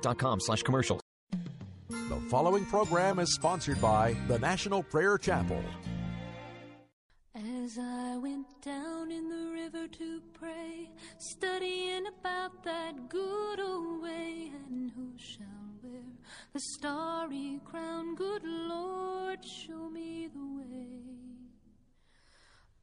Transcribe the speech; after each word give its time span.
Dot 0.00 0.16
com 0.16 0.38
slash 0.38 0.62
commercials. 0.62 1.00
The 1.88 2.20
following 2.30 2.64
program 2.66 3.18
is 3.18 3.34
sponsored 3.34 3.80
by 3.80 4.14
the 4.28 4.38
National 4.38 4.84
Prayer 4.84 5.18
Chapel. 5.18 5.60
As 7.34 7.76
I 7.80 8.16
went 8.16 8.46
down 8.62 9.10
in 9.10 9.28
the 9.28 9.50
river 9.52 9.88
to 9.88 10.20
pray, 10.38 10.88
studying 11.18 12.06
about 12.06 12.62
that 12.62 13.08
good 13.08 13.58
old 13.58 14.00
way, 14.00 14.52
and 14.68 14.92
who 14.92 15.10
shall 15.16 15.46
wear 15.82 16.00
the 16.52 16.60
starry 16.76 17.60
crown? 17.64 18.14
Good 18.14 18.44
Lord, 18.44 19.44
show 19.44 19.90
me 19.90 20.28
the 20.32 20.58
way. 20.58 20.97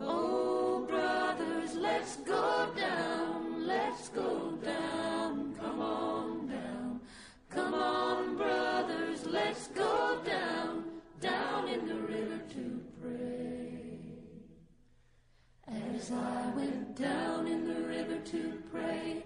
Oh, 0.00 0.86
brothers, 0.88 1.74
let's 1.74 2.16
go 2.16 2.68
down, 2.76 3.66
let's 3.66 4.08
go 4.08 4.52
down, 4.64 5.54
come 5.60 5.80
on 5.80 6.48
down. 6.48 7.00
Come 7.50 7.74
on, 7.74 8.36
brothers, 8.36 9.26
let's 9.26 9.68
go 9.68 10.20
down, 10.24 10.84
down 11.20 11.68
in 11.68 11.86
the 11.86 11.94
river 11.94 12.40
to 12.50 12.80
pray. 13.02 13.88
As 15.66 16.12
I 16.12 16.52
went 16.54 16.96
down 16.96 17.46
in 17.46 17.66
the 17.66 17.80
river 17.82 18.18
to 18.18 18.62
pray, 18.70 19.24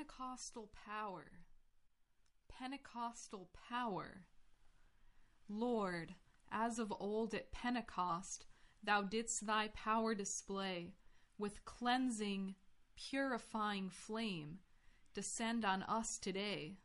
Pentecostal 0.00 0.70
power. 0.86 1.26
Pentecostal 2.48 3.50
power. 3.68 4.24
Lord, 5.46 6.14
as 6.50 6.78
of 6.78 6.90
old 6.98 7.34
at 7.34 7.52
Pentecost, 7.52 8.46
thou 8.82 9.02
didst 9.02 9.46
thy 9.46 9.68
power 9.68 10.14
display 10.14 10.94
with 11.38 11.66
cleansing, 11.66 12.54
purifying 12.96 13.90
flame. 13.90 14.60
Descend 15.12 15.66
on 15.66 15.82
us 15.82 16.16
today. 16.16 16.78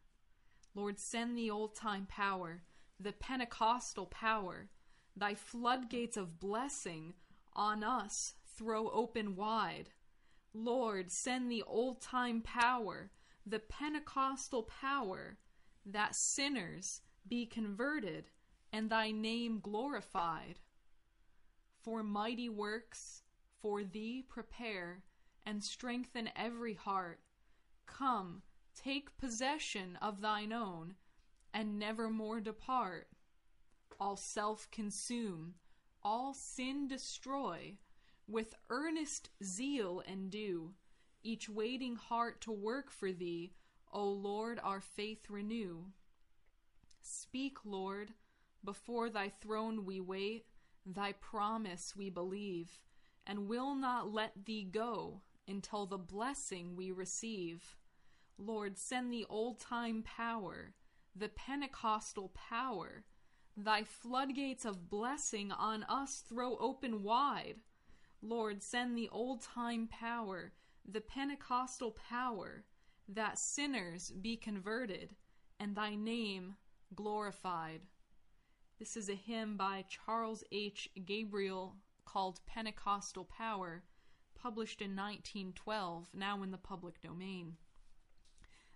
Lord, 0.74 1.00
send 1.00 1.38
the 1.38 1.50
old 1.50 1.74
time 1.74 2.08
power, 2.10 2.64
the 3.00 3.14
Pentecostal 3.14 4.08
power, 4.08 4.68
thy 5.16 5.36
floodgates 5.36 6.18
of 6.18 6.42
blessing 6.42 7.14
on 7.54 7.82
us 7.82 8.34
throw 8.58 8.90
open 8.90 9.38
wide. 9.38 9.92
Lord, 10.58 11.12
send 11.12 11.52
the 11.52 11.64
old 11.64 12.00
time 12.00 12.42
power, 12.42 13.12
the 13.46 13.60
Pentecostal 13.60 14.64
power, 14.64 15.38
that 15.86 16.16
sinners 16.16 17.02
be 17.28 17.46
converted 17.46 18.30
and 18.72 18.90
thy 18.90 19.12
name 19.12 19.60
glorified. 19.60 20.60
For 21.82 22.04
mighty 22.04 22.48
works, 22.48 23.24
for 23.62 23.84
thee 23.84 24.24
prepare 24.28 25.04
and 25.46 25.62
strengthen 25.62 26.30
every 26.38 26.74
heart. 26.74 27.20
Come, 27.86 28.42
take 28.74 29.18
possession 29.18 29.98
of 30.02 30.22
thine 30.22 30.54
own, 30.54 30.96
and 31.54 31.78
never 31.78 32.10
more 32.10 32.40
depart. 32.40 33.10
All 34.00 34.16
self 34.16 34.72
consume, 34.72 35.56
all 36.02 36.34
sin 36.34 36.88
destroy, 36.88 37.78
with 38.28 38.56
earnest 38.70 39.30
zeal 39.44 40.02
endue, 40.08 40.74
each 41.24 41.50
waiting 41.50 41.96
heart 41.96 42.42
to 42.42 42.52
work 42.52 42.92
for 42.92 43.12
thee, 43.12 43.54
O 43.92 44.04
Lord, 44.04 44.60
our 44.64 44.82
faith 44.82 45.30
renew. 45.30 45.86
Speak, 47.02 47.58
Lord, 47.64 48.14
before 48.64 49.10
thy 49.10 49.30
throne 49.30 49.86
we 49.86 50.00
wait, 50.00 50.46
thy 50.86 51.12
promise 51.14 51.94
we 51.96 52.10
believe, 52.10 52.80
and 53.26 53.48
will 53.48 53.76
not 53.76 54.12
let 54.12 54.46
thee 54.46 54.64
go 54.64 55.22
until 55.48 55.86
the 55.86 55.98
blessing 55.98 56.76
we 56.76 56.92
receive. 56.92 57.76
Lord, 58.38 58.78
send 58.78 59.14
the 59.14 59.26
old 59.30 59.60
time 59.60 60.04
power, 60.04 60.74
the 61.16 61.30
Pentecostal 61.30 62.32
power, 62.34 63.06
thy 63.56 63.84
floodgates 63.84 64.66
of 64.66 64.90
blessing 64.90 65.52
on 65.52 65.84
us 65.84 66.24
throw 66.28 66.58
open 66.58 67.04
wide. 67.04 67.62
Lord, 68.26 68.64
send 68.64 68.98
the 68.98 69.10
old 69.10 69.42
time 69.42 69.88
power, 69.88 70.52
the 70.84 71.02
Pentecostal 71.02 71.92
power 72.10 72.66
that 73.08 73.38
sinners 73.38 74.10
be 74.10 74.36
converted 74.36 75.16
and 75.60 75.76
thy 75.76 75.94
name 75.94 76.56
glorified. 76.96 77.82
This 78.80 78.98
is 78.98 79.10
a 79.10 79.16
hymn 79.16 79.58
by 79.58 79.86
Charles 79.88 80.44
H. 80.52 80.90
Gabriel 81.06 81.76
called 82.04 82.40
Pentecostal 82.48 83.26
Power, 83.26 83.84
published 84.34 84.82
in 84.82 84.96
1912, 84.96 86.10
now 86.14 86.42
in 86.42 86.50
the 86.50 86.58
public 86.58 87.02
domain. 87.02 87.58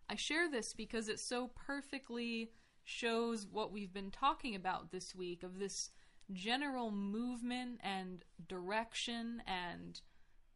I 0.07 0.15
share 0.15 0.49
this 0.49 0.73
because 0.73 1.09
it 1.09 1.19
so 1.19 1.49
perfectly 1.55 2.51
shows 2.83 3.47
what 3.51 3.71
we've 3.71 3.93
been 3.93 4.11
talking 4.11 4.55
about 4.55 4.91
this 4.91 5.15
week 5.15 5.43
of 5.43 5.57
this 5.59 5.89
general 6.31 6.91
movement 6.91 7.79
and 7.83 8.23
direction 8.47 9.41
and 9.47 10.01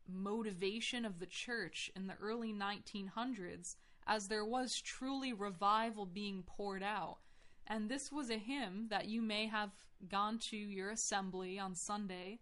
motivation 0.08 1.06
of 1.06 1.20
the 1.20 1.26
church 1.26 1.92
in 1.96 2.08
the 2.08 2.16
early 2.22 2.54
1900s 2.54 3.76
as 4.06 4.28
there 4.28 4.46
was 4.46 4.82
truly 4.82 5.34
revival 5.34 6.06
being 6.06 6.44
poured 6.46 6.84
out. 6.84 7.18
And 7.66 7.90
this 7.90 8.12
was 8.12 8.30
a 8.30 8.38
hymn 8.38 8.88
that 8.90 9.08
you 9.08 9.22
may 9.22 9.48
have 9.48 9.72
gone 10.10 10.38
to 10.38 10.58
your 10.58 10.90
assembly 10.90 11.58
on 11.58 11.76
Sunday 11.76 12.40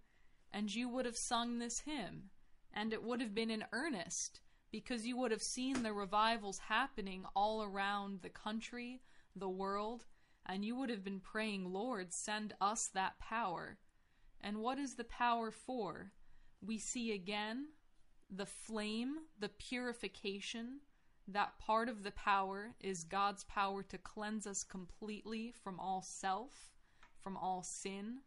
and 0.51 0.73
you 0.73 0.89
would 0.89 1.05
have 1.05 1.17
sung 1.17 1.59
this 1.59 1.79
hymn. 1.81 2.31
And 2.73 2.93
it 2.93 3.03
would 3.03 3.21
have 3.21 3.35
been 3.35 3.51
in 3.51 3.65
earnest 3.71 4.41
because 4.71 5.05
you 5.05 5.17
would 5.17 5.31
have 5.31 5.43
seen 5.43 5.83
the 5.83 5.93
revivals 5.93 6.59
happening 6.69 7.25
all 7.35 7.61
around 7.61 8.21
the 8.21 8.29
country, 8.29 9.01
the 9.35 9.49
world, 9.49 10.05
and 10.45 10.65
you 10.65 10.75
would 10.75 10.89
have 10.89 11.03
been 11.03 11.19
praying, 11.19 11.71
Lord, 11.71 12.13
send 12.13 12.53
us 12.59 12.87
that 12.93 13.19
power. 13.19 13.77
And 14.41 14.57
what 14.57 14.79
is 14.79 14.95
the 14.95 15.03
power 15.03 15.51
for? 15.51 16.11
We 16.65 16.77
see 16.77 17.13
again 17.13 17.67
the 18.29 18.45
flame, 18.45 19.17
the 19.39 19.49
purification. 19.49 20.79
That 21.27 21.59
part 21.59 21.87
of 21.87 22.03
the 22.03 22.11
power 22.11 22.73
is 22.79 23.03
God's 23.03 23.43
power 23.45 23.83
to 23.83 23.97
cleanse 23.97 24.47
us 24.47 24.63
completely 24.63 25.53
from 25.63 25.79
all 25.79 26.01
self, 26.01 26.71
from 27.21 27.37
all 27.37 27.63
sin, 27.63 28.19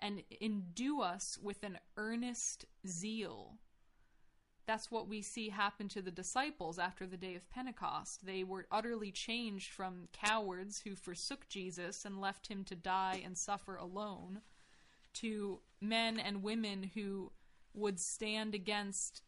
and 0.00 0.22
endue 0.40 1.00
us 1.00 1.38
with 1.40 1.62
an 1.62 1.78
earnest 1.96 2.66
zeal 2.86 3.58
that's 4.66 4.90
what 4.90 5.08
we 5.08 5.20
see 5.20 5.50
happen 5.50 5.88
to 5.88 6.02
the 6.02 6.10
disciples 6.10 6.78
after 6.78 7.06
the 7.06 7.16
day 7.16 7.34
of 7.34 7.50
Pentecost. 7.50 8.24
They 8.24 8.44
were 8.44 8.66
utterly 8.70 9.10
changed 9.10 9.70
from 9.70 10.08
cowards 10.12 10.80
who 10.80 10.94
forsook 10.94 11.48
Jesus 11.48 12.04
and 12.04 12.20
left 12.20 12.46
him 12.46 12.64
to 12.64 12.74
die 12.74 13.20
and 13.24 13.36
suffer 13.36 13.76
alone 13.76 14.40
to 15.14 15.60
men 15.80 16.18
and 16.18 16.42
women 16.42 16.90
who 16.94 17.32
would 17.74 18.00
stand 18.00 18.54
against 18.54 19.22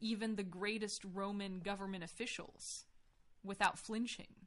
even 0.00 0.36
the 0.36 0.42
greatest 0.42 1.04
Roman 1.04 1.60
government 1.60 2.04
officials 2.04 2.84
without 3.42 3.78
flinching. 3.78 4.46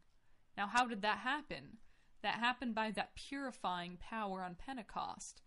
Now, 0.57 0.67
how 0.67 0.87
did 0.87 1.01
that 1.01 1.19
happen? 1.19 1.77
That 2.21 2.35
happened 2.35 2.73
by 2.73 2.91
that 2.91 3.15
purifying 3.15 3.97
power 3.99 4.41
on 4.41 4.55
Pentecost. 4.55 5.41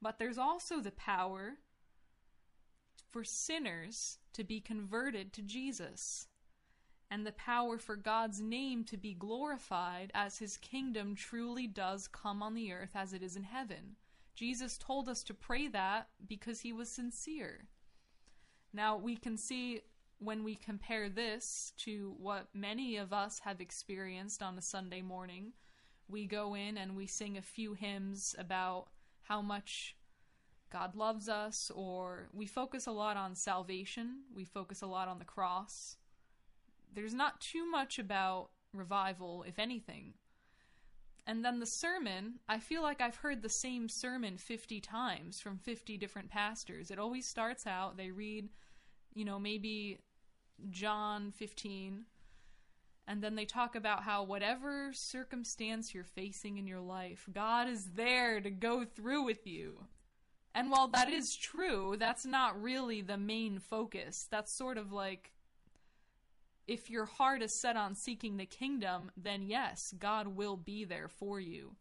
But 0.00 0.18
there's 0.18 0.38
also 0.38 0.80
the 0.80 0.90
power 0.92 1.58
for 3.12 3.22
sinners 3.22 4.18
to 4.32 4.42
be 4.42 4.60
converted 4.60 5.32
to 5.34 5.42
Jesus, 5.42 6.26
and 7.10 7.26
the 7.26 7.32
power 7.32 7.78
for 7.78 7.94
God's 7.94 8.40
name 8.40 8.84
to 8.84 8.96
be 8.96 9.12
glorified 9.12 10.10
as 10.14 10.38
his 10.38 10.56
kingdom 10.56 11.14
truly 11.14 11.66
does 11.66 12.08
come 12.08 12.42
on 12.42 12.54
the 12.54 12.72
earth 12.72 12.92
as 12.94 13.12
it 13.12 13.22
is 13.22 13.36
in 13.36 13.42
heaven. 13.42 13.96
Jesus 14.34 14.78
told 14.78 15.10
us 15.10 15.22
to 15.24 15.34
pray 15.34 15.68
that 15.68 16.08
because 16.26 16.60
he 16.60 16.72
was 16.72 16.88
sincere. 16.88 17.66
Now, 18.72 18.96
we 18.96 19.16
can 19.16 19.36
see 19.36 19.82
when 20.18 20.42
we 20.42 20.54
compare 20.54 21.10
this 21.10 21.74
to 21.78 22.14
what 22.18 22.48
many 22.54 22.96
of 22.96 23.12
us 23.12 23.40
have 23.40 23.60
experienced 23.60 24.42
on 24.42 24.56
a 24.56 24.62
Sunday 24.62 25.02
morning, 25.02 25.52
we 26.08 26.26
go 26.26 26.54
in 26.54 26.78
and 26.78 26.96
we 26.96 27.06
sing 27.06 27.36
a 27.36 27.42
few 27.42 27.74
hymns 27.74 28.34
about 28.38 28.86
how 29.22 29.42
much 29.42 29.96
God 30.72 30.96
loves 30.96 31.28
us, 31.28 31.70
or 31.74 32.28
we 32.32 32.46
focus 32.46 32.86
a 32.86 32.92
lot 32.92 33.18
on 33.18 33.34
salvation, 33.34 34.22
we 34.34 34.44
focus 34.44 34.80
a 34.80 34.86
lot 34.86 35.06
on 35.06 35.18
the 35.18 35.24
cross. 35.24 35.98
There's 36.94 37.12
not 37.12 37.40
too 37.40 37.70
much 37.70 37.98
about 37.98 38.48
revival, 38.72 39.44
if 39.46 39.58
anything. 39.58 40.14
And 41.26 41.44
then 41.44 41.60
the 41.60 41.66
sermon, 41.66 42.40
I 42.48 42.58
feel 42.58 42.82
like 42.82 43.02
I've 43.02 43.16
heard 43.16 43.42
the 43.42 43.48
same 43.50 43.88
sermon 43.88 44.38
50 44.38 44.80
times 44.80 45.40
from 45.40 45.58
50 45.58 45.98
different 45.98 46.30
pastors. 46.30 46.90
It 46.90 46.98
always 46.98 47.26
starts 47.26 47.66
out, 47.66 47.98
they 47.98 48.10
read, 48.10 48.48
you 49.14 49.26
know, 49.26 49.38
maybe 49.38 49.98
John 50.70 51.32
15, 51.32 52.06
and 53.06 53.22
then 53.22 53.34
they 53.34 53.44
talk 53.44 53.74
about 53.76 54.04
how 54.04 54.22
whatever 54.22 54.92
circumstance 54.94 55.92
you're 55.92 56.02
facing 56.02 56.56
in 56.56 56.66
your 56.66 56.80
life, 56.80 57.28
God 57.30 57.68
is 57.68 57.84
there 57.94 58.40
to 58.40 58.50
go 58.50 58.84
through 58.84 59.22
with 59.22 59.46
you. 59.46 59.84
And 60.54 60.70
while 60.70 60.88
that 60.88 61.08
is 61.08 61.34
true, 61.34 61.96
that's 61.98 62.26
not 62.26 62.60
really 62.60 63.00
the 63.00 63.16
main 63.16 63.58
focus. 63.58 64.26
That's 64.30 64.56
sort 64.56 64.76
of 64.76 64.92
like 64.92 65.32
if 66.66 66.90
your 66.90 67.06
heart 67.06 67.42
is 67.42 67.60
set 67.60 67.76
on 67.76 67.94
seeking 67.94 68.36
the 68.36 68.46
kingdom, 68.46 69.10
then 69.16 69.42
yes, 69.42 69.94
God 69.98 70.28
will 70.28 70.56
be 70.56 70.84
there 70.84 71.08
for 71.08 71.40
you. 71.40 71.76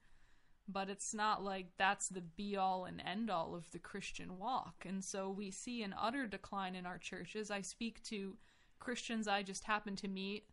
But 0.68 0.90
it's 0.90 1.14
not 1.14 1.44
like 1.44 1.68
that's 1.78 2.08
the 2.08 2.22
be 2.22 2.56
all 2.56 2.86
and 2.86 3.02
end 3.06 3.30
all 3.30 3.56
of 3.56 3.70
the 3.72 3.80
Christian 3.80 4.38
walk. 4.38 4.86
And 4.88 5.04
so 5.04 5.30
we 5.30 5.52
see 5.52 5.84
an 5.84 5.94
utter 6.00 6.28
decline 6.28 6.76
in 6.76 6.86
our 6.86 6.98
churches. 6.98 7.52
I 7.52 7.62
speak 7.62 8.02
to 8.04 8.38
Christians 8.80 9.28
I 9.28 9.44
just 9.44 9.66
happen 9.66 9.96
to 9.98 10.08
meet, 10.08 10.46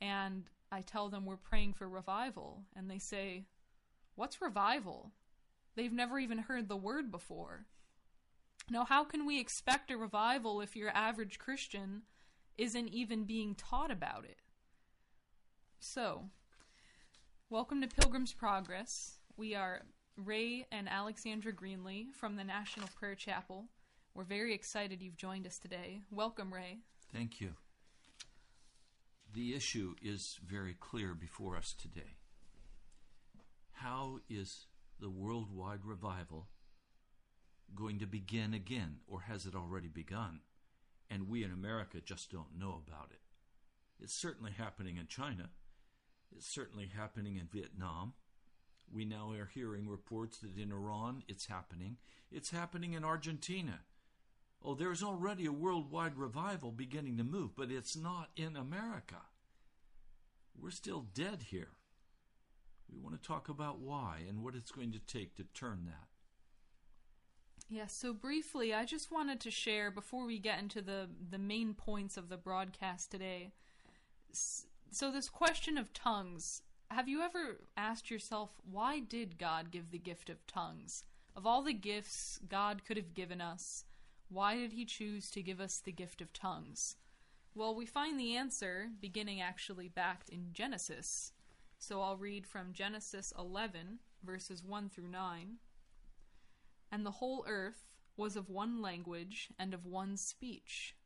and 0.00 0.44
I 0.70 0.82
tell 0.82 1.08
them 1.08 1.24
we're 1.24 1.36
praying 1.36 1.74
for 1.74 1.88
revival. 1.88 2.62
And 2.76 2.90
they 2.90 2.98
say, 2.98 3.46
What's 4.16 4.40
revival? 4.40 5.10
They've 5.76 5.92
never 5.92 6.18
even 6.18 6.38
heard 6.38 6.68
the 6.68 6.76
word 6.76 7.10
before. 7.10 7.66
Now, 8.70 8.84
how 8.84 9.04
can 9.04 9.26
we 9.26 9.40
expect 9.40 9.90
a 9.90 9.96
revival 9.96 10.60
if 10.60 10.76
your 10.76 10.90
average 10.90 11.38
Christian 11.38 12.02
isn't 12.56 12.88
even 12.88 13.24
being 13.24 13.54
taught 13.54 13.90
about 13.90 14.24
it? 14.24 14.38
So, 15.80 16.30
welcome 17.50 17.80
to 17.82 17.88
Pilgrim's 17.88 18.32
Progress. 18.32 19.18
We 19.36 19.54
are 19.54 19.82
Ray 20.16 20.66
and 20.70 20.88
Alexandra 20.88 21.52
Greenlee 21.52 22.14
from 22.14 22.36
the 22.36 22.44
National 22.44 22.88
Prayer 22.98 23.16
Chapel. 23.16 23.66
We're 24.14 24.24
very 24.24 24.54
excited 24.54 25.02
you've 25.02 25.16
joined 25.16 25.46
us 25.46 25.58
today. 25.58 26.02
Welcome, 26.10 26.54
Ray. 26.54 26.78
Thank 27.12 27.40
you. 27.40 27.54
The 29.34 29.54
issue 29.54 29.96
is 30.00 30.38
very 30.46 30.76
clear 30.78 31.14
before 31.14 31.56
us 31.56 31.74
today. 31.76 32.18
How 33.72 34.20
is 34.30 34.66
the 35.00 35.10
worldwide 35.10 35.84
revival 35.84 36.48
going 37.74 37.98
to 37.98 38.06
begin 38.06 38.54
again, 38.54 38.98
or 39.06 39.22
has 39.22 39.46
it 39.46 39.54
already 39.54 39.88
begun? 39.88 40.40
And 41.10 41.28
we 41.28 41.44
in 41.44 41.52
America 41.52 41.98
just 42.04 42.30
don't 42.30 42.58
know 42.58 42.82
about 42.86 43.10
it. 43.10 43.20
It's 44.00 44.14
certainly 44.14 44.52
happening 44.52 44.96
in 44.96 45.06
China. 45.06 45.50
It's 46.36 46.46
certainly 46.46 46.90
happening 46.94 47.36
in 47.36 47.48
Vietnam. 47.52 48.14
We 48.92 49.04
now 49.04 49.32
are 49.32 49.50
hearing 49.52 49.88
reports 49.88 50.38
that 50.38 50.58
in 50.58 50.72
Iran 50.72 51.22
it's 51.28 51.46
happening. 51.46 51.96
It's 52.30 52.50
happening 52.50 52.92
in 52.92 53.04
Argentina. 53.04 53.80
Oh, 54.62 54.74
there's 54.74 55.02
already 55.02 55.46
a 55.46 55.52
worldwide 55.52 56.16
revival 56.16 56.70
beginning 56.70 57.18
to 57.18 57.24
move, 57.24 57.54
but 57.56 57.70
it's 57.70 57.96
not 57.96 58.30
in 58.36 58.56
America. 58.56 59.22
We're 60.58 60.70
still 60.70 61.06
dead 61.14 61.44
here. 61.50 61.72
We 62.92 62.98
want 62.98 63.20
to 63.20 63.26
talk 63.26 63.48
about 63.48 63.80
why 63.80 64.22
and 64.28 64.42
what 64.42 64.54
it's 64.54 64.70
going 64.70 64.92
to 64.92 64.98
take 64.98 65.34
to 65.36 65.44
turn 65.54 65.84
that. 65.86 66.08
Yes, 67.68 67.94
so 67.94 68.12
briefly, 68.12 68.74
I 68.74 68.84
just 68.84 69.10
wanted 69.10 69.40
to 69.40 69.50
share 69.50 69.90
before 69.90 70.26
we 70.26 70.38
get 70.38 70.58
into 70.58 70.82
the 70.82 71.08
the 71.30 71.38
main 71.38 71.74
points 71.74 72.16
of 72.16 72.28
the 72.28 72.36
broadcast 72.36 73.10
today. 73.10 73.52
So 74.32 75.10
this 75.10 75.28
question 75.28 75.78
of 75.78 75.92
tongues, 75.92 76.62
have 76.90 77.08
you 77.08 77.22
ever 77.22 77.60
asked 77.76 78.10
yourself 78.10 78.60
why 78.70 79.00
did 79.00 79.38
God 79.38 79.70
give 79.70 79.90
the 79.90 79.98
gift 79.98 80.28
of 80.28 80.46
tongues? 80.46 81.04
Of 81.34 81.46
all 81.46 81.62
the 81.62 81.72
gifts 81.72 82.38
God 82.48 82.84
could 82.84 82.96
have 82.96 83.14
given 83.14 83.40
us, 83.40 83.84
why 84.28 84.56
did 84.56 84.72
he 84.72 84.84
choose 84.84 85.30
to 85.30 85.42
give 85.42 85.60
us 85.60 85.78
the 85.78 85.92
gift 85.92 86.20
of 86.20 86.32
tongues? 86.32 86.96
Well, 87.54 87.74
we 87.74 87.86
find 87.86 88.18
the 88.18 88.36
answer 88.36 88.90
beginning 89.00 89.40
actually 89.40 89.88
back 89.88 90.24
in 90.28 90.52
Genesis. 90.52 91.32
So 91.86 92.00
I'll 92.00 92.16
read 92.16 92.46
from 92.46 92.72
Genesis 92.72 93.30
11, 93.38 93.98
verses 94.22 94.64
1 94.64 94.88
through 94.88 95.08
9. 95.08 95.56
And 96.90 97.04
the 97.04 97.10
whole 97.10 97.44
earth 97.46 97.84
was 98.16 98.36
of 98.36 98.48
one 98.48 98.80
language 98.80 99.50
and 99.58 99.74
of 99.74 99.84
one 99.84 100.16
speech. 100.16 100.96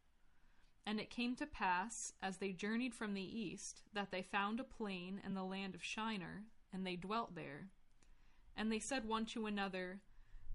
And 0.86 1.00
it 1.00 1.10
came 1.10 1.34
to 1.34 1.46
pass, 1.46 2.12
as 2.22 2.36
they 2.36 2.52
journeyed 2.52 2.94
from 2.94 3.14
the 3.14 3.40
east, 3.40 3.82
that 3.92 4.12
they 4.12 4.22
found 4.22 4.60
a 4.60 4.64
plain 4.64 5.20
in 5.26 5.34
the 5.34 5.42
land 5.42 5.74
of 5.74 5.82
Shinar, 5.82 6.44
and 6.72 6.86
they 6.86 6.94
dwelt 6.94 7.34
there. 7.34 7.70
And 8.56 8.70
they 8.70 8.78
said 8.78 9.04
one 9.04 9.26
to 9.26 9.46
another, 9.46 10.02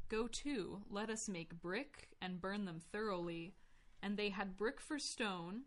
Go 0.07 0.27
to, 0.27 0.83
let 0.89 1.09
us 1.09 1.27
make 1.27 1.61
brick, 1.61 2.07
and 2.21 2.39
burn 2.39 2.63
them 2.63 2.79
thoroughly, 2.79 3.55
And 4.01 4.15
they 4.15 4.29
had 4.29 4.55
brick 4.55 4.79
for 4.79 4.99
stone, 4.99 5.63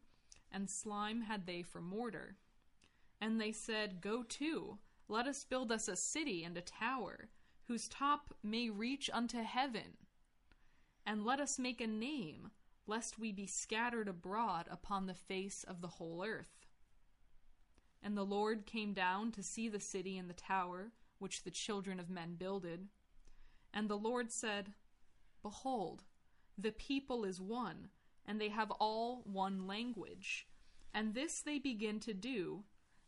and 0.50 0.70
slime 0.70 1.20
had 1.22 1.44
they 1.44 1.60
for 1.60 1.82
mortar. 1.82 2.38
And 3.20 3.40
they 3.40 3.52
said, 3.52 4.00
Go 4.00 4.22
to, 4.22 4.78
let 5.08 5.26
us 5.26 5.44
build 5.44 5.72
us 5.72 5.88
a 5.88 5.96
city 5.96 6.44
and 6.44 6.56
a 6.56 6.60
tower, 6.60 7.28
whose 7.68 7.88
top 7.88 8.34
may 8.42 8.70
reach 8.70 9.08
unto 9.12 9.42
heaven. 9.42 9.96
And 11.06 11.24
let 11.24 11.40
us 11.40 11.58
make 11.58 11.80
a 11.80 11.86
name, 11.86 12.50
lest 12.86 13.18
we 13.18 13.32
be 13.32 13.46
scattered 13.46 14.08
abroad 14.08 14.66
upon 14.70 15.06
the 15.06 15.14
face 15.14 15.64
of 15.64 15.80
the 15.80 15.88
whole 15.88 16.24
earth. 16.24 16.66
And 18.02 18.16
the 18.16 18.24
Lord 18.24 18.66
came 18.66 18.92
down 18.92 19.32
to 19.32 19.42
see 19.42 19.68
the 19.68 19.80
city 19.80 20.18
and 20.18 20.28
the 20.28 20.34
tower, 20.34 20.92
which 21.18 21.42
the 21.42 21.50
children 21.50 21.98
of 21.98 22.10
men 22.10 22.34
builded. 22.34 22.88
And 23.72 23.88
the 23.88 23.98
Lord 23.98 24.30
said, 24.30 24.72
Behold, 25.42 26.04
the 26.58 26.72
people 26.72 27.24
is 27.24 27.40
one, 27.40 27.88
and 28.24 28.40
they 28.40 28.48
have 28.48 28.70
all 28.72 29.22
one 29.24 29.66
language. 29.66 30.46
And 30.94 31.14
this 31.14 31.40
they 31.40 31.58
begin 31.58 32.00
to 32.00 32.14
do, 32.14 32.64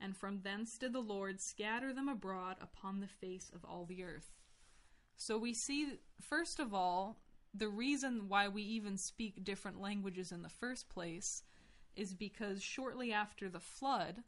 and 0.00 0.16
from 0.16 0.40
thence 0.42 0.78
did 0.78 0.92
the 0.92 1.00
Lord 1.00 1.40
scatter 1.40 1.92
them 1.92 2.08
abroad 2.08 2.56
upon 2.60 3.00
the 3.00 3.06
face 3.06 3.50
of 3.54 3.64
all 3.64 3.84
the 3.84 4.02
earth. 4.02 4.32
So 5.16 5.36
we 5.36 5.52
see, 5.52 5.98
first 6.20 6.58
of 6.58 6.72
all, 6.72 7.18
the 7.52 7.68
reason 7.68 8.28
why 8.28 8.48
we 8.48 8.62
even 8.62 8.96
speak 8.96 9.44
different 9.44 9.80
languages 9.80 10.32
in 10.32 10.42
the 10.42 10.48
first 10.48 10.88
place 10.88 11.42
is 11.96 12.14
because 12.14 12.62
shortly 12.62 13.12
after 13.12 13.48
the 13.48 13.60
flood, 13.60 14.22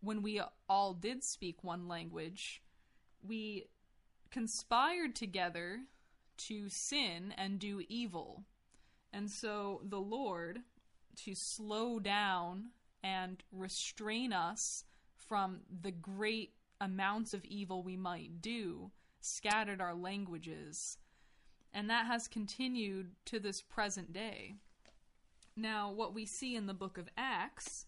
when 0.00 0.22
we 0.22 0.40
all 0.68 0.94
did 0.94 1.24
speak 1.24 1.64
one 1.64 1.88
language, 1.88 2.62
we 3.26 3.66
conspired 4.30 5.16
together 5.16 5.80
to 6.36 6.68
sin 6.68 7.34
and 7.36 7.58
do 7.58 7.82
evil. 7.88 8.44
And 9.12 9.30
so 9.30 9.82
the 9.84 10.00
Lord, 10.00 10.60
to 11.24 11.34
slow 11.34 11.98
down 11.98 12.66
and 13.02 13.42
restrain 13.50 14.32
us 14.32 14.84
from 15.30 15.60
the 15.82 15.92
great 15.92 16.54
amounts 16.80 17.32
of 17.32 17.44
evil 17.44 17.84
we 17.84 17.96
might 17.96 18.42
do, 18.42 18.90
scattered 19.20 19.80
our 19.80 19.94
languages. 19.94 20.98
And 21.72 21.88
that 21.88 22.06
has 22.06 22.26
continued 22.26 23.12
to 23.26 23.38
this 23.38 23.62
present 23.62 24.12
day. 24.12 24.56
Now, 25.54 25.88
what 25.92 26.12
we 26.12 26.26
see 26.26 26.56
in 26.56 26.66
the 26.66 26.74
book 26.74 26.98
of 26.98 27.08
Acts, 27.16 27.86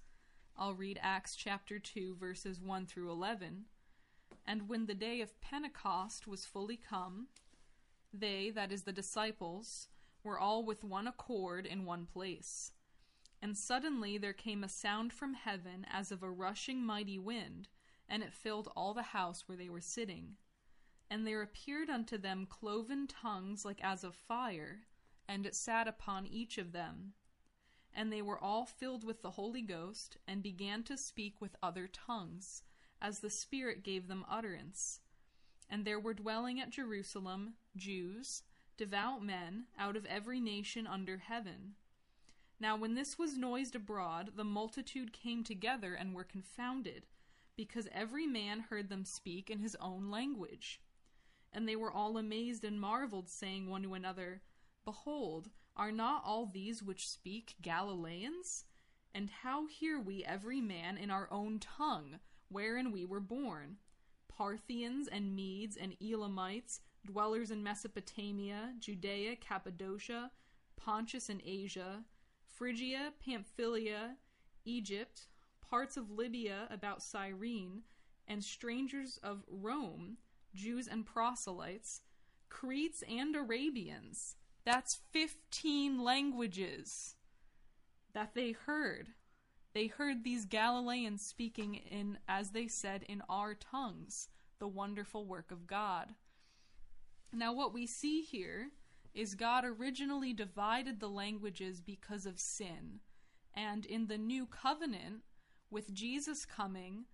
I'll 0.57 0.75
read 0.75 1.01
Acts 1.03 1.35
chapter 1.35 1.81
2, 1.81 2.15
verses 2.15 2.61
1 2.61 2.87
through 2.87 3.11
11. 3.11 3.65
And 4.47 4.69
when 4.69 4.87
the 4.87 4.95
day 4.95 5.21
of 5.21 5.41
Pentecost 5.41 6.29
was 6.29 6.47
fully 6.47 6.77
come, 6.77 7.27
they, 8.15 8.51
that 8.51 8.71
is 8.71 8.83
the 8.83 8.93
disciples, 8.93 9.89
were 10.23 10.39
all 10.39 10.65
with 10.65 10.85
one 10.85 11.09
accord 11.09 11.67
in 11.67 11.87
one 11.87 12.07
place. 12.07 12.71
And 13.43 13.59
suddenly 13.59 14.19
there 14.19 14.33
came 14.33 14.63
a 14.63 14.69
sound 14.69 15.13
from 15.13 15.35
heaven 15.35 15.85
as 15.91 16.13
of 16.13 16.23
a 16.23 16.31
rushing 16.31 16.87
mighty 16.87 17.19
wind, 17.19 17.69
and 18.09 18.23
it 18.23 18.33
filled 18.33 18.69
all 18.77 18.95
the 18.95 19.03
house 19.03 19.49
where 19.49 19.59
they 19.59 19.69
were 19.69 19.81
sitting. 19.81 20.37
And 21.11 21.27
there 21.27 21.43
appeared 21.43 21.91
unto 21.91 22.17
them 22.17 22.47
cloven 22.47 23.09
tongues 23.09 23.65
like 23.65 23.83
as 23.83 24.05
of 24.05 24.15
fire, 24.15 24.87
and 25.29 25.45
it 25.45 25.57
sat 25.57 25.89
upon 25.89 26.27
each 26.27 26.57
of 26.57 26.71
them. 26.71 27.15
And 27.93 28.13
they 28.13 28.23
were 28.23 28.39
all 28.39 28.65
filled 28.65 29.03
with 29.03 29.23
the 29.23 29.33
Holy 29.33 29.61
Ghost, 29.61 30.17
and 30.27 30.41
began 30.41 30.85
to 30.85 30.97
speak 30.97 31.41
with 31.41 31.57
other 31.61 31.89
tongues, 31.89 32.63
as 33.01 33.19
the 33.19 33.29
Spirit 33.29 33.83
gave 33.83 34.07
them 34.07 34.25
utterance. 34.31 35.01
And 35.69 35.85
there 35.85 36.01
were 36.01 36.15
dwelling 36.15 36.61
at 36.61 36.71
Jerusalem 36.71 37.55
Jews, 37.75 38.45
devout 38.77 39.25
men, 39.25 39.65
out 39.77 39.97
of 39.97 40.07
every 40.07 40.39
nation 40.39 40.87
under 40.87 41.19
heaven. 41.19 41.75
Now 42.63 42.77
when 42.77 42.95
this 42.95 43.19
was 43.19 43.37
noised 43.37 43.75
abroad, 43.75 44.35
the 44.37 44.45
multitude 44.45 45.13
came 45.13 45.43
together 45.43 45.95
and 45.95 46.15
were 46.15 46.23
confounded, 46.23 47.07
because 47.57 47.89
every 47.91 48.25
man 48.25 48.61
heard 48.61 48.89
them 48.89 49.05
speak 49.05 49.51
in 49.51 49.59
his 49.59 49.77
own 49.81 50.13
language. 50.13 50.81
And 51.53 51.69
they 51.69 51.75
were 51.75 51.91
all 51.91 52.17
amazed 52.17 52.63
and 52.63 52.81
marveled, 52.81 53.29
saying 53.29 53.69
one 53.69 53.83
to 53.83 53.95
another, 53.95 54.43
Behold, 54.85 55.51
are 55.77 55.91
not 55.91 56.23
all 56.25 56.47
these 56.47 56.85
which 56.85 57.09
speak 57.09 57.57
Galileans? 57.61 58.65
And 59.13 59.29
how 59.43 59.67
hear 59.67 59.99
we 59.99 60.25
every 60.25 60.61
man 60.61 60.97
in 60.97 61.11
our 61.11 61.27
own 61.33 61.59
tongue, 61.59 62.21
wherein 62.49 62.93
we 62.93 63.05
were 63.05 63.19
born? 63.19 63.79
Parthians 64.29 65.09
and 65.09 65.35
Medes 65.35 65.77
and 65.77 65.97
Elamites, 66.01 66.79
dwellers 67.05 67.51
in 67.51 67.65
Mesopotamia, 67.65 68.75
Judea, 68.79 69.35
Cappadocia, 69.35 70.31
Pontus 70.77 71.29
and 71.29 71.43
Asia, 71.45 72.05
Phrygia, 72.57 73.13
Pamphylia, 73.25 74.17
Egypt, 74.65 75.23
parts 75.69 75.97
of 75.97 76.11
Libya 76.11 76.69
about 76.71 77.03
Cyrene, 77.03 77.83
and 78.29 78.45
strangers 78.45 79.19
of 79.23 79.45
Rome, 79.49 80.19
Jews 80.55 80.87
and 80.87 81.05
proselytes, 81.05 82.03
Cretes 82.49 83.03
and 83.09 83.35
Arabians. 83.35 84.37
That's 84.65 85.01
15 85.13 86.03
languages 86.03 87.17
that 88.13 88.35
they 88.35 88.53
heard. 88.53 89.09
They 89.73 89.87
heard 89.87 90.23
these 90.23 90.45
Galileans 90.45 91.25
speaking 91.25 91.77
in, 91.77 92.19
as 92.29 92.51
they 92.51 92.69
said, 92.69 93.05
in 93.09 93.23
our 93.29 93.55
tongues, 93.55 94.29
the 94.59 94.69
wonderful 94.69 95.25
work 95.25 95.51
of 95.51 95.67
God. 95.67 96.15
Now, 97.33 97.55
what 97.55 97.73
we 97.73 97.87
see 97.87 98.21
here 98.21 98.69
is 99.15 99.35
God 99.35 99.65
originally 99.65 100.33
divided 100.33 101.01
the 101.01 101.09
languages 101.09 101.81
because 101.81 102.27
of 102.27 102.39
sin. 102.39 103.01
And 103.55 103.85
in 103.85 104.07
the 104.07 104.19
new 104.19 104.47
covenant, 104.47 105.23
with 105.71 105.93
Jesus 105.93 106.45
coming, 106.45 107.05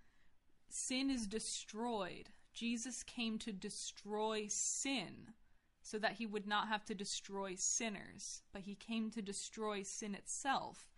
sin 0.69 1.11
is 1.11 1.27
destroyed. 1.27 2.31
Jesus 2.53 3.03
came 3.03 3.39
to 3.39 3.53
destroy 3.53 4.47
sin 4.49 5.35
so 5.83 5.99
that 5.99 6.13
he 6.13 6.27
would 6.27 6.47
not 6.47 6.69
have 6.69 6.85
to 6.85 6.95
destroy 6.95 7.55
sinners, 7.57 8.43
but 8.53 8.63
he 8.63 8.75
came 8.75 9.11
to 9.11 9.23
destroy 9.23 9.83
sin 9.83 10.15
itself. 10.15 10.89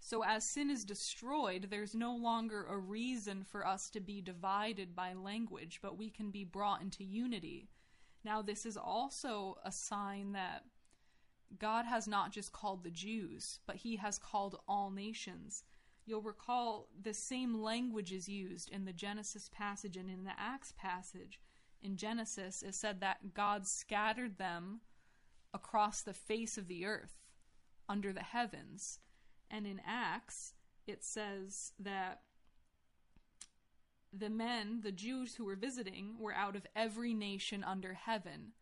So, 0.00 0.22
as 0.24 0.44
sin 0.44 0.70
is 0.70 0.84
destroyed, 0.84 1.66
there's 1.70 1.94
no 1.94 2.14
longer 2.14 2.64
a 2.64 2.78
reason 2.78 3.42
for 3.42 3.66
us 3.66 3.90
to 3.90 4.00
be 4.00 4.22
divided 4.22 4.94
by 4.94 5.12
language, 5.12 5.80
but 5.82 5.98
we 5.98 6.08
can 6.08 6.30
be 6.30 6.44
brought 6.44 6.80
into 6.80 7.04
unity. 7.04 7.68
Now, 8.28 8.42
this 8.42 8.66
is 8.66 8.76
also 8.76 9.56
a 9.64 9.72
sign 9.72 10.32
that 10.32 10.66
God 11.58 11.86
has 11.86 12.06
not 12.06 12.30
just 12.30 12.52
called 12.52 12.84
the 12.84 12.90
Jews, 12.90 13.58
but 13.66 13.76
he 13.76 13.96
has 13.96 14.18
called 14.18 14.60
all 14.68 14.90
nations. 14.90 15.64
You'll 16.04 16.20
recall 16.20 16.90
the 17.00 17.14
same 17.14 17.62
language 17.62 18.12
is 18.12 18.28
used 18.28 18.68
in 18.68 18.84
the 18.84 18.92
Genesis 18.92 19.48
passage 19.50 19.96
and 19.96 20.10
in 20.10 20.24
the 20.24 20.38
Acts 20.38 20.74
passage. 20.76 21.40
In 21.80 21.96
Genesis, 21.96 22.62
it 22.62 22.74
said 22.74 23.00
that 23.00 23.32
God 23.32 23.66
scattered 23.66 24.36
them 24.36 24.82
across 25.54 26.02
the 26.02 26.12
face 26.12 26.58
of 26.58 26.68
the 26.68 26.84
earth, 26.84 27.22
under 27.88 28.12
the 28.12 28.20
heavens. 28.20 28.98
And 29.50 29.66
in 29.66 29.80
Acts, 29.86 30.52
it 30.86 31.02
says 31.02 31.72
that 31.78 32.20
the 34.12 34.30
men, 34.30 34.80
the 34.82 34.92
Jews 34.92 35.34
who 35.34 35.44
were 35.44 35.56
visiting, 35.56 36.16
were 36.18 36.34
out 36.34 36.56
of 36.56 36.66
every 36.74 37.14
nation 37.14 37.62
under 37.64 37.94
heaven. 37.94 38.52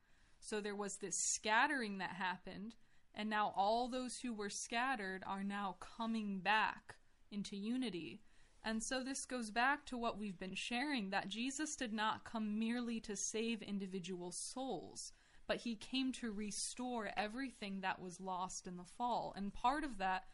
So 0.41 0.61
there 0.61 0.75
was 0.75 0.97
this 0.97 1.17
scattering 1.17 1.99
that 1.99 2.11
happened, 2.11 2.75
and 3.15 3.31
now 3.31 3.53
all 3.57 3.89
those 3.89 4.21
who 4.21 4.33
were 4.33 4.51
scattered 4.51 5.23
are 5.27 5.45
now 5.45 5.77
coming 5.81 6.41
back 6.41 6.97
into 7.31 7.57
unity. 7.57 8.23
And 8.65 8.83
so 8.83 9.03
this 9.03 9.25
goes 9.25 9.51
back 9.51 9.87
to 9.87 9.97
what 9.97 10.19
we've 10.19 10.39
been 10.39 10.55
sharing 10.55 11.11
that 11.11 11.29
Jesus 11.29 11.77
did 11.77 11.93
not 11.93 12.25
come 12.25 12.59
merely 12.59 12.99
to 13.01 13.15
save 13.15 13.63
individual 13.63 14.33
souls, 14.33 15.13
but 15.47 15.59
he 15.59 15.77
came 15.77 16.13
to 16.15 16.33
restore 16.33 17.11
everything 17.17 17.81
that 17.83 18.01
was 18.01 18.21
lost 18.21 18.67
in 18.67 18.77
the 18.77 18.85
fall. 18.85 19.33
And 19.37 19.55
part 19.55 19.85
of 19.85 19.99
that 19.99 20.25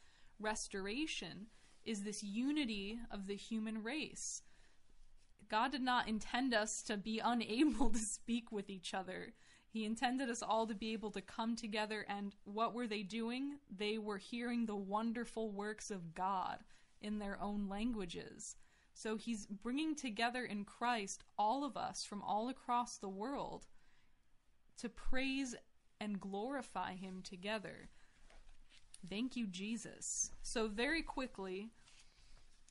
restoration 0.41 1.49
is 1.85 2.03
this 2.03 2.23
unity 2.23 2.99
of 3.11 3.27
the 3.27 3.37
human 3.37 3.83
race. 3.83 4.43
God 5.53 5.71
did 5.71 5.83
not 5.83 6.09
intend 6.09 6.55
us 6.55 6.81
to 6.85 6.97
be 6.97 7.21
unable 7.23 7.91
to 7.91 7.99
speak 7.99 8.51
with 8.51 8.71
each 8.71 8.95
other. 8.95 9.35
He 9.69 9.85
intended 9.85 10.31
us 10.31 10.43
all 10.43 10.67
to 10.67 10.75
be 10.75 10.95
able 10.95 11.11
to 11.11 11.21
come 11.21 11.57
together, 11.57 12.07
and 12.09 12.35
what 12.45 12.73
were 12.73 12.87
they 12.87 13.03
doing? 13.03 13.59
They 13.71 13.99
were 13.99 14.17
hearing 14.17 14.65
the 14.65 14.77
wonderful 14.77 15.51
works 15.51 15.91
of 15.91 16.15
God 16.15 16.61
in 17.03 17.19
their 17.19 17.39
own 17.39 17.69
languages. 17.69 18.57
So 18.95 19.19
he's 19.19 19.45
bringing 19.45 19.95
together 19.95 20.43
in 20.43 20.65
Christ 20.65 21.23
all 21.39 21.65
of 21.65 21.77
us 21.77 22.03
from 22.03 22.23
all 22.23 22.49
across 22.49 22.97
the 22.97 23.11
world 23.11 23.67
to 24.79 24.89
praise 24.89 25.55
and 26.01 26.19
glorify 26.19 26.95
him 26.95 27.21
together. 27.23 27.91
Thank 29.07 29.37
you, 29.37 29.47
Jesus. 29.47 30.31
So, 30.43 30.69
very 30.69 31.03
quickly, 31.03 31.73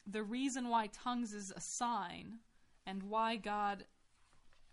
the 0.08 0.24
reason 0.24 0.70
why 0.70 0.88
tongues 0.88 1.34
is 1.34 1.54
a 1.56 1.62
sign 1.62 2.40
and 2.86 3.04
why 3.04 3.36
God 3.36 3.86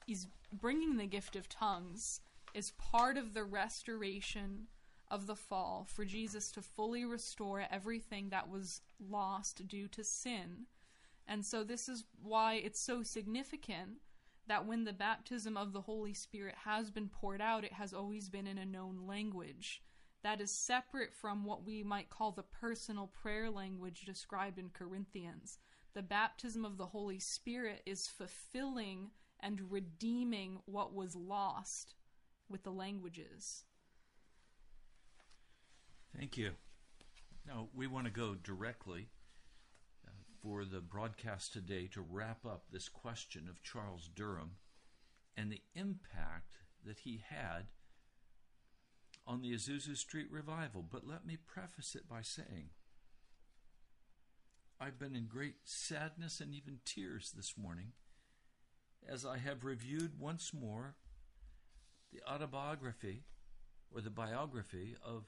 is 0.07 0.27
bringing 0.53 0.97
the 0.97 1.07
gift 1.07 1.37
of 1.37 1.49
tongues 1.49 2.21
is 2.55 2.73
part 2.73 3.17
of 3.17 3.35
the 3.35 3.45
restoration 3.45 4.67
of 5.11 5.27
the 5.27 5.37
fall 5.37 5.87
for 5.89 6.05
Jesus 6.05 6.51
to 6.53 6.63
fully 6.63 7.05
restore 7.05 7.65
everything 7.71 8.31
that 8.31 8.49
was 8.49 8.81
lost 9.01 9.67
due 9.67 9.89
to 9.89 10.05
sin. 10.05 10.67
And 11.27 11.45
so, 11.45 11.63
this 11.63 11.89
is 11.89 12.05
why 12.23 12.55
it's 12.55 12.81
so 12.81 13.03
significant 13.03 13.99
that 14.47 14.67
when 14.67 14.85
the 14.85 14.93
baptism 14.95 15.57
of 15.57 15.73
the 15.73 15.83
Holy 15.83 16.15
Spirit 16.15 16.55
has 16.65 16.91
been 16.91 17.09
poured 17.09 17.43
out, 17.43 17.65
it 17.65 17.75
has 17.75 17.93
always 17.93 18.31
been 18.31 18.47
in 18.47 18.57
a 18.57 18.65
known 18.65 19.07
language 19.07 19.83
that 20.23 20.41
is 20.41 20.51
separate 20.51 21.15
from 21.15 21.45
what 21.45 21.65
we 21.65 21.83
might 21.83 22.11
call 22.11 22.33
the 22.33 22.43
personal 22.43 23.07
prayer 23.07 23.51
language 23.51 24.03
described 24.05 24.59
in 24.59 24.71
Corinthians. 24.71 25.59
The 25.99 26.03
baptism 26.03 26.65
of 26.65 26.77
the 26.77 26.87
Holy 26.87 27.19
Spirit 27.19 27.83
is 27.85 28.07
fulfilling 28.07 29.11
and 29.41 29.61
redeeming 29.69 30.61
what 30.65 30.95
was 30.95 31.17
lost 31.17 31.95
with 32.49 32.63
the 32.63 32.71
languages. 32.71 33.65
Thank 36.17 36.37
you. 36.37 36.53
Now, 37.45 37.67
we 37.75 37.89
want 37.89 38.05
to 38.05 38.13
go 38.13 38.37
directly 38.37 39.09
uh, 40.07 40.13
for 40.41 40.65
the 40.65 40.79
broadcast 40.79 41.53
today 41.53 41.89
to 41.89 42.01
wrap 42.01 42.47
up 42.47 42.67
this 42.71 42.89
question 42.89 43.49
of 43.49 43.65
Charles 43.65 44.09
Durham 44.15 44.53
and 45.37 45.51
the 45.51 45.63
impact 45.75 46.59
that 46.87 47.01
he 47.01 47.25
had 47.29 47.67
on 49.27 49.43
the 49.43 49.53
Azusa 49.53 49.97
Street 49.97 50.31
revival. 50.31 50.85
But 50.89 51.09
let 51.09 51.27
me 51.27 51.37
preface 51.45 51.97
it 51.97 52.09
by 52.09 52.23
saying 52.23 52.71
I've 54.81 54.99
been 54.99 55.17
in 55.17 55.27
great 55.27 55.57
sadness 55.65 56.41
and 56.41 56.55
even 56.55 56.79
tears 56.85 57.33
this 57.37 57.55
morning 57.59 57.93
as 59.09 59.27
I 59.27 59.39
have 59.39 59.65
reviewed 59.65 60.21
once 60.21 60.53
more 60.55 60.95
the 62.13 62.23
autobiography 62.31 63.25
or 63.93 64.01
the 64.01 64.11
biography 64.11 64.95
of 65.05 65.25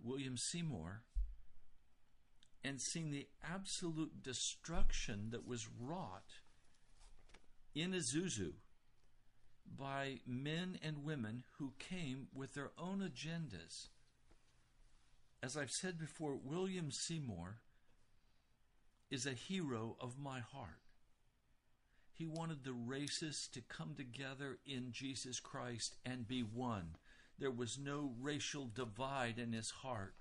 William 0.00 0.36
Seymour 0.36 1.02
and 2.62 2.80
seen 2.80 3.10
the 3.10 3.26
absolute 3.42 4.22
destruction 4.22 5.30
that 5.30 5.46
was 5.46 5.68
wrought 5.68 6.34
in 7.74 7.92
Azusa 7.92 8.52
by 9.76 10.20
men 10.24 10.78
and 10.82 11.04
women 11.04 11.42
who 11.58 11.72
came 11.80 12.28
with 12.32 12.54
their 12.54 12.70
own 12.78 13.00
agendas. 13.00 13.88
As 15.42 15.56
I've 15.56 15.72
said 15.72 15.98
before, 15.98 16.36
William 16.36 16.92
Seymour 16.92 17.58
is 19.10 19.26
a 19.26 19.32
hero 19.32 19.96
of 20.00 20.18
my 20.18 20.40
heart. 20.40 20.80
He 22.12 22.26
wanted 22.26 22.64
the 22.64 22.72
races 22.72 23.48
to 23.52 23.60
come 23.60 23.94
together 23.96 24.58
in 24.66 24.90
Jesus 24.90 25.38
Christ 25.38 25.96
and 26.04 26.26
be 26.26 26.40
one. 26.42 26.96
There 27.38 27.50
was 27.50 27.78
no 27.78 28.12
racial 28.20 28.66
divide 28.66 29.38
in 29.38 29.52
his 29.52 29.70
heart. 29.70 30.14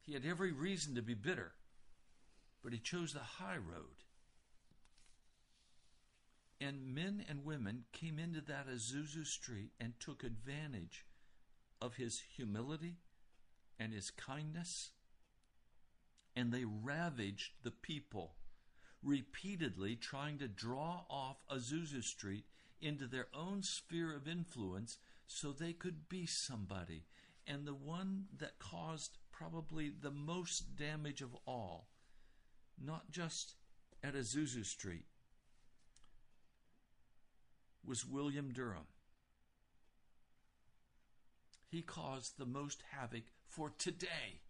He 0.00 0.12
had 0.12 0.24
every 0.24 0.52
reason 0.52 0.94
to 0.94 1.02
be 1.02 1.14
bitter, 1.14 1.52
but 2.62 2.72
he 2.72 2.78
chose 2.78 3.12
the 3.12 3.18
high 3.18 3.56
road. 3.56 4.04
And 6.60 6.94
men 6.94 7.24
and 7.28 7.44
women 7.44 7.84
came 7.92 8.18
into 8.18 8.40
that 8.42 8.68
Azusa 8.68 9.26
Street 9.26 9.70
and 9.80 9.94
took 9.98 10.22
advantage 10.22 11.06
of 11.80 11.96
his 11.96 12.22
humility 12.36 12.96
and 13.78 13.92
his 13.92 14.10
kindness, 14.10 14.90
and 16.40 16.52
they 16.52 16.64
ravaged 16.64 17.52
the 17.62 17.70
people, 17.70 18.32
repeatedly 19.02 19.94
trying 19.94 20.38
to 20.38 20.48
draw 20.48 21.02
off 21.10 21.44
Azusa 21.52 22.02
Street 22.02 22.44
into 22.80 23.06
their 23.06 23.26
own 23.34 23.62
sphere 23.62 24.16
of 24.16 24.26
influence 24.26 24.96
so 25.26 25.52
they 25.52 25.74
could 25.74 26.08
be 26.08 26.24
somebody. 26.24 27.04
And 27.46 27.66
the 27.66 27.74
one 27.74 28.24
that 28.38 28.58
caused 28.58 29.18
probably 29.30 29.90
the 29.90 30.10
most 30.10 30.76
damage 30.76 31.20
of 31.20 31.36
all, 31.46 31.88
not 32.82 33.10
just 33.10 33.52
at 34.02 34.14
Azusa 34.14 34.64
Street, 34.64 35.04
was 37.84 38.06
William 38.06 38.50
Durham. 38.50 38.86
He 41.68 41.82
caused 41.82 42.38
the 42.38 42.46
most 42.46 42.82
havoc 42.92 43.24
for 43.46 43.70
today. 43.76 44.40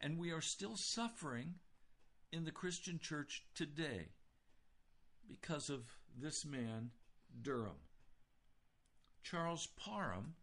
And 0.00 0.18
we 0.18 0.30
are 0.30 0.40
still 0.40 0.76
suffering 0.76 1.54
in 2.32 2.44
the 2.44 2.50
Christian 2.50 2.98
church 2.98 3.44
today 3.54 4.08
because 5.28 5.70
of 5.70 5.82
this 6.20 6.44
man, 6.44 6.90
Durham. 7.42 7.80
Charles 9.22 9.68
Parham 9.76 10.34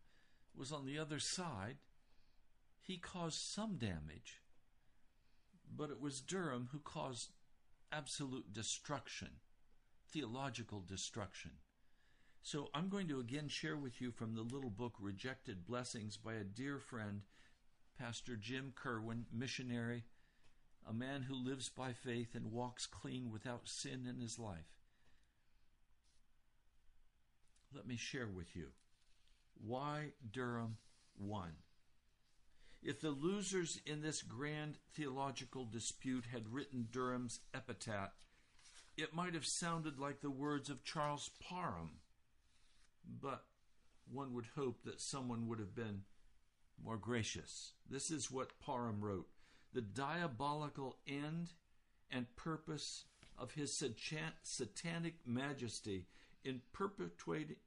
was 0.56 0.72
on 0.72 0.86
the 0.86 0.98
other 0.98 1.20
side. 1.20 1.78
He 2.82 2.98
caused 2.98 3.40
some 3.40 3.78
damage, 3.78 4.42
but 5.76 5.92
it 5.92 6.02
was 6.02 6.20
Durham 6.22 6.70
who 6.72 6.80
caused 6.80 7.30
absolute 7.92 8.52
destruction, 8.54 9.30
theological 10.10 10.82
destruction. 10.82 11.52
So 12.42 12.70
I'm 12.74 12.90
going 12.90 13.08
to 13.10 13.20
again 13.20 13.48
share 13.48 13.78
with 13.78 14.02
you 14.02 14.12
from 14.12 14.34
the 14.34 14.42
little 14.42 14.72
book 14.72 14.96
Rejected 15.00 15.68
Blessings 15.68 16.18
by 16.18 16.34
a 16.34 16.44
dear 16.44 16.80
friend, 16.80 17.22
Pastor 18.02 18.36
Jim 18.36 18.74
Kerwin, 18.76 19.26
missionary, 19.32 20.06
a 20.90 20.94
man 20.94 21.22
who 21.22 21.36
lives 21.36 21.70
by 21.70 21.94
faith 21.94 22.34
and 22.34 22.52
walks 22.52 22.88
clean 22.88 23.30
without 23.32 23.68
sin 23.68 24.08
in 24.10 24.20
his 24.20 24.40
life. 24.40 24.80
Let 27.76 27.86
me 27.86 27.98
share 27.98 28.28
with 28.28 28.56
you 28.56 28.70
why 29.64 30.14
Durham 30.32 30.78
won. 31.20 31.52
If 32.82 33.00
the 33.02 33.12
losers 33.12 33.80
in 33.86 34.02
this 34.02 34.24
grand 34.24 34.78
theological 34.96 35.66
dispute 35.66 36.26
had 36.32 36.52
written 36.52 36.88
Durham's 36.92 37.42
epitaph, 37.54 38.26
it 38.98 39.14
might 39.14 39.36
have 39.36 39.46
sounded 39.46 40.00
like 40.00 40.22
the 40.22 40.32
words 40.32 40.72
of 40.72 40.84
Charles 40.84 41.30
Parham 41.40 42.00
but 43.22 43.46
one 44.12 44.34
would 44.34 44.48
hope 44.56 44.84
that 44.84 45.02
someone 45.02 45.48
would 45.48 45.60
have 45.60 45.76
been 45.76 46.02
more 46.84 46.98
gracious. 46.98 47.74
This 47.90 48.12
is 48.12 48.32
what 48.32 48.60
Parham 48.60 49.02
wrote 49.02 49.28
The 49.74 49.82
diabolical 49.82 50.98
end 51.08 51.52
and 52.10 52.36
purpose 52.36 53.06
of 53.38 53.52
his 53.52 53.78
satanic 53.78 55.16
majesty 55.26 56.06
in 56.44 56.62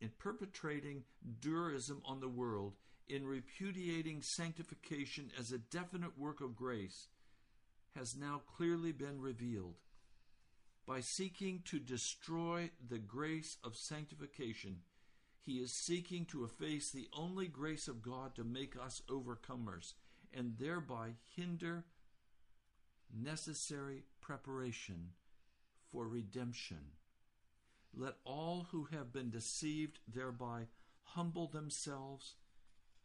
in 0.00 0.10
perpetrating 0.18 1.04
durism 1.40 2.00
on 2.04 2.20
the 2.20 2.28
world, 2.28 2.74
in 3.08 3.26
repudiating 3.26 4.22
sanctification 4.22 5.30
as 5.38 5.52
a 5.52 5.58
definite 5.58 6.18
work 6.18 6.40
of 6.40 6.56
grace, 6.56 7.08
has 7.94 8.16
now 8.16 8.42
clearly 8.56 8.92
been 8.92 9.20
revealed. 9.20 9.74
By 10.86 11.00
seeking 11.00 11.62
to 11.66 11.78
destroy 11.78 12.70
the 12.88 12.98
grace 12.98 13.56
of 13.64 13.76
sanctification, 13.76 14.78
he 15.44 15.58
is 15.58 15.72
seeking 15.72 16.24
to 16.26 16.44
efface 16.44 16.90
the 16.90 17.08
only 17.12 17.48
grace 17.48 17.86
of 17.86 18.02
God 18.02 18.34
to 18.34 18.44
make 18.44 18.76
us 18.76 19.02
overcomers 19.08 19.92
and 20.32 20.54
thereby 20.58 21.10
hinder 21.36 21.84
necessary 23.14 24.04
preparation 24.20 25.10
for 25.92 26.08
redemption. 26.08 26.78
Let 27.94 28.14
all 28.24 28.68
who 28.70 28.88
have 28.90 29.12
been 29.12 29.30
deceived 29.30 30.00
thereby 30.12 30.68
humble 31.02 31.46
themselves 31.46 32.34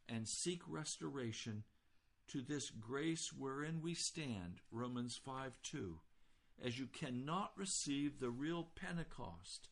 and 0.07 0.27
seek 0.27 0.61
restoration 0.67 1.63
to 2.29 2.41
this 2.41 2.69
grace 2.69 3.33
wherein 3.33 3.81
we 3.81 3.93
stand, 3.93 4.61
Romans 4.71 5.19
5 5.23 5.51
2, 5.61 5.99
as 6.63 6.79
you 6.79 6.87
cannot 6.87 7.51
receive 7.55 8.19
the 8.19 8.29
real 8.29 8.69
Pentecost 8.75 9.69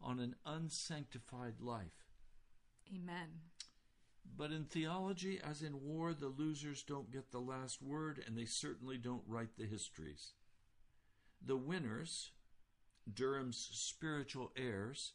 on 0.00 0.18
an 0.18 0.34
unsanctified 0.44 1.60
life. 1.60 2.05
Amen. 2.94 3.40
But 4.36 4.52
in 4.52 4.64
theology, 4.64 5.40
as 5.42 5.62
in 5.62 5.82
war, 5.82 6.12
the 6.12 6.28
losers 6.28 6.82
don't 6.82 7.10
get 7.10 7.30
the 7.30 7.40
last 7.40 7.80
word, 7.80 8.22
and 8.26 8.36
they 8.36 8.44
certainly 8.44 8.98
don't 8.98 9.22
write 9.26 9.56
the 9.56 9.66
histories. 9.66 10.32
The 11.44 11.56
winners, 11.56 12.32
Durham's 13.12 13.68
spiritual 13.72 14.52
heirs, 14.56 15.12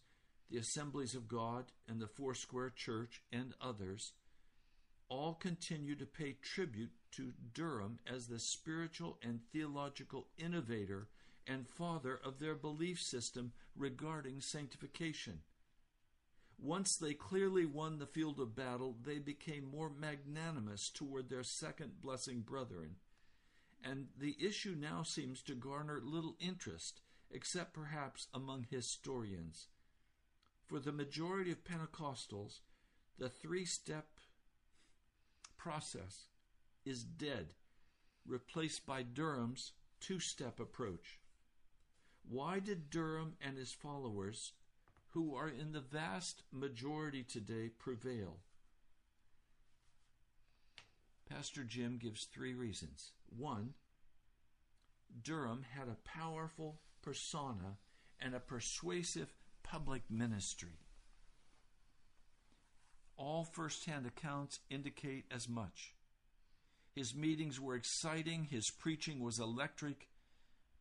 the 0.50 0.58
Assemblies 0.58 1.14
of 1.14 1.28
God, 1.28 1.72
and 1.88 2.02
the 2.02 2.08
Foursquare 2.08 2.72
Church, 2.72 3.22
and 3.32 3.54
others, 3.62 4.14
all 5.08 5.34
continue 5.34 5.96
to 5.96 6.06
pay 6.06 6.38
tribute 6.42 6.92
to 7.12 7.34
Durham 7.54 8.00
as 8.08 8.28
the 8.28 8.40
spiritual 8.40 9.18
and 9.22 9.42
theological 9.52 10.28
innovator 10.38 11.10
and 11.46 11.68
father 11.68 12.20
of 12.24 12.40
their 12.40 12.56
belief 12.56 13.02
system 13.02 13.52
regarding 13.76 14.40
sanctification. 14.40 15.42
Once 16.62 16.96
they 16.96 17.16
clearly 17.16 17.66
won 17.66 17.98
the 17.98 18.06
field 18.06 18.40
of 18.40 18.56
battle, 18.56 18.96
they 19.04 19.18
became 19.18 19.66
more 19.66 19.90
magnanimous 19.90 20.92
toward 20.92 21.28
their 21.28 21.44
second 21.44 22.00
blessing 22.04 22.42
brethren. 22.42 22.96
And 23.84 24.10
the 24.16 24.38
issue 24.40 24.76
now 24.78 25.02
seems 25.02 25.42
to 25.44 25.56
garner 25.56 26.00
little 26.04 26.36
interest, 26.40 27.02
except 27.32 27.74
perhaps 27.74 28.28
among 28.32 28.68
historians. 28.70 29.70
For 30.68 30.80
the 30.80 30.92
majority 30.92 31.52
of 31.52 31.64
Pentecostals, 31.64 32.60
the 33.18 33.30
three 33.30 33.66
step 33.66 34.06
process 35.58 36.28
is 36.86 37.04
dead, 37.04 37.56
replaced 38.24 38.86
by 38.86 39.02
Durham's 39.02 39.72
two 40.00 40.20
step 40.20 40.60
approach. 40.60 41.20
Why 42.30 42.60
did 42.60 42.92
Durham 42.92 43.34
and 43.42 43.58
his 43.58 43.74
followers 43.74 44.54
who 45.12 45.36
are 45.36 45.50
in 45.50 45.74
the 45.74 45.82
vast 45.82 46.44
majority 46.52 47.24
today 47.24 47.70
prevail? 47.70 48.38
Pastor 51.30 51.64
Jim 51.64 51.98
gives 52.02 52.26
three 52.26 52.54
reasons. 52.54 53.12
One, 53.30 53.74
Durham 55.24 55.66
had 55.78 55.88
a 55.88 56.08
powerful 56.08 56.80
persona 57.02 57.78
and 58.20 58.36
a 58.36 58.40
persuasive 58.40 59.34
public 59.64 60.04
ministry. 60.10 60.80
All 63.18 63.44
first 63.44 63.86
hand 63.86 64.06
accounts 64.06 64.60
indicate 64.70 65.26
as 65.32 65.48
much. 65.48 65.94
His 66.94 67.16
meetings 67.16 67.60
were 67.60 67.76
exciting, 67.76 68.46
his 68.46 68.70
preaching 68.70 69.22
was 69.22 69.40
electric, 69.40 70.10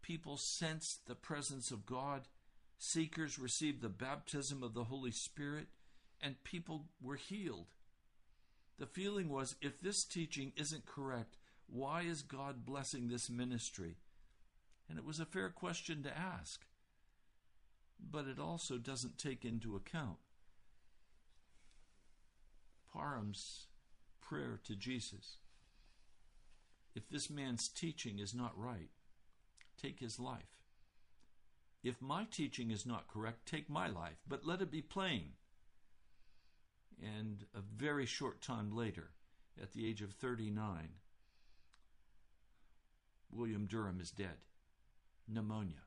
people 0.03 0.37
sensed 0.37 1.07
the 1.07 1.15
presence 1.15 1.71
of 1.71 1.87
God 1.87 2.23
Seekers 2.83 3.39
received 3.39 3.83
the 3.83 3.91
baptism 3.91 4.63
of 4.63 4.73
the 4.73 4.85
Holy 4.85 5.11
Spirit, 5.11 5.67
and 6.19 6.43
people 6.45 6.87
were 7.03 7.17
healed. 7.17 7.67
The 8.79 8.87
feeling 8.87 9.29
was 9.29 9.55
if 9.61 9.79
this 9.83 10.03
teaching 10.03 10.53
isn't 10.57 10.87
correct, 10.87 11.37
why 11.67 12.03
is 12.03 12.23
God 12.23 12.65
blessing 12.65 13.09
this 13.09 13.29
ministry? 13.29 13.97
And 14.89 14.99
it 14.99 15.05
was 15.05 15.21
a 15.21 15.27
fair 15.27 15.51
question 15.51 16.03
to 16.05 16.19
ask. 16.19 16.63
But 18.01 18.27
it 18.27 18.39
also 18.39 18.79
doesn't 18.79 19.19
take 19.19 19.45
into 19.45 19.77
account 19.77 20.17
Parham's 22.91 23.67
prayer 24.23 24.59
to 24.65 24.75
Jesus. 24.75 25.37
If 26.95 27.11
this 27.11 27.29
man's 27.29 27.69
teaching 27.69 28.19
is 28.19 28.35
not 28.35 28.59
right, 28.59 28.89
take 29.81 30.01
his 30.01 30.19
life. 30.19 30.60
If 31.83 32.03
my 32.03 32.27
teaching 32.31 32.71
is 32.71 32.85
not 32.85 33.09
correct, 33.09 33.47
take 33.47 33.71
my 33.71 33.89
life, 33.89 34.19
but 34.29 34.47
let 34.47 34.61
it 34.61 34.71
be 34.71 34.83
plain. 34.83 35.33
And 37.03 37.47
a 37.55 37.61
very 37.61 38.05
short 38.05 38.43
time 38.43 38.77
later, 38.77 39.13
at 39.61 39.73
the 39.73 39.89
age 39.89 40.03
of 40.03 40.13
39, 40.13 40.91
William 43.31 43.67
Durham 43.67 44.01
is 44.01 44.11
dead. 44.11 44.45
Pneumonia. 45.27 45.85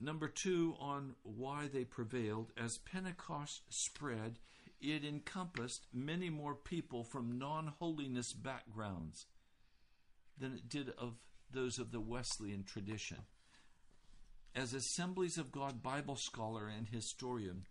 Number 0.00 0.26
two, 0.28 0.74
on 0.80 1.14
why 1.22 1.68
they 1.72 1.84
prevailed. 1.84 2.52
As 2.56 2.78
Pentecost 2.78 3.62
spread, 3.68 4.38
it 4.80 5.04
encompassed 5.04 5.86
many 5.92 6.28
more 6.28 6.54
people 6.54 7.04
from 7.04 7.38
non 7.38 7.68
holiness 7.78 8.32
backgrounds 8.32 9.26
than 10.36 10.54
it 10.54 10.68
did 10.68 10.90
of 10.98 11.14
those 11.50 11.78
of 11.78 11.92
the 11.92 12.00
Wesleyan 12.00 12.64
tradition. 12.64 13.18
As 14.56 14.72
Assemblies 14.72 15.36
of 15.36 15.50
God 15.50 15.82
Bible 15.82 16.14
scholar 16.14 16.68
and 16.68 16.86
historian 16.86 17.66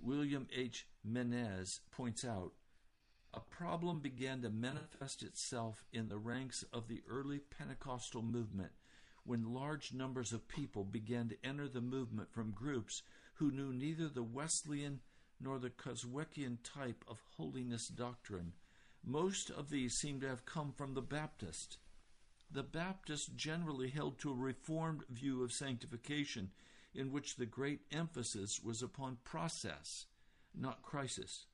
William 0.00 0.48
H. 0.52 0.84
Menzies 1.04 1.80
points 1.92 2.24
out, 2.24 2.54
a 3.32 3.38
problem 3.38 4.00
began 4.00 4.42
to 4.42 4.50
manifest 4.50 5.22
itself 5.22 5.84
in 5.92 6.08
the 6.08 6.18
ranks 6.18 6.64
of 6.72 6.88
the 6.88 7.04
early 7.08 7.38
Pentecostal 7.38 8.22
movement 8.22 8.72
when 9.22 9.54
large 9.54 9.92
numbers 9.92 10.32
of 10.32 10.48
people 10.48 10.82
began 10.82 11.28
to 11.28 11.46
enter 11.46 11.68
the 11.68 11.80
movement 11.80 12.32
from 12.32 12.50
groups 12.50 13.02
who 13.34 13.52
knew 13.52 13.72
neither 13.72 14.08
the 14.08 14.24
Wesleyan 14.24 14.98
nor 15.40 15.60
the 15.60 15.70
Keswickian 15.70 16.58
type 16.64 17.04
of 17.06 17.22
holiness 17.36 17.86
doctrine. 17.86 18.54
Most 19.04 19.50
of 19.50 19.70
these 19.70 19.94
seem 19.94 20.20
to 20.20 20.28
have 20.28 20.44
come 20.44 20.72
from 20.72 20.94
the 20.94 21.02
Baptist 21.02 21.78
the 22.54 22.62
Baptists 22.62 23.26
generally 23.34 23.88
held 23.88 24.18
to 24.20 24.30
a 24.30 24.34
reformed 24.34 25.02
view 25.10 25.42
of 25.42 25.52
sanctification, 25.52 26.50
in 26.94 27.10
which 27.10 27.34
the 27.34 27.46
great 27.46 27.80
emphasis 27.90 28.60
was 28.62 28.80
upon 28.80 29.18
process, 29.24 30.06
not 30.54 30.82
crisis. 30.82 31.46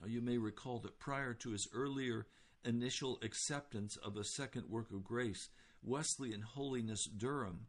Now, 0.00 0.06
you 0.06 0.20
may 0.20 0.38
recall 0.38 0.78
that 0.80 1.00
prior 1.00 1.34
to 1.34 1.50
his 1.50 1.68
earlier 1.74 2.28
initial 2.64 3.18
acceptance 3.20 3.96
of 3.96 4.16
a 4.16 4.22
second 4.22 4.70
work 4.70 4.92
of 4.92 5.02
grace, 5.02 5.48
Wesley 5.82 6.28
Wesleyan 6.28 6.42
Holiness 6.42 7.04
Durham, 7.06 7.66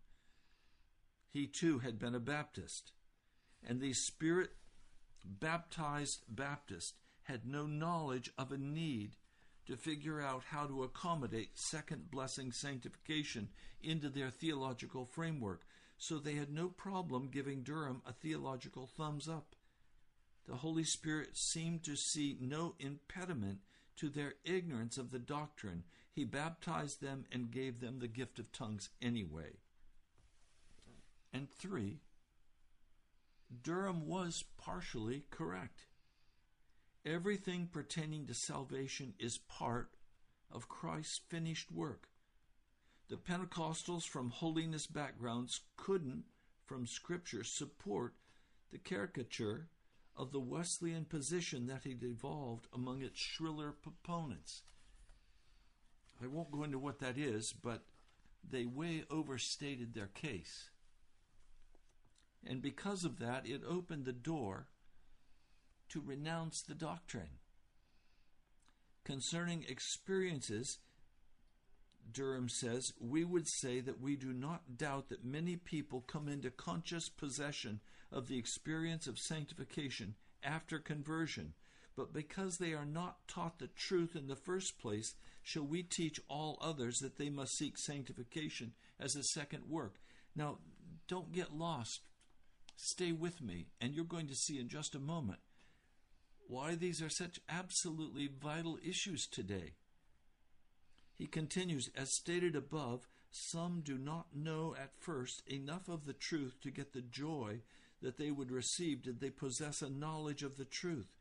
he 1.32 1.48
too 1.48 1.80
had 1.80 1.98
been 1.98 2.14
a 2.14 2.20
Baptist. 2.20 2.92
And 3.68 3.82
these 3.82 4.06
spirit 4.06 4.52
baptized 5.26 6.24
Baptists 6.30 6.94
had 7.24 7.48
no 7.48 7.66
knowledge 7.66 8.30
of 8.38 8.52
a 8.52 8.58
need 8.58 9.16
to 9.70 9.78
figure 9.78 10.20
out 10.20 10.42
how 10.50 10.66
to 10.66 10.82
accommodate 10.82 11.52
second 11.54 12.10
blessing 12.10 12.52
sanctification 12.52 13.48
into 13.84 14.10
their 14.10 14.32
theological 14.32 15.06
framework, 15.06 15.62
so 15.96 16.18
they 16.18 16.34
had 16.34 16.52
no 16.52 16.70
problem 16.70 17.30
giving 17.32 17.62
Durham 17.62 18.02
a 18.04 18.12
theological 18.12 18.88
thumbs 18.88 19.30
up. 19.30 19.56
The 20.48 20.56
Holy 20.56 20.84
Spirit 20.84 21.38
seemed 21.38 21.84
to 21.84 21.96
see 21.96 22.36
no 22.42 22.74
impediment 22.80 23.60
to 23.98 24.10
their 24.10 24.34
ignorance 24.44 24.98
of 24.98 25.12
the 25.12 25.20
doctrine. 25.20 25.84
He 26.12 26.26
baptized 26.26 27.00
them 27.00 27.26
and 27.32 27.52
gave 27.52 27.80
them 27.80 28.00
the 28.00 28.08
gift 28.08 28.40
of 28.40 28.52
tongues 28.52 28.90
anyway. 29.04 29.58
And 31.32 31.48
three, 31.48 32.00
Durham 33.62 34.08
was 34.08 34.44
partially 34.58 35.26
correct. 35.30 35.86
Everything 37.06 37.70
pertaining 37.72 38.26
to 38.28 38.34
salvation 38.34 39.14
is 39.20 39.38
part 39.38 39.92
of 40.52 40.68
Christ's 40.68 41.22
finished 41.30 41.72
work. 41.72 42.10
The 43.08 43.16
Pentecostals 43.16 44.04
from 44.04 44.30
holiness 44.30 44.86
backgrounds 44.86 45.62
couldn't, 45.78 46.26
from 46.66 46.86
Scripture, 46.86 47.44
support 47.44 48.16
the 48.72 48.78
caricature 48.78 49.70
of 50.16 50.32
the 50.32 50.42
Wesleyan 50.42 51.06
position 51.06 51.68
that 51.68 51.84
had 51.84 52.04
evolved 52.04 52.68
among 52.74 53.02
its 53.02 53.18
shriller 53.18 53.72
proponents. 53.72 54.64
I 56.22 56.28
won't 56.28 56.52
go 56.52 56.64
into 56.64 56.78
what 56.78 57.00
that 57.00 57.18
is, 57.18 57.54
but 57.54 57.86
they 58.48 58.66
way 58.66 59.06
overstated 59.10 59.94
their 59.94 60.08
case. 60.08 60.70
And 62.46 62.62
because 62.62 63.06
of 63.06 63.20
that, 63.20 63.48
it 63.48 63.62
opened 63.68 64.04
the 64.04 64.12
door 64.12 64.68
to 65.90 66.02
renounce 66.02 66.62
the 66.62 66.76
doctrine. 66.76 67.40
Concerning 69.04 69.66
experiences, 69.68 70.78
Durham 72.12 72.50
says, 72.50 72.94
we 73.00 73.24
would 73.24 73.48
say 73.48 73.80
that 73.82 74.02
we 74.02 74.16
do 74.16 74.34
not 74.34 74.78
doubt 74.78 75.10
that 75.10 75.26
many 75.26 75.56
people 75.56 76.02
come 76.02 76.28
into 76.28 76.52
conscious 76.52 77.10
possession 77.10 77.80
of 78.12 78.28
the 78.28 78.38
experience 78.38 79.08
of 79.08 79.20
sanctification 79.20 80.16
after 80.44 80.80
conversion, 80.80 81.54
but 81.96 82.14
because 82.14 82.58
they 82.58 82.74
are 82.74 82.86
not 82.86 83.28
taught 83.28 83.60
the 83.60 83.68
truth 83.68 84.16
in 84.16 84.28
the 84.28 84.36
first 84.36 84.80
place, 84.80 85.16
shall 85.44 85.66
we 85.66 85.84
teach 85.84 86.20
all 86.28 86.58
others 86.62 87.00
that 87.00 87.18
they 87.18 87.30
must 87.30 87.58
seek 87.58 87.78
sanctification 87.78 88.74
as 89.00 89.16
a 89.16 89.24
second 89.24 89.64
work. 89.70 89.96
Now, 90.36 90.60
don't 91.08 91.32
get 91.32 91.56
lost. 91.56 92.02
Stay 92.76 93.12
with 93.12 93.42
me, 93.42 93.68
and 93.82 93.94
you're 93.94 94.06
going 94.06 94.28
to 94.28 94.36
see 94.36 94.60
in 94.60 94.70
just 94.70 94.96
a 94.96 95.00
moment 95.00 95.40
why 96.50 96.74
these 96.74 97.00
are 97.00 97.10
such 97.10 97.40
absolutely 97.48 98.28
vital 98.28 98.80
issues 98.84 99.28
today. 99.28 99.74
He 101.14 101.28
continues, 101.28 101.92
as 101.96 102.16
stated 102.16 102.56
above, 102.56 103.08
some 103.30 103.82
do 103.82 104.00
not 104.00 104.36
know 104.36 104.76
at 104.82 104.98
first 105.00 105.44
enough 105.46 105.88
of 105.88 106.06
the 106.06 106.14
truth 106.14 106.56
to 106.62 106.72
get 106.72 106.92
the 106.92 107.04
joy 107.04 107.60
that 108.02 108.18
they 108.18 108.32
would 108.32 108.52
receive 108.52 109.04
did 109.04 109.20
they 109.20 109.30
possess 109.30 109.84
a 109.84 109.92
knowledge 109.92 110.42
of 110.42 110.58
the 110.58 110.66
truth. 110.66 111.20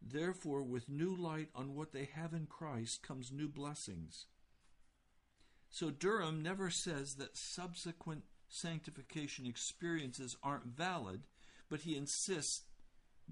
Therefore, 0.00 0.62
with 0.62 0.88
new 0.88 1.16
light 1.16 1.48
on 1.52 1.74
what 1.74 1.92
they 1.92 2.08
have 2.14 2.32
in 2.32 2.46
Christ 2.46 3.02
comes 3.02 3.32
new 3.32 3.48
blessings. 3.48 4.26
So 5.68 5.90
Durham 5.90 6.42
never 6.42 6.70
says 6.70 7.16
that 7.16 7.36
subsequent 7.36 8.22
sanctification 8.48 9.46
experiences 9.46 10.36
aren't 10.44 10.76
valid, 10.76 11.22
but 11.68 11.80
he 11.80 11.96
insists 11.96 12.62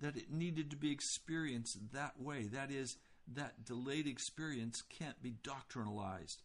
that 0.01 0.17
it 0.17 0.31
needed 0.31 0.71
to 0.71 0.77
be 0.77 0.93
experienced 0.93 1.93
that 1.93 2.21
way. 2.21 2.45
That 2.45 2.71
is, 2.71 2.97
that 3.35 3.65
delayed 3.65 4.07
experience 4.07 4.83
can't 4.83 5.23
be 5.23 5.35
doctrinalized. 5.43 6.39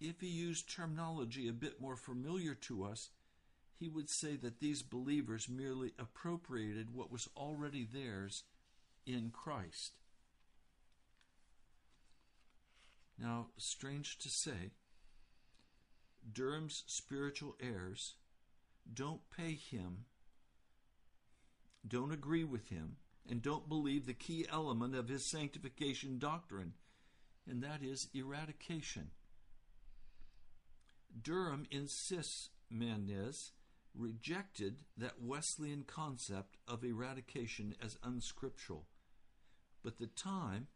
If 0.00 0.20
he 0.20 0.28
used 0.28 0.68
terminology 0.68 1.48
a 1.48 1.52
bit 1.52 1.80
more 1.80 1.96
familiar 1.96 2.54
to 2.54 2.84
us, 2.84 3.10
he 3.78 3.88
would 3.88 4.10
say 4.10 4.36
that 4.36 4.60
these 4.60 4.82
believers 4.82 5.48
merely 5.48 5.92
appropriated 5.98 6.94
what 6.94 7.10
was 7.10 7.28
already 7.36 7.84
theirs 7.84 8.44
in 9.06 9.30
Christ. 9.32 9.92
Now, 13.18 13.48
strange 13.56 14.18
to 14.18 14.28
say, 14.28 14.72
Durham's 16.30 16.84
spiritual 16.86 17.56
heirs 17.60 18.14
don't 18.92 19.20
pay 19.30 19.54
him, 19.54 20.06
don't 21.86 22.12
agree 22.12 22.44
with 22.44 22.68
him, 22.68 22.96
and 23.28 23.42
don't 23.42 23.68
believe 23.68 24.06
the 24.06 24.14
key 24.14 24.46
element 24.50 24.94
of 24.94 25.08
his 25.08 25.30
sanctification 25.30 26.18
doctrine, 26.18 26.74
and 27.48 27.62
that 27.62 27.82
is 27.82 28.08
eradication. 28.14 29.10
Durham 31.22 31.66
insists 31.70 32.50
Menzies 32.70 33.52
rejected 33.94 34.80
that 34.96 35.22
Wesleyan 35.22 35.84
concept 35.86 36.56
of 36.66 36.84
eradication 36.84 37.76
as 37.82 37.96
unscriptural. 38.02 38.86
But 39.82 39.98
the 39.98 40.08
time, 40.08 40.66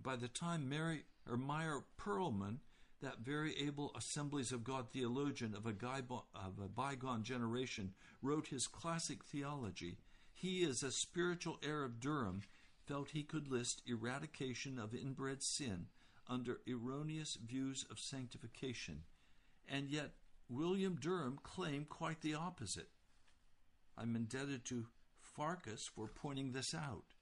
by 0.00 0.16
the 0.16 0.28
time 0.28 0.68
Mary 0.68 1.04
or 1.28 1.36
Myer 1.36 1.84
Pearlman, 1.98 2.58
that 3.00 3.18
very 3.18 3.56
able 3.58 3.92
Assemblies 3.96 4.52
of 4.52 4.62
God 4.62 4.90
theologian 4.90 5.56
of 5.56 5.66
a 5.66 6.68
bygone 6.68 7.24
generation, 7.24 7.94
wrote 8.22 8.46
his 8.46 8.68
classic 8.68 9.24
theology, 9.24 9.96
he, 10.42 10.64
as 10.64 10.82
a 10.82 10.90
spiritual 10.90 11.60
heir 11.62 11.84
of 11.84 12.00
Durham, 12.00 12.42
felt 12.84 13.10
he 13.10 13.22
could 13.22 13.46
list 13.46 13.80
eradication 13.86 14.76
of 14.76 14.92
inbred 14.92 15.40
sin 15.40 15.86
under 16.28 16.58
erroneous 16.68 17.36
views 17.36 17.86
of 17.88 18.00
sanctification. 18.00 19.04
And 19.68 19.88
yet, 19.88 20.14
William 20.48 20.96
Durham 20.96 21.38
claimed 21.44 21.88
quite 21.88 22.22
the 22.22 22.34
opposite. 22.34 22.88
I'm 23.96 24.16
indebted 24.16 24.64
to 24.64 24.86
Farkas 25.20 25.88
for 25.94 26.08
pointing 26.08 26.50
this 26.50 26.74
out. 26.74 27.14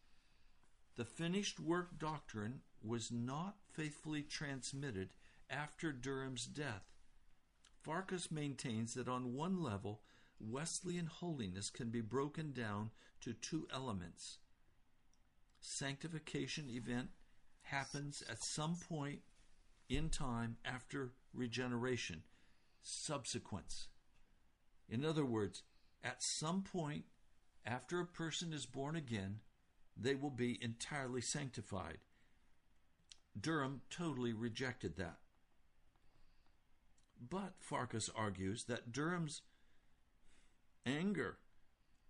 The 0.96 1.04
finished 1.04 1.61
work 1.61 1.98
doctrine 1.98 2.62
was 2.83 3.12
not 3.12 3.56
faithfully 3.70 4.22
transmitted 4.22 5.11
after 5.50 5.92
Durham's 5.92 6.46
death. 6.46 6.85
Farkas 7.83 8.30
maintains 8.30 8.94
that 8.94 9.09
on 9.09 9.35
one 9.35 9.62
level, 9.62 10.00
Wesleyan 10.40 11.07
holiness 11.07 11.70
can 11.70 11.90
be 11.90 12.00
broken 12.00 12.53
down 12.53 12.90
to 13.20 13.35
two 13.35 13.68
elements. 13.72 14.38
Sanctification 15.61 16.70
event 16.70 17.09
happens 17.62 18.22
at 18.29 18.42
some 18.42 18.76
point 18.76 19.20
in 19.88 20.09
time 20.09 20.57
after 20.64 21.12
regeneration 21.35 22.22
subsequence. 22.83 23.88
In 24.88 25.05
other 25.05 25.24
words, 25.24 25.62
at 26.03 26.22
some 26.22 26.62
point 26.62 27.05
after 27.66 28.00
a 28.00 28.07
person 28.07 28.53
is 28.53 28.64
born 28.64 28.96
again, 28.96 29.40
they 29.96 30.14
will 30.14 30.31
be 30.31 30.59
entirely 30.62 31.20
sanctified. 31.20 31.98
Durham 33.38 33.83
totally 33.90 34.33
rejected 34.33 34.96
that. 34.96 35.18
But 37.20 37.55
Farkas 37.61 38.09
argues 38.14 38.64
that 38.64 38.92
Durham's 38.92 39.42
anger 40.86 41.38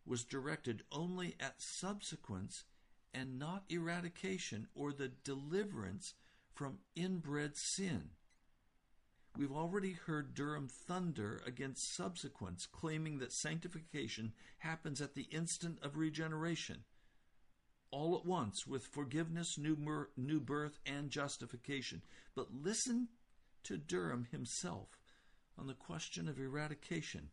was 0.07 0.25
directed 0.25 0.83
only 0.91 1.37
at 1.39 1.61
subsequence 1.61 2.65
and 3.13 3.39
not 3.39 3.65
eradication 3.69 4.67
or 4.75 4.93
the 4.93 5.09
deliverance 5.09 6.15
from 6.55 6.79
inbred 6.95 7.57
sin. 7.57 8.11
We've 9.37 9.53
already 9.53 9.93
heard 9.93 10.35
Durham 10.35 10.69
thunder 10.69 11.41
against 11.47 11.95
subsequence, 11.95 12.67
claiming 12.67 13.19
that 13.19 13.33
sanctification 13.33 14.33
happens 14.59 15.01
at 15.01 15.15
the 15.15 15.29
instant 15.31 15.79
of 15.83 15.97
regeneration, 15.97 16.85
all 17.93 18.17
at 18.17 18.27
once, 18.27 18.67
with 18.67 18.87
forgiveness, 18.87 19.57
new, 19.57 19.77
mer- 19.77 20.11
new 20.17 20.41
birth, 20.41 20.79
and 20.85 21.11
justification. 21.11 22.03
But 22.35 22.53
listen 22.53 23.09
to 23.65 23.77
Durham 23.77 24.27
himself 24.31 24.89
on 25.57 25.67
the 25.67 25.75
question 25.75 26.29
of 26.29 26.39
eradication. 26.39 27.31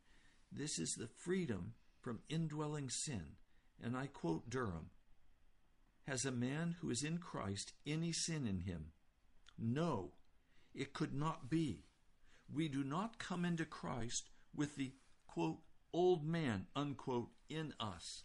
This 0.57 0.79
is 0.79 0.95
the 0.95 1.07
freedom 1.07 1.73
from 2.01 2.21
indwelling 2.29 2.89
sin. 2.89 3.35
And 3.83 3.95
I 3.95 4.07
quote 4.07 4.49
Durham 4.49 4.89
Has 6.07 6.25
a 6.25 6.31
man 6.31 6.77
who 6.81 6.89
is 6.89 7.03
in 7.03 7.19
Christ 7.19 7.73
any 7.85 8.11
sin 8.11 8.47
in 8.47 8.61
him? 8.61 8.87
No, 9.55 10.13
it 10.73 10.93
could 10.93 11.13
not 11.13 11.47
be. 11.47 11.83
We 12.51 12.69
do 12.69 12.83
not 12.83 13.19
come 13.19 13.45
into 13.45 13.65
Christ 13.65 14.29
with 14.55 14.77
the 14.77 14.93
quote, 15.27 15.59
old 15.93 16.25
man, 16.25 16.65
unquote, 16.75 17.29
in 17.49 17.73
us. 17.79 18.23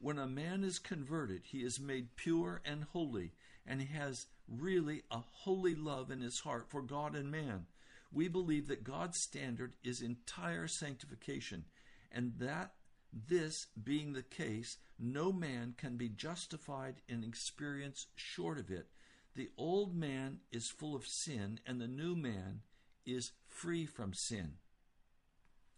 When 0.00 0.18
a 0.18 0.26
man 0.26 0.64
is 0.64 0.80
converted, 0.80 1.42
he 1.44 1.58
is 1.62 1.78
made 1.78 2.16
pure 2.16 2.62
and 2.64 2.82
holy, 2.82 3.34
and 3.64 3.80
he 3.80 3.96
has 3.96 4.26
really 4.48 5.02
a 5.10 5.18
holy 5.18 5.76
love 5.76 6.10
in 6.10 6.20
his 6.20 6.40
heart 6.40 6.68
for 6.68 6.82
God 6.82 7.14
and 7.14 7.30
man. 7.30 7.66
We 8.12 8.28
believe 8.28 8.68
that 8.68 8.84
God's 8.84 9.20
standard 9.20 9.74
is 9.84 10.00
entire 10.00 10.66
sanctification, 10.66 11.64
and 12.10 12.32
that 12.38 12.72
this 13.12 13.66
being 13.82 14.12
the 14.12 14.22
case, 14.22 14.78
no 14.98 15.32
man 15.32 15.74
can 15.76 15.96
be 15.96 16.08
justified 16.08 17.02
in 17.08 17.24
experience 17.24 18.06
short 18.16 18.58
of 18.58 18.70
it. 18.70 18.88
The 19.34 19.50
old 19.56 19.94
man 19.94 20.40
is 20.50 20.70
full 20.70 20.96
of 20.96 21.06
sin, 21.06 21.60
and 21.66 21.80
the 21.80 21.88
new 21.88 22.16
man 22.16 22.62
is 23.06 23.32
free 23.46 23.86
from 23.86 24.12
sin. 24.14 24.54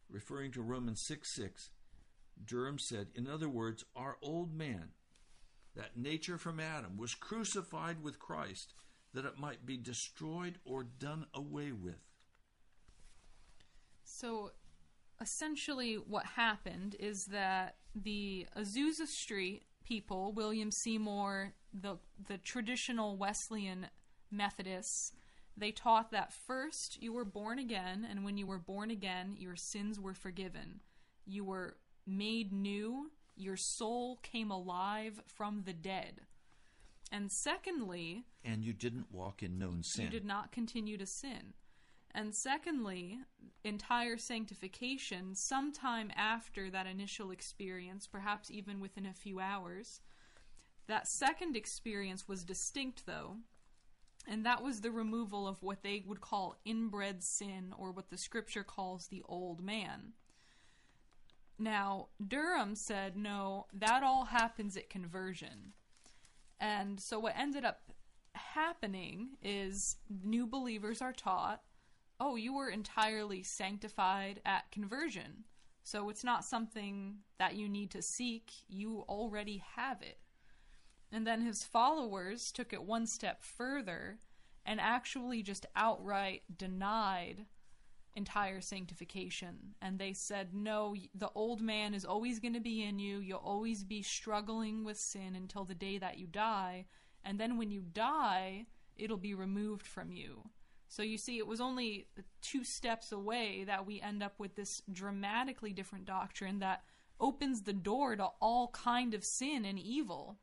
Referring 0.09 0.53
to 0.53 0.63
Romans 0.63 1.03
6 1.07 1.35
6, 1.35 1.71
Durham 2.45 2.79
said, 2.79 3.09
in 3.15 3.29
other 3.29 3.49
words, 3.49 3.85
our 3.95 4.17
old 4.23 4.53
man, 4.55 4.91
that 5.77 5.97
nature 5.97 6.39
from 6.39 6.59
Adam, 6.59 6.97
was 6.97 7.15
crucified 7.15 8.03
with 8.03 8.19
Christ 8.19 8.75
that 9.13 9.25
it 9.25 9.39
might 9.39 9.67
be 9.67 9.77
destroyed 9.77 10.59
or 10.65 10.83
done 10.85 11.27
away 11.35 11.73
with. 11.73 12.10
So 14.21 14.53
essentially, 15.21 15.95
what 15.95 16.27
happened 16.27 16.95
is 17.01 17.27
that 17.27 17.77
the 17.95 18.47
Azusa 18.55 19.07
Street 19.07 19.63
people, 19.83 20.33
William 20.33 20.71
Seymour, 20.71 21.55
the 21.73 21.97
the 22.29 22.37
traditional 22.39 23.17
Wesleyan 23.17 23.87
Methodists, 24.31 25.13
they 25.57 25.73
taught 25.73 26.11
that 26.11 26.33
first 26.35 27.03
you 27.03 27.15
were 27.15 27.25
born 27.25 27.59
again, 27.59 28.07
and 28.09 28.23
when 28.23 28.37
you 28.37 28.47
were 28.47 28.59
born 28.59 28.91
again, 28.91 29.37
your 29.39 29.57
sins 29.57 29.99
were 29.99 30.15
forgiven. 30.15 30.81
You 31.25 31.45
were 31.45 31.77
made 32.07 32.53
new, 32.53 33.11
your 33.37 33.57
soul 33.57 34.19
came 34.23 34.51
alive 34.51 35.23
from 35.27 35.63
the 35.65 35.73
dead. 35.73 36.23
And 37.13 37.33
secondly, 37.33 38.27
And 38.45 38.65
you 38.65 38.73
didn't 38.73 39.11
walk 39.11 39.43
in 39.43 39.59
known 39.59 39.83
sin. 39.83 40.05
you 40.05 40.11
did 40.11 40.25
not 40.25 40.53
continue 40.53 40.97
to 40.99 41.07
sin. 41.07 41.55
And 42.13 42.35
secondly, 42.35 43.19
entire 43.63 44.19
sanctification, 44.19 45.35
sometime 45.35 46.11
after 46.17 46.71
that 46.71 46.87
initial 46.87 47.31
experience, 47.31 48.07
perhaps 48.07 48.51
even 48.51 48.81
within 48.81 49.07
a 49.07 49.15
few 49.15 49.39
hours, 49.39 50.01
that 50.89 51.07
second 51.07 51.57
experience 51.57 52.27
was 52.27 52.43
distinct, 52.43 53.07
though, 53.07 53.37
and 54.27 54.45
that 54.45 54.63
was 54.63 54.81
the 54.81 54.91
removal 54.91 55.47
of 55.47 55.63
what 55.63 55.83
they 55.83 56.03
would 56.05 56.21
call 56.21 56.57
inbred 56.65 57.23
sin, 57.23 57.73
or 57.79 57.93
what 57.93 58.11
the 58.11 58.19
scripture 58.19 58.65
calls 58.65 59.07
the 59.07 59.23
old 59.29 59.63
man. 59.63 60.13
Now, 61.59 62.09
Durham 62.27 62.75
said, 62.75 63.17
no, 63.17 63.67
that 63.73 64.03
all 64.03 64.25
happens 64.25 64.77
at 64.77 64.91
conversion. 64.91 65.75
And 66.59 66.99
so 66.99 67.19
what 67.21 67.37
ended 67.37 67.65
up 67.65 67.93
happening 68.33 69.37
is 69.43 69.97
new 70.09 70.47
believers 70.47 71.01
are 71.01 71.13
taught, 71.13 71.63
oh, 72.21 72.37
you 72.37 72.55
were 72.55 72.69
entirely 72.69 73.43
sanctified 73.43 74.41
at 74.45 74.71
conversion. 74.71 75.45
So 75.83 76.11
it's 76.11 76.23
not 76.23 76.45
something 76.45 77.17
that 77.39 77.57
you 77.57 77.69
need 77.69 77.91
to 77.93 78.03
seek, 78.03 78.53
you 78.69 79.05
already 79.09 79.63
have 79.77 80.03
it. 80.03 80.19
And 81.11 81.27
then 81.27 81.41
his 81.41 81.65
followers 81.65 82.53
took 82.53 82.73
it 82.73 82.83
one 82.83 83.07
step 83.07 83.43
further 83.43 84.19
and 84.65 84.81
actually 84.81 85.43
just 85.43 85.67
outright 85.75 86.43
denied 86.57 87.47
entire 88.15 88.61
sanctification. 88.61 89.75
And 89.81 89.99
they 89.99 90.13
said, 90.13 90.55
no, 90.55 90.95
the 91.15 91.31
old 91.35 91.63
man 91.63 91.95
is 91.95 92.05
always 92.05 92.39
going 92.39 92.55
to 92.55 92.61
be 92.61 92.83
in 92.85 92.99
you. 92.99 93.19
You'll 93.19 93.39
always 93.39 93.83
be 93.83 94.03
struggling 94.03 94.85
with 94.85 94.99
sin 94.99 95.35
until 95.35 95.65
the 95.65 95.75
day 95.75 95.99
that 95.99 96.19
you 96.19 96.27
die. 96.27 96.87
And 97.25 97.41
then 97.41 97.57
when 97.57 97.71
you 97.71 97.83
die, 97.93 98.67
it'll 98.97 99.17
be 99.17 99.35
removed 99.35 99.87
from 99.87 100.13
you. 100.13 100.43
So 100.91 101.05
you 101.05 101.19
see, 101.19 101.39
it 101.39 101.47
was 101.47 101.61
only 101.61 102.09
two 102.43 102.65
steps 102.65 103.13
away 103.13 103.63
that 103.63 103.87
we 103.87 104.01
end 104.01 104.25
up 104.25 104.35
with 104.41 104.57
this 104.57 104.83
dramatically 104.91 105.73
different 105.73 106.05
doctrine 106.05 106.59
that 106.59 106.83
opens 107.21 107.63
the 107.63 107.73
door 107.73 108.17
to 108.17 108.25
all 108.41 108.69
kind 108.73 109.15
of 109.15 109.25
sin 109.25 109.65
and 109.65 109.79
evil. 109.79 110.37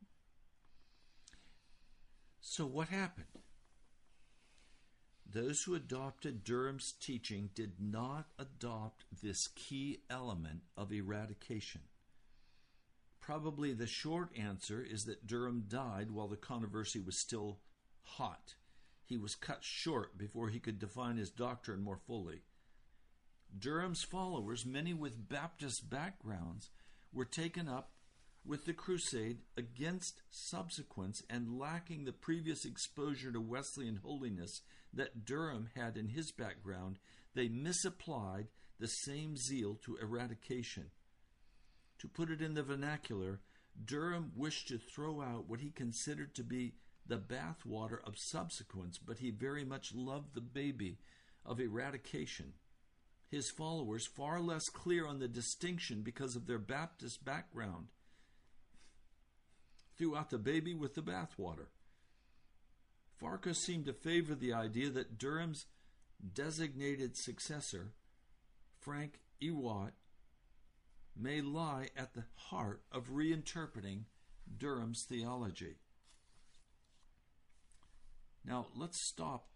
So 2.39 2.65
what 2.65 2.87
happened? 2.87 3.27
Those 5.29 5.63
who 5.63 5.75
adopted 5.75 6.45
Durham's 6.45 6.93
teaching 6.93 7.49
did 7.53 7.73
not 7.81 8.27
adopt 8.39 9.03
this 9.21 9.49
key 9.49 9.99
element 10.09 10.61
of 10.77 10.93
eradication. 10.93 11.81
Probably 13.19 13.73
the 13.73 13.85
short 13.85 14.29
answer 14.37 14.81
is 14.81 15.03
that 15.05 15.27
Durham 15.27 15.65
died 15.67 16.09
while 16.09 16.29
the 16.29 16.37
controversy 16.37 17.01
was 17.01 17.17
still 17.17 17.59
hot. 18.03 18.55
He 19.07 19.17
was 19.17 19.35
cut 19.35 19.63
short 19.63 20.17
before 20.17 20.49
he 20.49 20.59
could 20.59 20.79
define 20.79 21.15
his 21.15 21.29
doctrine 21.29 21.81
more 21.81 21.97
fully. 21.97 22.41
Durham's 23.57 24.03
followers, 24.03 24.65
many 24.65 24.93
with 24.93 25.29
Baptist 25.29 25.89
backgrounds, 25.89 26.69
were 27.13 27.23
taken 27.23 27.69
up 27.69 27.93
with 28.45 28.65
the 28.65 28.73
crusade 28.73 29.39
against 29.55 30.23
subsequence 30.29 31.23
and 31.29 31.57
lacking 31.57 32.03
the 32.03 32.11
previous 32.11 32.65
exposure 32.65 33.31
to 33.31 33.39
Wesleyan 33.39 34.01
holiness 34.03 34.61
that 34.93 35.23
Durham 35.23 35.69
had 35.73 35.95
in 35.95 36.09
his 36.09 36.31
background, 36.31 36.99
they 37.33 37.47
misapplied 37.47 38.47
the 38.77 38.89
same 38.89 39.37
zeal 39.37 39.75
to 39.85 39.97
eradication. 39.97 40.91
To 41.99 42.09
put 42.09 42.29
it 42.29 42.41
in 42.41 42.55
the 42.55 42.63
vernacular, 42.63 43.39
Durham 43.83 44.33
wished 44.35 44.67
to 44.67 44.77
throw 44.77 45.21
out 45.21 45.47
what 45.47 45.61
he 45.61 45.71
considered 45.71 46.35
to 46.35 46.43
be 46.43 46.73
the 47.07 47.17
bathwater 47.17 47.99
of 48.05 48.17
subsequence, 48.17 48.97
but 48.97 49.19
he 49.19 49.31
very 49.31 49.63
much 49.63 49.93
loved 49.93 50.33
the 50.33 50.41
baby 50.41 50.97
of 51.45 51.59
eradication. 51.59 52.53
His 53.29 53.49
followers, 53.49 54.05
far 54.05 54.39
less 54.39 54.69
clear 54.69 55.05
on 55.05 55.19
the 55.19 55.27
distinction 55.27 56.01
because 56.01 56.35
of 56.35 56.47
their 56.47 56.59
Baptist 56.59 57.25
background, 57.25 57.87
threw 59.97 60.15
out 60.15 60.29
the 60.29 60.37
baby 60.37 60.73
with 60.73 60.95
the 60.95 61.01
bathwater. 61.01 61.67
Farquhar 63.17 63.53
seemed 63.53 63.85
to 63.85 63.93
favor 63.93 64.35
the 64.35 64.53
idea 64.53 64.89
that 64.89 65.17
Durham's 65.17 65.65
designated 66.33 67.17
successor, 67.17 67.93
Frank 68.79 69.19
Ewart, 69.39 69.93
may 71.15 71.41
lie 71.41 71.89
at 71.97 72.13
the 72.13 72.25
heart 72.35 72.81
of 72.91 73.09
reinterpreting 73.09 74.03
Durham's 74.57 75.03
theology. 75.03 75.77
Now, 78.57 78.65
let's 78.75 78.99
stop 78.99 79.49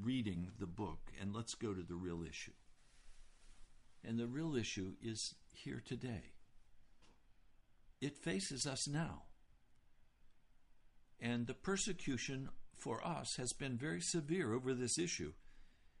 reading 0.00 0.52
the 0.60 0.68
book 0.68 1.10
and 1.20 1.34
let's 1.34 1.56
go 1.56 1.74
to 1.74 1.82
the 1.82 1.96
real 1.96 2.22
issue. 2.22 2.52
And 4.04 4.20
the 4.20 4.28
real 4.28 4.54
issue 4.54 4.92
is 5.02 5.34
here 5.52 5.82
today. 5.84 6.30
It 8.00 8.16
faces 8.16 8.68
us 8.68 8.86
now. 8.86 9.22
And 11.18 11.48
the 11.48 11.54
persecution 11.54 12.50
for 12.76 13.04
us 13.04 13.34
has 13.36 13.52
been 13.52 13.76
very 13.76 14.00
severe 14.00 14.54
over 14.54 14.74
this 14.74 14.96
issue. 14.96 15.32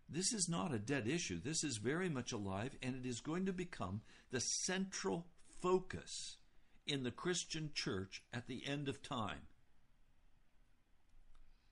This 0.08 0.32
is 0.32 0.48
not 0.48 0.72
a 0.72 0.78
dead 0.78 1.08
issue. 1.08 1.40
This 1.40 1.64
is 1.64 1.78
very 1.78 2.08
much 2.08 2.30
alive, 2.30 2.76
and 2.80 2.94
it 2.94 3.08
is 3.08 3.18
going 3.18 3.46
to 3.46 3.52
become 3.52 4.02
the 4.30 4.40
central 4.40 5.26
focus 5.60 6.36
in 6.86 7.02
the 7.02 7.10
Christian 7.10 7.72
church 7.74 8.22
at 8.32 8.46
the 8.46 8.62
end 8.68 8.88
of 8.88 9.02
time. 9.02 9.48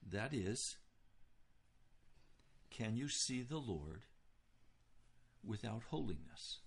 That 0.09 0.33
is, 0.33 0.77
can 2.71 2.97
you 2.97 3.09
see 3.09 3.43
the 3.43 3.59
Lord 3.59 4.03
without 5.45 5.83
holiness? 5.91 6.59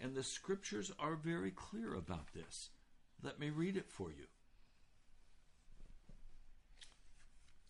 And 0.00 0.14
the 0.14 0.24
scriptures 0.24 0.90
are 0.98 1.14
very 1.14 1.50
clear 1.50 1.94
about 1.94 2.32
this. 2.34 2.70
Let 3.22 3.38
me 3.38 3.50
read 3.50 3.76
it 3.76 3.88
for 3.88 4.10
you. 4.10 4.26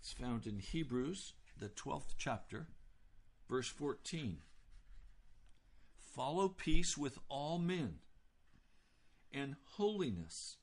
It's 0.01 0.13
found 0.13 0.47
in 0.47 0.59
Hebrews, 0.59 1.35
the 1.59 1.69
12th 1.69 2.15
chapter, 2.17 2.67
verse 3.49 3.69
14. 3.69 4.39
Follow 6.15 6.49
peace 6.49 6.99
with 6.99 7.19
all 7.29 7.59
men 7.59 7.99
and 9.31 9.57
holiness, 9.77 10.57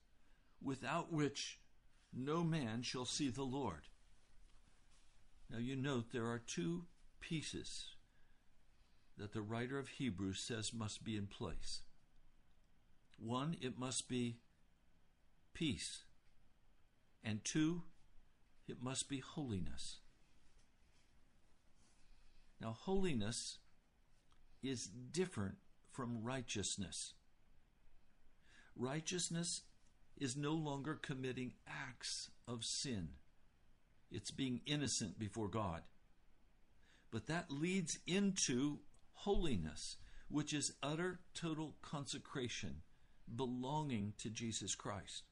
without 0.62 1.12
which 1.12 1.60
no 2.14 2.44
man 2.44 2.82
shall 2.82 3.06
see 3.06 3.30
the 3.30 3.44
Lord. 3.44 3.88
Now 5.50 5.58
you 5.58 5.76
note 5.76 6.12
there 6.12 6.28
are 6.28 6.40
two 6.40 6.86
pieces 7.20 7.96
that 9.18 9.34
the 9.34 9.42
writer 9.42 9.78
of 9.78 9.90
Hebrews 9.90 10.40
says 10.40 10.74
must 10.74 11.04
be 11.04 11.18
in 11.18 11.28
place. 11.28 11.82
One, 13.18 13.58
it 13.62 13.78
must 13.78 14.08
be 14.08 14.38
peace. 15.54 16.04
And 17.24 17.44
two, 17.44 17.84
it 18.68 18.82
must 18.82 19.10
be 19.10 19.20
holiness. 19.20 19.98
Now, 22.62 22.72
holiness 22.72 23.58
is 24.62 24.86
different 24.88 25.56
from 25.92 26.24
righteousness. 26.24 27.14
Righteousness 28.76 29.62
is 30.20 30.36
no 30.36 30.54
longer 30.54 31.00
committing 31.02 31.54
acts 31.68 32.30
of 32.48 32.66
sin, 32.66 33.10
it's 34.12 34.32
being 34.32 34.62
innocent 34.66 35.18
before 35.20 35.48
God. 35.48 35.84
But 37.12 37.28
that 37.28 37.52
leads 37.52 38.00
into 38.06 38.80
holiness, 39.14 39.98
which 40.30 40.54
is 40.54 40.74
utter, 40.84 41.20
total 41.34 41.76
consecration, 41.82 42.82
belonging 43.36 44.14
to 44.18 44.30
Jesus 44.30 44.76
Christ. 44.76 45.24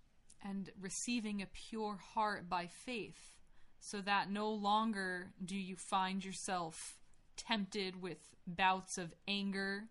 And 0.43 0.69
receiving 0.79 1.41
a 1.41 1.47
pure 1.47 1.99
heart 2.13 2.49
by 2.49 2.67
faith, 2.67 3.35
so 3.79 4.01
that 4.01 4.31
no 4.31 4.49
longer 4.49 5.33
do 5.43 5.55
you 5.55 5.75
find 5.75 6.23
yourself 6.23 6.99
tempted 7.35 8.01
with 8.01 8.17
bouts 8.45 8.97
of 8.97 9.13
anger 9.27 9.85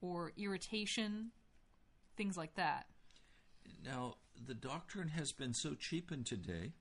or 0.00 0.32
irritation, 0.36 1.30
things 2.16 2.36
like 2.36 2.54
that. 2.54 2.86
Now, 3.84 4.16
the 4.44 4.54
doctrine 4.54 5.08
has 5.08 5.32
been 5.32 5.54
so 5.54 5.74
cheapened 5.74 6.26
today, 6.26 6.72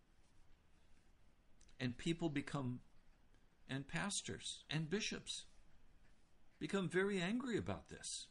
and 1.80 1.98
people 1.98 2.30
become, 2.30 2.80
and 3.70 3.88
pastors 3.88 4.64
and 4.70 4.90
bishops 4.90 5.46
become 6.60 6.88
very 6.88 7.22
angry 7.22 7.58
about 7.58 7.90
this. 7.90 8.28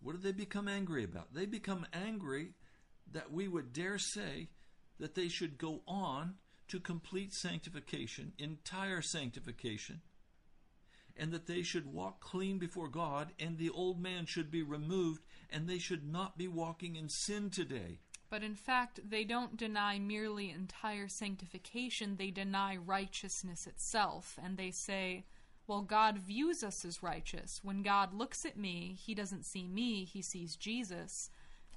What 0.00 0.12
do 0.12 0.18
they 0.18 0.32
become 0.32 0.68
angry 0.68 1.04
about? 1.04 1.34
They 1.34 1.46
become 1.46 1.86
angry 1.92 2.52
that 3.12 3.32
we 3.32 3.48
would 3.48 3.72
dare 3.72 3.98
say 3.98 4.48
that 4.98 5.14
they 5.14 5.28
should 5.28 5.58
go 5.58 5.80
on 5.86 6.34
to 6.68 6.80
complete 6.80 7.32
sanctification, 7.32 8.32
entire 8.38 9.02
sanctification, 9.02 10.02
and 11.16 11.32
that 11.32 11.46
they 11.46 11.62
should 11.62 11.92
walk 11.92 12.20
clean 12.20 12.58
before 12.58 12.88
God, 12.88 13.32
and 13.40 13.58
the 13.58 13.70
old 13.70 14.00
man 14.00 14.26
should 14.26 14.50
be 14.50 14.62
removed, 14.62 15.22
and 15.50 15.68
they 15.68 15.78
should 15.78 16.06
not 16.10 16.36
be 16.36 16.48
walking 16.48 16.96
in 16.96 17.08
sin 17.08 17.50
today. 17.50 17.98
But 18.30 18.42
in 18.42 18.54
fact, 18.54 19.00
they 19.08 19.24
don't 19.24 19.56
deny 19.56 19.98
merely 19.98 20.50
entire 20.50 21.08
sanctification, 21.08 22.16
they 22.16 22.30
deny 22.30 22.76
righteousness 22.76 23.66
itself. 23.66 24.38
And 24.42 24.56
they 24.56 24.70
say, 24.70 25.24
well, 25.66 25.82
God 25.82 26.18
views 26.18 26.62
us 26.62 26.84
as 26.84 27.02
righteous. 27.02 27.60
When 27.62 27.82
God 27.82 28.14
looks 28.14 28.44
at 28.44 28.56
me, 28.56 28.96
he 28.98 29.14
doesn't 29.14 29.44
see 29.44 29.64
me, 29.64 30.04
he 30.04 30.22
sees 30.22 30.56
Jesus. 30.56 31.30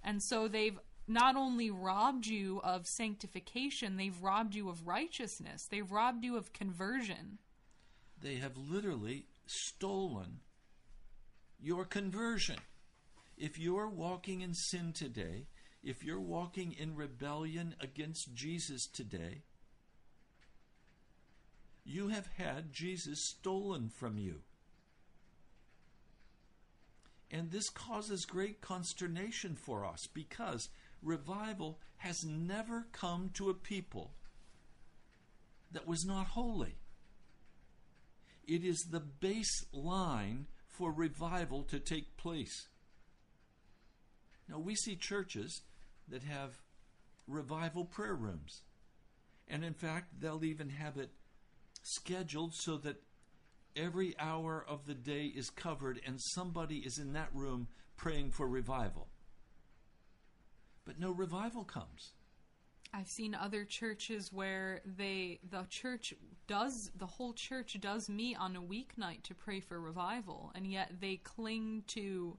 And 0.04 0.22
so 0.22 0.48
they've 0.48 0.80
not 1.08 1.36
only 1.36 1.70
robbed 1.72 2.26
you 2.26 2.62
of 2.64 2.88
sanctification, 2.88 3.98
they've 3.98 4.22
robbed 4.22 4.56
you 4.56 4.70
of 4.70 4.88
righteousness. 4.88 5.68
They've 5.70 5.92
robbed 5.92 6.24
you 6.24 6.38
of 6.38 6.54
conversion. 6.54 7.38
They 8.22 8.36
have 8.36 8.58
literally 8.58 9.26
stolen 9.46 10.40
your 11.60 11.86
conversion. 11.86 12.58
If 13.42 13.58
you're 13.58 13.90
walking 13.90 14.42
in 14.42 14.54
sin 14.54 14.94
today, 14.94 15.48
if 15.84 16.04
you're 16.04 16.20
walking 16.20 16.74
in 16.74 16.96
rebellion 16.96 17.74
against 17.80 18.36
Jesus 18.36 18.86
today, 18.86 19.42
you 21.84 22.10
have 22.10 22.28
had 22.38 22.72
Jesus 22.72 23.26
stolen 23.26 23.90
from 23.90 24.20
you. 24.20 24.42
And 27.32 27.50
this 27.50 27.68
causes 27.72 28.26
great 28.26 28.62
consternation 28.62 29.56
for 29.56 29.88
us 29.88 30.08
because 30.14 30.70
revival 31.02 31.80
has 31.98 32.24
never 32.24 32.86
come 32.92 33.32
to 33.34 33.50
a 33.50 33.56
people 33.56 34.12
that 35.72 35.88
was 35.88 36.06
not 36.06 36.28
holy. 36.28 36.76
It 38.48 38.64
is 38.64 38.90
the 38.92 39.02
baseline 39.02 40.46
for 40.68 40.92
revival 40.92 41.64
to 41.64 41.80
take 41.80 42.18
place. 42.18 42.68
Now, 44.52 44.60
we 44.60 44.76
see 44.76 44.98
churches 44.98 45.62
that 46.10 46.24
have 46.24 46.62
revival 47.26 47.86
prayer 47.86 48.16
rooms. 48.16 48.64
And 49.48 49.64
in 49.64 49.74
fact, 49.74 50.20
they'll 50.20 50.44
even 50.44 50.70
have 50.70 50.98
it 50.98 51.12
scheduled 51.84 52.54
so 52.54 52.78
that 52.78 53.02
every 53.76 54.14
hour 54.20 54.64
of 54.68 54.86
the 54.86 54.94
day 54.94 55.26
is 55.26 55.50
covered 55.50 56.02
and 56.06 56.20
somebody 56.20 56.80
is 56.80 56.98
in 56.98 57.14
that 57.14 57.30
room 57.34 57.70
praying 57.96 58.32
for 58.32 58.48
revival. 58.48 59.08
But 60.86 61.00
no 61.00 61.12
revival 61.12 61.64
comes. 61.64 62.12
I've 62.94 63.08
seen 63.08 63.34
other 63.34 63.64
churches 63.64 64.34
where 64.34 64.82
they 64.98 65.40
the 65.50 65.66
church 65.70 66.14
does 66.48 66.92
the 66.98 67.06
whole 67.06 67.32
church 67.32 67.78
does 67.80 68.10
meet 68.10 68.36
on 68.38 68.58
a 68.58 68.62
weeknight 68.62 69.24
to 69.24 69.34
pray 69.34 69.62
for 69.62 69.80
revival 69.80 70.52
and 70.56 70.68
yet 70.68 70.92
they 71.00 71.16
cling 71.16 71.84
to 71.88 72.38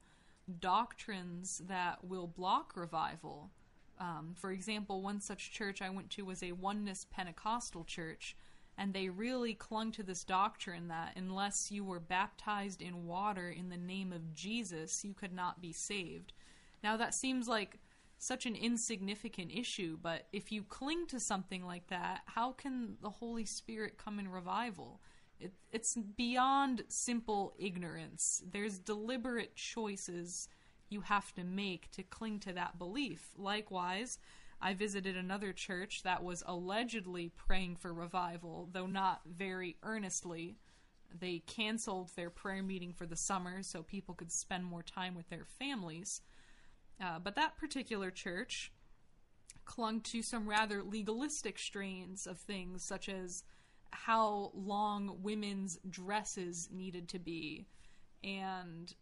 doctrines 0.60 1.62
that 1.66 2.04
will 2.04 2.26
block 2.26 2.72
revival. 2.76 3.50
Um, 3.98 4.34
for 4.36 4.50
example, 4.50 5.02
one 5.02 5.20
such 5.20 5.52
church 5.52 5.80
I 5.80 5.90
went 5.90 6.10
to 6.10 6.24
was 6.24 6.42
a 6.42 6.52
oneness 6.52 7.06
Pentecostal 7.10 7.84
church, 7.84 8.36
and 8.76 8.92
they 8.92 9.08
really 9.08 9.54
clung 9.54 9.92
to 9.92 10.02
this 10.02 10.24
doctrine 10.24 10.88
that 10.88 11.12
unless 11.16 11.70
you 11.70 11.84
were 11.84 12.00
baptized 12.00 12.82
in 12.82 13.06
water 13.06 13.48
in 13.50 13.68
the 13.68 13.76
name 13.76 14.12
of 14.12 14.34
Jesus, 14.34 15.04
you 15.04 15.14
could 15.14 15.32
not 15.32 15.60
be 15.60 15.72
saved. 15.72 16.32
Now, 16.82 16.96
that 16.96 17.14
seems 17.14 17.46
like 17.46 17.78
such 18.18 18.46
an 18.46 18.56
insignificant 18.56 19.50
issue, 19.52 19.98
but 20.00 20.26
if 20.32 20.50
you 20.50 20.62
cling 20.62 21.06
to 21.08 21.20
something 21.20 21.64
like 21.64 21.88
that, 21.88 22.22
how 22.26 22.52
can 22.52 22.96
the 23.02 23.10
Holy 23.10 23.44
Spirit 23.44 23.98
come 23.98 24.18
in 24.18 24.28
revival? 24.28 25.00
It, 25.42 25.52
it's 25.72 25.96
beyond 25.96 26.84
simple 26.88 27.52
ignorance. 27.58 28.42
There's 28.50 28.78
deliberate 28.78 29.56
choices 29.56 30.48
you 30.88 31.00
have 31.00 31.34
to 31.34 31.42
make 31.44 31.90
to 31.92 32.02
cling 32.02 32.38
to 32.40 32.52
that 32.52 32.78
belief. 32.78 33.30
Likewise, 33.36 34.18
I 34.60 34.74
visited 34.74 35.16
another 35.16 35.52
church 35.52 36.04
that 36.04 36.22
was 36.22 36.44
allegedly 36.46 37.32
praying 37.34 37.76
for 37.76 37.92
revival, 37.92 38.68
though 38.72 38.86
not 38.86 39.22
very 39.26 39.76
earnestly. 39.82 40.56
They 41.18 41.40
canceled 41.40 42.10
their 42.14 42.30
prayer 42.30 42.62
meeting 42.62 42.92
for 42.92 43.06
the 43.06 43.16
summer 43.16 43.62
so 43.62 43.82
people 43.82 44.14
could 44.14 44.30
spend 44.30 44.64
more 44.64 44.82
time 44.82 45.16
with 45.16 45.28
their 45.28 45.46
families. 45.58 46.20
Uh, 47.00 47.18
but 47.18 47.34
that 47.34 47.56
particular 47.56 48.10
church 48.10 48.70
clung 49.64 50.00
to 50.00 50.22
some 50.22 50.48
rather 50.48 50.82
legalistic 50.82 51.58
strains 51.58 52.26
of 52.26 52.38
things, 52.38 52.84
such 52.84 53.08
as 53.08 53.42
how 53.92 54.50
long 54.54 55.18
women's 55.22 55.78
dresses 55.88 56.68
needed 56.72 57.08
to 57.10 57.18
be, 57.18 57.66
and 58.24 58.94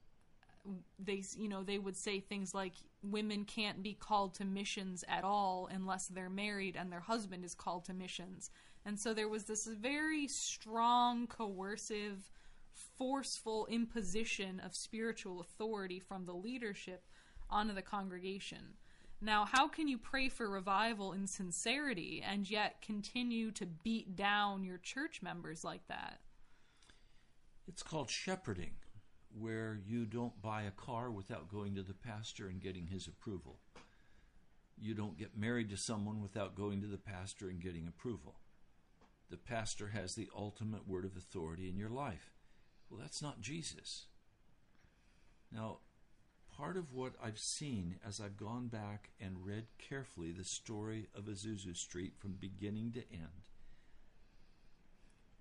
they, 0.98 1.22
you 1.36 1.48
know, 1.48 1.62
they 1.62 1.78
would 1.78 1.96
say 1.96 2.20
things 2.20 2.54
like 2.54 2.74
women 3.02 3.44
can't 3.44 3.82
be 3.82 3.94
called 3.94 4.34
to 4.34 4.44
missions 4.44 5.04
at 5.08 5.24
all 5.24 5.68
unless 5.72 6.06
they're 6.08 6.28
married 6.28 6.76
and 6.76 6.92
their 6.92 7.00
husband 7.00 7.44
is 7.44 7.54
called 7.54 7.84
to 7.86 7.94
missions. 7.94 8.50
And 8.84 8.98
so 8.98 9.14
there 9.14 9.28
was 9.28 9.44
this 9.44 9.66
very 9.66 10.26
strong, 10.26 11.26
coercive, 11.26 12.30
forceful 12.72 13.66
imposition 13.66 14.60
of 14.60 14.74
spiritual 14.74 15.40
authority 15.40 15.98
from 15.98 16.26
the 16.26 16.34
leadership 16.34 17.04
onto 17.48 17.74
the 17.74 17.82
congregation. 17.82 18.76
Now, 19.22 19.44
how 19.44 19.68
can 19.68 19.86
you 19.86 19.98
pray 19.98 20.30
for 20.30 20.48
revival 20.48 21.12
in 21.12 21.26
sincerity 21.26 22.24
and 22.26 22.50
yet 22.50 22.80
continue 22.80 23.50
to 23.52 23.66
beat 23.66 24.16
down 24.16 24.64
your 24.64 24.78
church 24.78 25.20
members 25.20 25.62
like 25.62 25.86
that? 25.88 26.20
It's 27.68 27.82
called 27.82 28.08
shepherding, 28.08 28.72
where 29.38 29.78
you 29.86 30.06
don't 30.06 30.40
buy 30.40 30.62
a 30.62 30.70
car 30.70 31.10
without 31.10 31.50
going 31.50 31.74
to 31.74 31.82
the 31.82 31.94
pastor 31.94 32.48
and 32.48 32.62
getting 32.62 32.86
his 32.86 33.06
approval. 33.06 33.58
You 34.78 34.94
don't 34.94 35.18
get 35.18 35.36
married 35.36 35.68
to 35.70 35.76
someone 35.76 36.22
without 36.22 36.56
going 36.56 36.80
to 36.80 36.86
the 36.86 36.96
pastor 36.96 37.50
and 37.50 37.60
getting 37.60 37.86
approval. 37.86 38.36
The 39.28 39.36
pastor 39.36 39.88
has 39.88 40.14
the 40.14 40.30
ultimate 40.34 40.88
word 40.88 41.04
of 41.04 41.16
authority 41.16 41.68
in 41.68 41.76
your 41.76 41.90
life. 41.90 42.32
Well, 42.88 43.00
that's 43.00 43.20
not 43.20 43.42
Jesus. 43.42 44.06
Now, 45.52 45.80
part 46.60 46.76
of 46.76 46.92
what 46.92 47.12
I've 47.22 47.38
seen 47.38 47.96
as 48.06 48.20
I've 48.20 48.36
gone 48.36 48.66
back 48.66 49.08
and 49.18 49.46
read 49.46 49.64
carefully 49.78 50.30
the 50.30 50.44
story 50.44 51.06
of 51.14 51.24
Azusa 51.24 51.74
Street 51.74 52.12
from 52.18 52.32
beginning 52.38 52.92
to 52.92 53.00
end, 53.10 53.46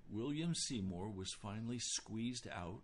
William 0.10 0.56
Seymour 0.56 1.10
was 1.10 1.34
finally 1.34 1.78
squeezed 1.78 2.48
out. 2.48 2.84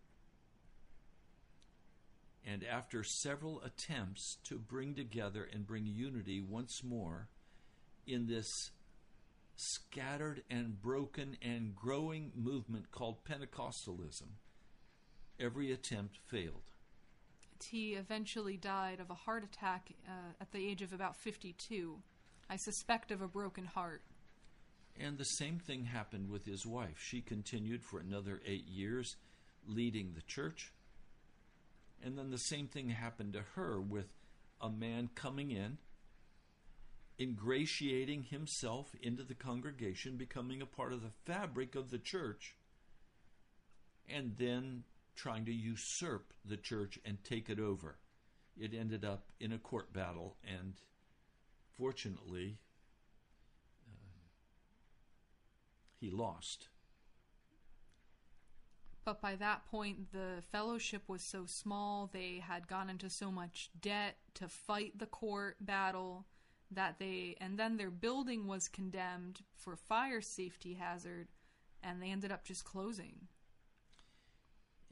And 2.45 2.63
after 2.65 3.03
several 3.03 3.61
attempts 3.61 4.37
to 4.43 4.59
bring 4.59 4.95
together 4.95 5.47
and 5.51 5.65
bring 5.65 5.87
unity 5.87 6.41
once 6.41 6.83
more 6.83 7.29
in 8.05 8.27
this 8.27 8.71
scattered 9.55 10.43
and 10.49 10.81
broken 10.81 11.37
and 11.41 11.73
growing 11.73 12.33
movement 12.35 12.91
called 12.91 13.23
Pentecostalism, 13.23 14.27
every 15.39 15.71
attempt 15.71 16.17
failed. 16.27 16.74
He 17.63 17.93
eventually 17.93 18.57
died 18.57 18.99
of 18.99 19.09
a 19.09 19.15
heart 19.15 19.43
attack 19.43 19.89
uh, 20.07 20.33
at 20.41 20.51
the 20.51 20.65
age 20.67 20.81
of 20.81 20.93
about 20.93 21.15
52. 21.15 21.97
I 22.49 22.57
suspect 22.57 23.11
of 23.11 23.21
a 23.21 23.27
broken 23.27 23.65
heart. 23.65 24.01
And 24.99 25.17
the 25.17 25.25
same 25.25 25.59
thing 25.59 25.85
happened 25.85 26.29
with 26.29 26.45
his 26.45 26.65
wife. 26.65 26.99
She 26.99 27.21
continued 27.21 27.83
for 27.83 27.99
another 27.99 28.41
eight 28.45 28.67
years 28.67 29.17
leading 29.67 30.13
the 30.13 30.21
church. 30.21 30.71
And 32.03 32.17
then 32.17 32.29
the 32.29 32.37
same 32.37 32.67
thing 32.67 32.89
happened 32.89 33.33
to 33.33 33.43
her 33.55 33.81
with 33.81 34.07
a 34.61 34.69
man 34.69 35.09
coming 35.15 35.51
in, 35.51 35.77
ingratiating 37.19 38.23
himself 38.23 38.93
into 39.01 39.23
the 39.23 39.33
congregation, 39.33 40.17
becoming 40.17 40.61
a 40.61 40.65
part 40.65 40.93
of 40.93 41.01
the 41.01 41.11
fabric 41.25 41.75
of 41.75 41.89
the 41.89 41.97
church, 41.97 42.55
and 44.07 44.35
then 44.37 44.83
trying 45.15 45.45
to 45.45 45.53
usurp 45.53 46.33
the 46.43 46.57
church 46.57 46.99
and 47.05 47.23
take 47.23 47.49
it 47.49 47.59
over. 47.59 47.97
It 48.57 48.73
ended 48.73 49.03
up 49.03 49.31
in 49.39 49.51
a 49.51 49.57
court 49.57 49.91
battle, 49.93 50.37
and 50.43 50.73
fortunately, 51.77 52.57
uh, 53.87 54.27
he 55.99 56.09
lost. 56.09 56.69
But 59.03 59.21
by 59.21 59.35
that 59.35 59.65
point, 59.69 60.11
the 60.11 60.41
fellowship 60.51 61.03
was 61.07 61.21
so 61.21 61.45
small, 61.45 62.09
they 62.11 62.41
had 62.45 62.67
gone 62.67 62.89
into 62.89 63.09
so 63.09 63.29
much 63.29 63.69
debt 63.79 64.17
to 64.33 64.47
fight 64.47 64.97
the 64.97 65.05
court 65.05 65.57
battle 65.61 66.25
that 66.71 66.97
they, 66.97 67.35
and 67.39 67.59
then 67.59 67.77
their 67.77 67.91
building 67.91 68.47
was 68.47 68.67
condemned 68.67 69.41
for 69.55 69.75
fire 69.75 70.21
safety 70.21 70.73
hazard, 70.73 71.27
and 71.83 72.01
they 72.01 72.09
ended 72.09 72.31
up 72.31 72.43
just 72.43 72.65
closing. 72.65 73.27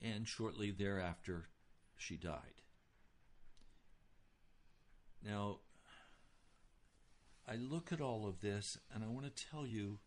And 0.04 0.28
shortly 0.28 0.70
thereafter, 0.70 1.48
she 1.96 2.18
died. 2.18 2.62
Now, 5.26 5.60
I 7.48 7.56
look 7.56 7.94
at 7.94 8.02
all 8.02 8.28
of 8.28 8.42
this 8.42 8.78
and 8.94 9.04
I 9.04 9.08
want 9.08 9.34
to 9.34 9.46
tell 9.50 9.66
you 9.66 10.00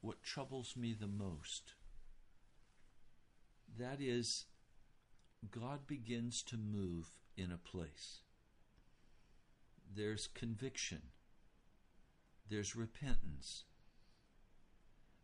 what 0.00 0.24
troubles 0.24 0.76
me 0.76 0.92
the 0.98 1.06
most. 1.06 1.74
That 3.78 4.00
is, 4.00 4.46
God 5.50 5.86
begins 5.86 6.42
to 6.44 6.56
move 6.56 7.12
in 7.36 7.52
a 7.52 7.56
place. 7.56 8.20
There's 9.94 10.26
conviction, 10.26 11.02
there's 12.50 12.74
repentance. 12.74 13.64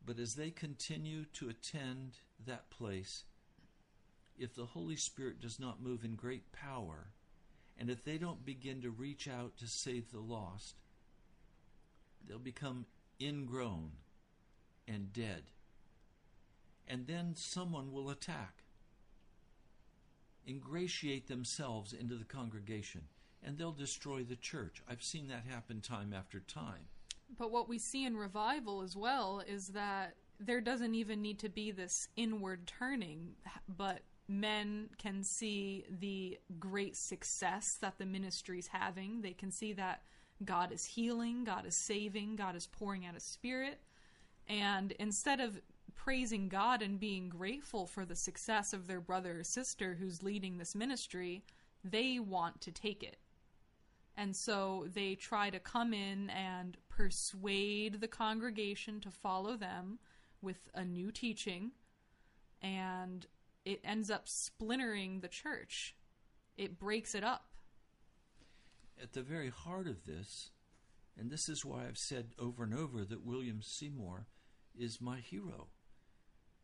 But 0.05 0.19
as 0.19 0.35
they 0.35 0.51
continue 0.51 1.25
to 1.35 1.49
attend 1.49 2.21
that 2.47 2.71
place, 2.71 3.25
if 4.41 4.55
the 4.55 4.65
Holy 4.65 4.97
Spirit 4.97 5.41
does 5.41 5.61
not 5.61 5.83
move 5.83 6.05
in 6.05 6.15
great 6.15 6.51
power, 6.53 7.13
and 7.79 7.91
if 7.91 8.05
they 8.05 8.19
don't 8.19 8.45
begin 8.45 8.81
to 8.83 8.91
reach 8.91 9.29
out 9.29 9.57
to 9.59 9.67
save 9.67 10.11
the 10.11 10.21
lost, 10.21 10.77
they'll 12.27 12.39
become 12.39 12.87
ingrown 13.21 13.93
and 14.89 15.13
dead. 15.13 15.45
And 16.89 17.07
then 17.07 17.35
someone 17.37 17.93
will 17.93 18.11
attack, 18.11 18.65
ingratiate 20.47 21.29
themselves 21.29 21.93
into 21.93 22.17
the 22.17 22.25
congregation, 22.25 23.03
and 23.43 23.57
they'll 23.57 23.73
destroy 23.73 24.25
the 24.25 24.37
church. 24.37 24.83
I've 24.89 25.03
seen 25.03 25.29
that 25.29 25.45
happen 25.49 25.81
time 25.81 26.13
after 26.13 26.41
time. 26.41 26.89
But 27.39 27.51
what 27.51 27.69
we 27.69 27.79
see 27.79 28.05
in 28.05 28.17
revival 28.17 28.83
as 28.83 28.97
well 28.97 29.43
is 29.47 29.69
that 29.69 30.15
there 30.41 30.61
doesn't 30.61 30.95
even 30.95 31.23
need 31.23 31.39
to 31.41 31.49
be 31.49 31.71
this 31.71 32.09
inward 32.17 32.67
turning, 32.67 33.35
but 33.69 34.01
men 34.31 34.89
can 34.99 35.23
see 35.23 35.85
the 36.01 36.39
great 36.59 36.97
success 36.97 37.77
that 37.81 37.99
the 37.99 38.07
ministry's 38.07 38.69
having. 38.69 39.21
They 39.23 39.33
can 39.33 39.51
see 39.51 39.73
that 39.75 40.03
God 40.45 40.73
is 40.73 40.85
healing, 40.85 41.45
God 41.45 41.67
is 41.67 41.75
saving, 41.75 42.37
God 42.37 42.57
is 42.57 42.67
pouring 42.67 43.05
out 43.05 43.17
a 43.17 43.21
spirit. 43.21 43.81
And 44.49 44.93
instead 44.93 45.41
of 45.41 45.61
praising 45.95 46.49
God 46.49 46.81
and 46.81 46.99
being 46.99 47.29
grateful 47.29 47.87
for 47.87 48.05
the 48.07 48.17
success 48.17 48.73
of 48.73 48.87
their 48.87 49.01
brother 49.01 49.41
or 49.41 49.45
sister 49.45 49.97
who's 50.01 50.23
leading 50.23 50.57
this 50.57 50.75
ministry, 50.75 51.45
they 51.85 52.19
want 52.19 52.61
to 52.63 52.73
take 52.73 53.03
it. 53.03 53.19
And 54.17 54.35
so 54.35 54.87
they 54.93 55.15
try 55.15 55.51
to 55.51 55.59
come 55.59 55.93
in 55.93 56.31
and 56.31 56.77
persuade 56.89 58.01
the 58.01 58.09
congregation 58.09 59.01
to 59.01 59.11
follow 59.11 59.57
them 59.57 59.99
with 60.43 60.69
a 60.75 60.85
new 60.85 61.11
teaching, 61.11 61.73
and 62.63 63.27
it 63.71 63.81
ends 63.85 64.11
up 64.11 64.29
splintering 64.29 65.21
the 65.21 65.29
church. 65.29 65.95
It 66.57 66.79
breaks 66.79 67.15
it 67.15 67.25
up. 67.25 67.45
At 69.01 69.13
the 69.13 69.23
very 69.23 69.49
heart 69.49 69.87
of 69.87 70.05
this, 70.05 70.51
and 71.19 71.31
this 71.31 71.49
is 71.49 71.65
why 71.65 71.87
I've 71.87 71.99
said 71.99 72.31
over 72.39 72.65
and 72.65 72.75
over 72.75 73.05
that 73.05 73.25
William 73.25 73.63
Seymour 73.63 74.27
is 74.79 75.01
my 75.01 75.19
hero, 75.19 75.69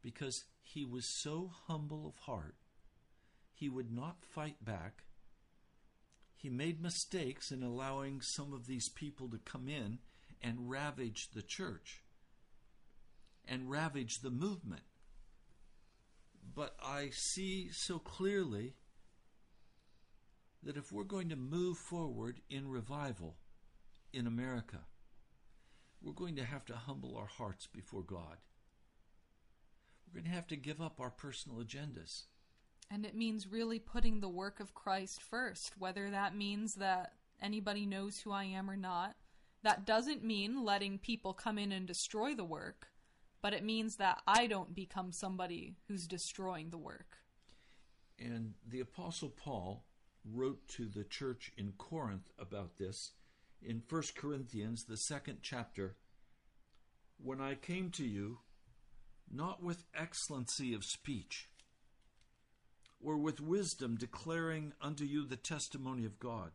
because 0.02 0.44
he 0.62 0.84
was 0.84 1.06
so 1.06 1.50
humble 1.66 2.06
of 2.06 2.24
heart, 2.24 2.56
he 3.54 3.68
would 3.68 3.90
not 3.90 4.24
fight 4.24 4.64
back. 4.64 5.04
He 6.36 6.50
made 6.50 6.82
mistakes 6.82 7.50
in 7.50 7.62
allowing 7.62 8.20
some 8.20 8.52
of 8.52 8.66
these 8.66 8.88
people 8.88 9.28
to 9.30 9.38
come 9.38 9.68
in 9.68 9.98
and 10.42 10.68
ravage 10.68 11.30
the 11.34 11.42
church 11.42 12.02
and 13.48 13.70
ravage 13.70 14.20
the 14.20 14.30
movement. 14.30 14.82
But 16.56 16.74
I 16.82 17.10
see 17.10 17.68
so 17.70 17.98
clearly 17.98 18.72
that 20.62 20.78
if 20.78 20.90
we're 20.90 21.04
going 21.04 21.28
to 21.28 21.36
move 21.36 21.76
forward 21.76 22.40
in 22.48 22.68
revival 22.68 23.36
in 24.12 24.26
America, 24.26 24.78
we're 26.02 26.14
going 26.14 26.36
to 26.36 26.44
have 26.44 26.64
to 26.66 26.74
humble 26.74 27.14
our 27.16 27.26
hearts 27.26 27.66
before 27.66 28.02
God. 28.02 28.38
We're 30.06 30.20
going 30.20 30.30
to 30.30 30.36
have 30.36 30.46
to 30.48 30.56
give 30.56 30.80
up 30.80 30.98
our 30.98 31.10
personal 31.10 31.58
agendas. 31.58 32.22
And 32.90 33.04
it 33.04 33.14
means 33.14 33.46
really 33.46 33.78
putting 33.78 34.20
the 34.20 34.28
work 34.28 34.58
of 34.58 34.74
Christ 34.74 35.22
first, 35.22 35.74
whether 35.78 36.10
that 36.10 36.34
means 36.34 36.76
that 36.76 37.12
anybody 37.42 37.84
knows 37.84 38.18
who 38.18 38.32
I 38.32 38.44
am 38.44 38.70
or 38.70 38.76
not. 38.76 39.16
That 39.62 39.84
doesn't 39.84 40.24
mean 40.24 40.64
letting 40.64 40.98
people 40.98 41.34
come 41.34 41.58
in 41.58 41.72
and 41.72 41.86
destroy 41.86 42.34
the 42.34 42.44
work, 42.44 42.88
but 43.46 43.54
it 43.54 43.62
means 43.62 43.94
that 43.94 44.20
I 44.26 44.48
don't 44.48 44.74
become 44.74 45.12
somebody 45.12 45.76
who's 45.86 46.08
destroying 46.08 46.70
the 46.70 46.78
work. 46.78 47.18
And 48.18 48.54
the 48.68 48.80
Apostle 48.80 49.28
Paul 49.28 49.84
wrote 50.24 50.66
to 50.70 50.88
the 50.88 51.04
church 51.04 51.52
in 51.56 51.74
Corinth 51.78 52.28
about 52.40 52.76
this 52.76 53.12
in 53.62 53.84
1 53.88 54.02
Corinthians, 54.16 54.82
the 54.82 54.96
second 54.96 55.42
chapter. 55.42 55.94
When 57.22 57.40
I 57.40 57.54
came 57.54 57.90
to 57.90 58.04
you, 58.04 58.38
not 59.32 59.62
with 59.62 59.84
excellency 59.94 60.74
of 60.74 60.84
speech, 60.84 61.48
or 63.00 63.16
with 63.16 63.40
wisdom 63.40 63.94
declaring 63.94 64.72
unto 64.82 65.04
you 65.04 65.24
the 65.24 65.36
testimony 65.36 66.04
of 66.04 66.18
God. 66.18 66.50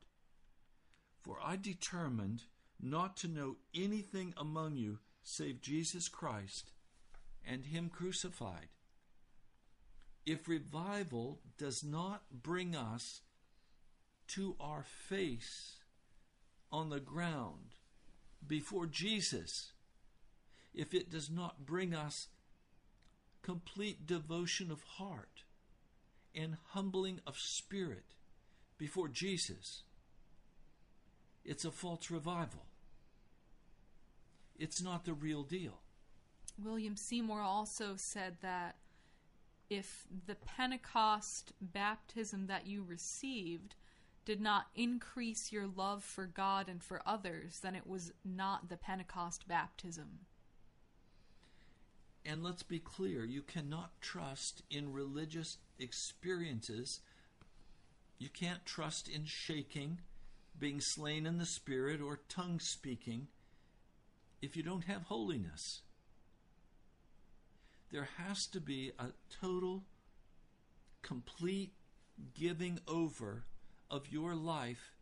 For 1.23 1.37
I 1.41 1.55
determined 1.55 2.43
not 2.81 3.15
to 3.15 3.29
know 3.29 3.55
anything 3.73 4.33
among 4.35 4.75
you 4.75 4.99
save 5.23 5.61
Jesus 5.61 6.09
Christ 6.09 6.73
and 7.45 7.65
Him 7.65 7.89
crucified. 7.89 8.67
If 10.25 10.47
revival 10.47 11.39
does 11.57 11.83
not 11.83 12.23
bring 12.31 12.75
us 12.75 13.21
to 14.29 14.55
our 14.59 14.83
face 14.83 15.77
on 16.71 16.89
the 16.89 16.99
ground 16.99 17.75
before 18.47 18.85
Jesus, 18.85 19.73
if 20.73 20.93
it 20.93 21.09
does 21.09 21.29
not 21.29 21.65
bring 21.65 21.93
us 21.93 22.27
complete 23.41 24.05
devotion 24.05 24.71
of 24.71 24.83
heart 24.83 25.43
and 26.33 26.57
humbling 26.69 27.19
of 27.25 27.37
spirit 27.37 28.15
before 28.77 29.07
Jesus, 29.07 29.83
it's 31.43 31.65
a 31.65 31.71
false 31.71 32.09
revival. 32.09 32.65
It's 34.57 34.81
not 34.81 35.05
the 35.05 35.13
real 35.13 35.43
deal. 35.43 35.80
William 36.57 36.95
Seymour 36.95 37.41
also 37.41 37.95
said 37.95 38.37
that 38.41 38.75
if 39.69 40.05
the 40.27 40.35
Pentecost 40.35 41.53
baptism 41.61 42.47
that 42.47 42.67
you 42.67 42.83
received 42.83 43.75
did 44.25 44.41
not 44.41 44.67
increase 44.75 45.51
your 45.51 45.65
love 45.65 46.03
for 46.03 46.25
God 46.25 46.67
and 46.69 46.83
for 46.83 47.01
others, 47.05 47.59
then 47.59 47.75
it 47.75 47.87
was 47.87 48.11
not 48.23 48.69
the 48.69 48.77
Pentecost 48.77 49.47
baptism. 49.47 50.19
And 52.25 52.43
let's 52.43 52.63
be 52.63 52.79
clear 52.79 53.25
you 53.25 53.41
cannot 53.41 53.99
trust 53.99 54.61
in 54.69 54.93
religious 54.93 55.57
experiences. 55.79 56.99
You 58.19 58.29
can't 58.29 58.65
trust 58.65 59.07
in 59.07 59.25
shaking, 59.25 59.99
being 60.59 60.81
slain 60.81 61.25
in 61.25 61.39
the 61.39 61.45
spirit, 61.45 61.99
or 62.01 62.19
tongue 62.29 62.59
speaking 62.59 63.27
if 64.41 64.55
you 64.55 64.63
don't 64.63 64.83
have 64.83 65.03
holiness. 65.03 65.81
There 67.91 68.07
has 68.17 68.47
to 68.47 68.61
be 68.61 68.91
a 68.97 69.07
total, 69.41 69.83
complete 71.01 71.73
giving 72.33 72.79
over 72.87 73.43
of 73.89 74.11
your 74.11 74.33
life 74.33 74.93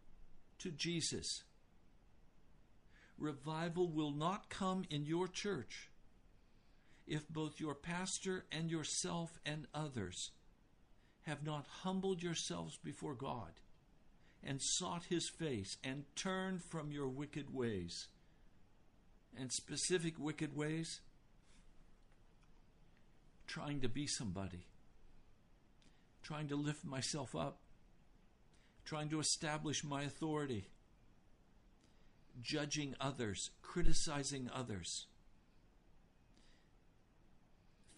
to 0.59 0.71
Jesus. 0.71 1.43
Revival 3.17 3.87
will 3.87 4.11
not 4.11 4.49
come 4.49 4.85
in 4.89 5.05
your 5.05 5.27
church 5.27 5.89
if 7.05 7.27
both 7.27 7.59
your 7.59 7.75
pastor 7.75 8.45
and 8.51 8.71
yourself 8.71 9.39
and 9.45 9.67
others 9.73 10.31
have 11.23 11.43
not 11.43 11.65
humbled 11.83 12.23
yourselves 12.23 12.77
before 12.83 13.15
God 13.15 13.59
and 14.43 14.61
sought 14.61 15.03
his 15.09 15.29
face 15.29 15.77
and 15.83 16.05
turned 16.15 16.63
from 16.63 16.91
your 16.91 17.07
wicked 17.07 17.53
ways. 17.53 18.07
And 19.37 19.51
specific 19.51 20.15
wicked 20.17 20.55
ways, 20.55 21.01
trying 23.49 23.81
to 23.81 23.89
be 23.89 24.05
somebody, 24.05 24.67
trying 26.21 26.47
to 26.47 26.55
lift 26.55 26.85
myself 26.85 27.35
up, 27.35 27.57
trying 28.85 29.09
to 29.09 29.19
establish 29.19 29.83
my 29.83 30.03
authority, 30.03 30.69
judging 32.39 32.95
others, 33.01 33.49
criticizing 33.63 34.51
others, 34.53 35.07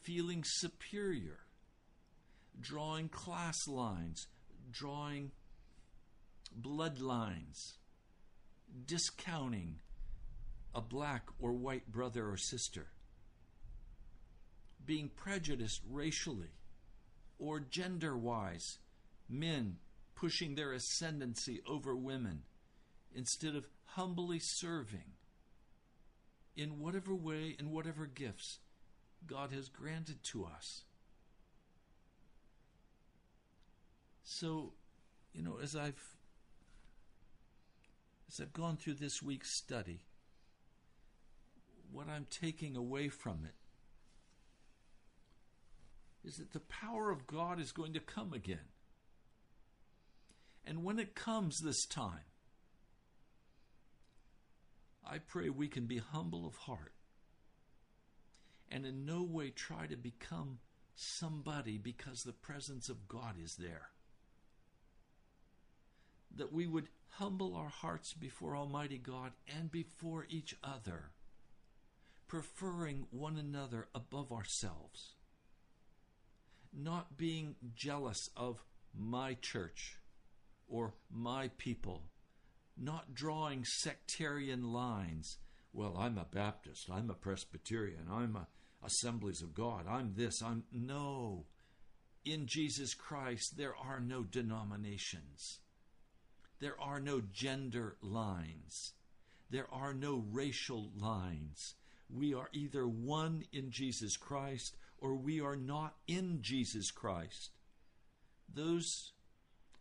feeling 0.01 0.41
superior, 0.45 1.39
drawing 2.59 3.09
class 3.09 3.67
lines, 3.67 4.27
drawing 4.71 5.31
bloodlines, 6.61 7.73
discounting 8.85 9.79
a 10.73 10.79
black 10.79 11.23
or 11.39 11.51
white 11.51 11.91
brother 11.91 12.29
or 12.29 12.37
sister, 12.37 12.87
being 14.86 15.09
prejudiced 15.09 15.82
racially 15.89 16.53
or 17.39 17.59
gender 17.59 18.17
wise, 18.17 18.79
men 19.29 19.77
pushing 20.15 20.55
their 20.55 20.73
ascendancy 20.73 21.61
over 21.67 21.95
women 21.95 22.43
instead 23.13 23.55
of 23.55 23.67
humbly 23.86 24.39
serving 24.39 25.13
in 26.55 26.79
whatever 26.79 27.15
way 27.15 27.55
and 27.57 27.71
whatever 27.71 28.05
gifts 28.05 28.59
God 29.25 29.51
has 29.51 29.69
granted 29.69 30.23
to 30.25 30.45
us. 30.45 30.84
So, 34.23 34.73
you 35.34 35.41
know, 35.41 35.57
as 35.61 35.75
I've 35.75 36.15
as 38.29 38.39
I've 38.39 38.53
gone 38.53 38.77
through 38.77 38.93
this 38.93 39.21
week's 39.21 39.51
study, 39.51 40.03
what 41.91 42.07
I'm 42.07 42.27
taking 42.29 42.77
away 42.77 43.09
from 43.09 43.39
it 43.43 43.55
is 46.24 46.38
that 46.38 46.53
the 46.53 46.59
power 46.59 47.11
of 47.11 47.28
God 47.28 47.59
is 47.59 47.72
going 47.72 47.93
to 47.93 47.99
come 47.99 48.34
again. 48.34 48.69
And 50.65 50.84
when 50.84 50.99
it 50.99 51.15
comes 51.15 51.59
this 51.59 51.86
time, 51.86 52.26
I 55.05 55.17
pray 55.17 55.49
we 55.49 55.67
can 55.67 55.88
be 55.88 55.97
humble 55.97 56.45
of 56.45 56.55
heart 56.55 56.93
and 58.72 58.86
in 58.86 59.05
no 59.05 59.22
way 59.24 59.49
try 59.49 59.86
to 59.88 59.97
become 59.97 60.59
somebody 60.95 61.78
because 61.78 62.24
the 62.24 62.32
presence 62.32 62.88
of 62.88 63.07
God 63.07 63.36
is 63.43 63.55
there. 63.55 63.89
That 66.36 66.53
we 66.53 66.67
would 66.67 66.88
humble 67.09 67.55
our 67.55 67.69
hearts 67.69 68.13
before 68.13 68.55
Almighty 68.55 68.97
God 68.97 69.34
and 69.53 69.69
before 69.69 70.26
each 70.30 70.55
other, 70.63 71.11
preferring 72.28 73.07
one 73.11 73.38
another 73.38 73.89
above 73.93 74.32
ourselves, 74.32 75.15
not 76.74 77.17
being 77.17 77.55
jealous 77.76 78.30
of 78.36 78.63
my 78.97 79.36
church 79.41 79.97
or 80.67 80.93
my 81.09 81.49
people, 81.57 82.03
not 82.78 83.13
drawing 83.13 83.63
sectarian 83.65 84.72
lines. 84.72 85.38
Well, 85.74 85.95
I'm 85.97 86.17
a 86.17 86.26
Baptist, 86.26 86.89
I'm 86.91 87.09
a 87.09 87.13
Presbyterian, 87.13 88.07
I'm 88.11 88.36
a 88.36 88.47
Assemblies 88.84 89.43
of 89.43 89.53
God, 89.53 89.86
I'm 89.88 90.15
this, 90.15 90.41
I'm. 90.41 90.63
No. 90.72 91.45
In 92.26 92.47
Jesus 92.47 92.95
Christ, 92.95 93.55
there 93.55 93.76
are 93.76 93.99
no 93.99 94.24
denominations, 94.24 95.59
there 96.59 96.80
are 96.82 96.99
no 96.99 97.22
gender 97.32 97.97
lines, 98.01 98.93
There 99.51 99.67
are 99.74 99.93
no 99.93 100.24
racial 100.32 100.91
lines. 100.97 101.76
We 102.09 102.34
are 102.34 102.47
either 102.53 102.88
one 102.88 103.43
in 103.51 103.69
Jesus 103.69 104.15
Christ 104.15 104.78
or 105.01 105.15
we 105.15 105.41
are 105.41 105.55
not 105.55 105.95
in 106.07 106.41
Jesus 106.41 106.91
Christ. 106.91 107.49
Those, 108.53 109.13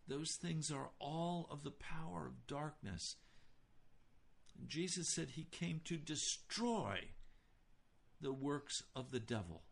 those 0.08 0.32
things 0.32 0.72
are 0.72 0.90
all 0.98 1.46
of 1.50 1.62
the 1.62 1.70
power 1.70 2.26
of 2.26 2.46
darkness. 2.46 3.16
Jesus 4.66 5.08
said 5.08 5.30
he 5.30 5.44
came 5.44 5.80
to 5.84 5.96
destroy 5.96 7.00
the 8.20 8.32
works 8.32 8.82
of 8.96 9.10
the 9.10 9.20
devil. 9.20 9.62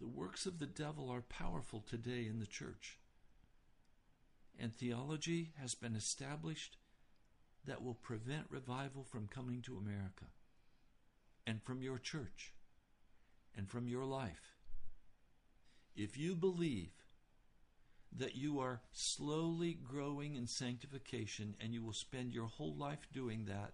The 0.00 0.08
works 0.08 0.46
of 0.46 0.58
the 0.58 0.66
devil 0.66 1.08
are 1.10 1.22
powerful 1.22 1.80
today 1.80 2.26
in 2.28 2.40
the 2.40 2.46
church. 2.46 2.98
And 4.58 4.74
theology 4.74 5.52
has 5.60 5.76
been 5.76 5.94
established 5.94 6.76
that 7.64 7.82
will 7.82 7.94
prevent 7.94 8.46
revival 8.50 9.04
from 9.04 9.28
coming 9.28 9.62
to 9.62 9.76
America 9.76 10.26
and 11.46 11.62
from 11.62 11.82
your 11.82 11.98
church 11.98 12.52
and 13.56 13.68
from 13.68 13.88
your 13.88 14.04
life. 14.04 14.56
If 15.94 16.16
you 16.16 16.34
believe 16.34 16.92
that 18.16 18.34
you 18.36 18.58
are 18.60 18.80
slowly 18.92 19.74
growing 19.74 20.36
in 20.36 20.46
sanctification 20.46 21.54
and 21.60 21.72
you 21.72 21.82
will 21.82 21.92
spend 21.92 22.32
your 22.32 22.46
whole 22.46 22.74
life 22.74 23.06
doing 23.12 23.46
that, 23.46 23.72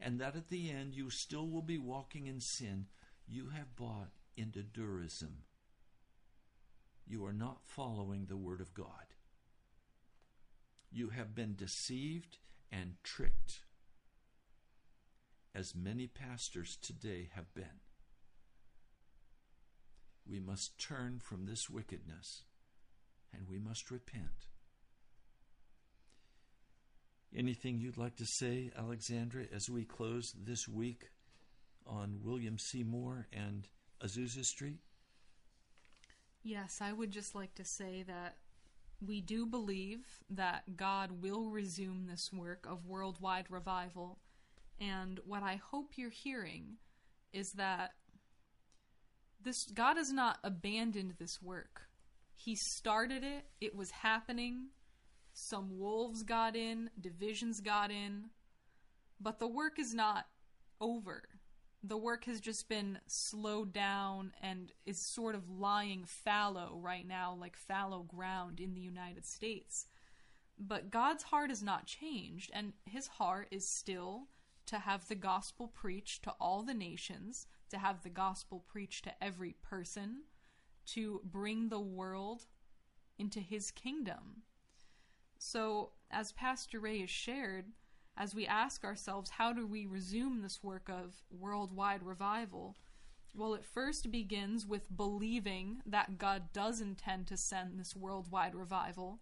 and 0.00 0.20
that 0.20 0.36
at 0.36 0.48
the 0.48 0.70
end 0.70 0.94
you 0.94 1.10
still 1.10 1.48
will 1.48 1.62
be 1.62 1.78
walking 1.78 2.26
in 2.26 2.40
sin, 2.40 2.86
you 3.26 3.48
have 3.50 3.76
bought 3.76 4.10
into 4.36 4.60
durism. 4.60 5.42
You 7.06 7.24
are 7.24 7.32
not 7.32 7.60
following 7.64 8.26
the 8.26 8.36
Word 8.36 8.60
of 8.60 8.74
God. 8.74 9.14
You 10.90 11.10
have 11.10 11.34
been 11.34 11.54
deceived 11.54 12.38
and 12.70 12.94
tricked, 13.02 13.60
as 15.54 15.74
many 15.74 16.06
pastors 16.06 16.76
today 16.76 17.30
have 17.34 17.54
been. 17.54 17.80
We 20.28 20.40
must 20.40 20.78
turn 20.78 21.20
from 21.20 21.46
this 21.46 21.70
wickedness 21.70 22.42
and 23.32 23.48
we 23.48 23.58
must 23.58 23.90
repent. 23.90 24.48
Anything 27.34 27.78
you'd 27.78 27.98
like 27.98 28.16
to 28.16 28.26
say, 28.26 28.70
Alexandra, 28.76 29.44
as 29.54 29.68
we 29.68 29.84
close 29.84 30.34
this 30.36 30.66
week 30.66 31.10
on 31.86 32.20
William 32.22 32.58
Seymour 32.58 33.28
and 33.32 33.68
Azusa 34.02 34.44
Street? 34.44 34.80
Yes, 36.42 36.78
I 36.80 36.92
would 36.92 37.10
just 37.10 37.34
like 37.34 37.54
to 37.56 37.64
say 37.64 38.04
that 38.06 38.36
we 39.04 39.20
do 39.20 39.46
believe 39.46 40.06
that 40.30 40.76
God 40.76 41.22
will 41.22 41.50
resume 41.50 42.06
this 42.06 42.32
work 42.32 42.66
of 42.68 42.86
worldwide 42.86 43.50
revival. 43.50 44.18
And 44.80 45.20
what 45.26 45.42
I 45.42 45.56
hope 45.56 45.92
you're 45.96 46.10
hearing 46.10 46.76
is 47.32 47.52
that 47.52 47.92
this 49.46 49.64
God 49.72 49.96
has 49.96 50.12
not 50.12 50.38
abandoned 50.44 51.14
this 51.18 51.40
work. 51.40 51.82
He 52.34 52.56
started 52.56 53.24
it, 53.24 53.44
it 53.60 53.74
was 53.74 53.90
happening. 53.90 54.66
Some 55.32 55.78
wolves 55.78 56.22
got 56.22 56.56
in, 56.56 56.90
divisions 57.00 57.60
got 57.60 57.90
in, 57.90 58.30
but 59.20 59.38
the 59.38 59.46
work 59.46 59.78
is 59.78 59.94
not 59.94 60.26
over. 60.80 61.22
The 61.82 61.96
work 61.96 62.24
has 62.24 62.40
just 62.40 62.68
been 62.68 62.98
slowed 63.06 63.72
down 63.72 64.32
and 64.42 64.72
is 64.84 65.14
sort 65.14 65.34
of 65.34 65.48
lying 65.48 66.04
fallow 66.04 66.78
right 66.82 67.06
now, 67.06 67.36
like 67.38 67.56
fallow 67.56 68.02
ground 68.02 68.60
in 68.60 68.74
the 68.74 68.80
United 68.80 69.24
States. 69.26 69.86
But 70.58 70.90
God's 70.90 71.22
heart 71.22 71.50
has 71.50 71.62
not 71.62 71.86
changed, 71.86 72.50
and 72.52 72.72
his 72.86 73.06
heart 73.06 73.48
is 73.50 73.68
still 73.78 74.28
to 74.66 74.78
have 74.78 75.06
the 75.06 75.14
gospel 75.14 75.68
preached 75.68 76.24
to 76.24 76.34
all 76.40 76.62
the 76.62 76.74
nations, 76.74 77.46
to 77.70 77.78
have 77.78 78.02
the 78.02 78.10
gospel 78.10 78.64
preached 78.66 79.04
to 79.04 79.24
every 79.24 79.54
person, 79.62 80.22
to 80.86 81.20
bring 81.24 81.68
the 81.68 81.80
world 81.80 82.46
into 83.18 83.40
his 83.40 83.70
kingdom. 83.70 84.42
So, 85.38 85.92
as 86.10 86.32
Pastor 86.32 86.80
Ray 86.80 87.00
has 87.00 87.10
shared, 87.10 87.66
as 88.16 88.34
we 88.34 88.46
ask 88.46 88.84
ourselves, 88.84 89.30
how 89.30 89.52
do 89.52 89.66
we 89.66 89.86
resume 89.86 90.40
this 90.40 90.62
work 90.62 90.88
of 90.88 91.14
worldwide 91.30 92.02
revival? 92.02 92.76
Well, 93.34 93.54
it 93.54 93.64
first 93.64 94.10
begins 94.10 94.66
with 94.66 94.96
believing 94.96 95.82
that 95.84 96.18
God 96.18 96.52
does 96.54 96.80
intend 96.80 97.26
to 97.26 97.36
send 97.36 97.78
this 97.78 97.94
worldwide 97.94 98.54
revival, 98.54 99.20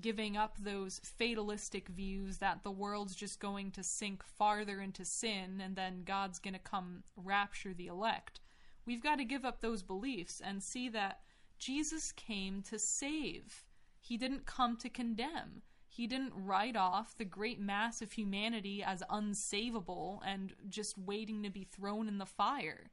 giving 0.00 0.36
up 0.36 0.56
those 0.58 1.00
fatalistic 1.04 1.88
views 1.88 2.38
that 2.38 2.62
the 2.62 2.70
world's 2.70 3.14
just 3.14 3.40
going 3.40 3.70
to 3.72 3.82
sink 3.82 4.24
farther 4.24 4.80
into 4.80 5.04
sin 5.04 5.60
and 5.62 5.76
then 5.76 6.02
God's 6.04 6.38
going 6.38 6.54
to 6.54 6.60
come 6.60 7.02
rapture 7.16 7.74
the 7.74 7.88
elect. 7.88 8.40
We've 8.86 9.02
got 9.02 9.16
to 9.16 9.24
give 9.24 9.44
up 9.44 9.60
those 9.60 9.82
beliefs 9.82 10.40
and 10.44 10.62
see 10.62 10.88
that 10.90 11.20
Jesus 11.58 12.10
came 12.12 12.62
to 12.62 12.78
save. 12.78 13.64
He 14.00 14.16
didn't 14.16 14.46
come 14.46 14.76
to 14.78 14.88
condemn. 14.88 15.62
He 15.88 16.06
didn't 16.06 16.32
write 16.34 16.74
off 16.74 17.16
the 17.16 17.24
great 17.24 17.60
mass 17.60 18.00
of 18.00 18.12
humanity 18.12 18.82
as 18.82 19.02
unsavable 19.10 20.20
and 20.26 20.54
just 20.70 20.96
waiting 20.96 21.42
to 21.42 21.50
be 21.50 21.64
thrown 21.64 22.08
in 22.08 22.16
the 22.16 22.26
fire. 22.26 22.90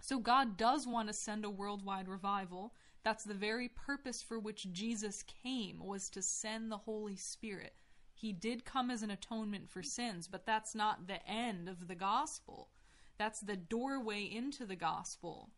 So 0.00 0.18
God 0.18 0.56
does 0.56 0.86
want 0.86 1.08
to 1.08 1.14
send 1.14 1.44
a 1.44 1.50
worldwide 1.50 2.08
revival. 2.08 2.74
That's 3.04 3.24
the 3.24 3.34
very 3.34 3.68
purpose 3.68 4.22
for 4.22 4.38
which 4.38 4.72
Jesus 4.72 5.22
came 5.22 5.84
was 5.84 6.08
to 6.10 6.22
send 6.22 6.72
the 6.72 6.78
Holy 6.78 7.16
Spirit. 7.16 7.74
He 8.14 8.32
did 8.32 8.64
come 8.64 8.90
as 8.90 9.02
an 9.02 9.10
atonement 9.10 9.68
for 9.68 9.82
sins, 9.82 10.26
but 10.26 10.46
that's 10.46 10.74
not 10.74 11.06
the 11.06 11.24
end 11.28 11.68
of 11.68 11.86
the 11.86 11.94
gospel. 11.94 12.70
That's 13.18 13.40
the 13.40 13.56
doorway 13.56 14.24
into 14.24 14.64
the 14.64 14.76
gospel. 14.76 15.50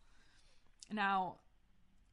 Now, 0.93 1.37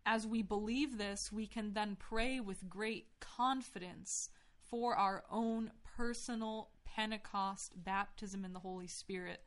as 0.06 0.28
we 0.28 0.44
believe 0.44 0.98
this, 0.98 1.32
we 1.32 1.48
can 1.48 1.74
then 1.74 1.98
pray 1.98 2.40
with 2.40 2.70
great 2.70 3.08
confidence 3.20 4.30
for 4.70 4.96
our 4.96 5.24
own 5.32 5.72
personal 5.98 6.70
Pentecost 6.86 7.84
baptism 7.84 8.46
in 8.46 8.54
the 8.54 8.60
Holy 8.60 8.88
Spirit. 8.88 9.42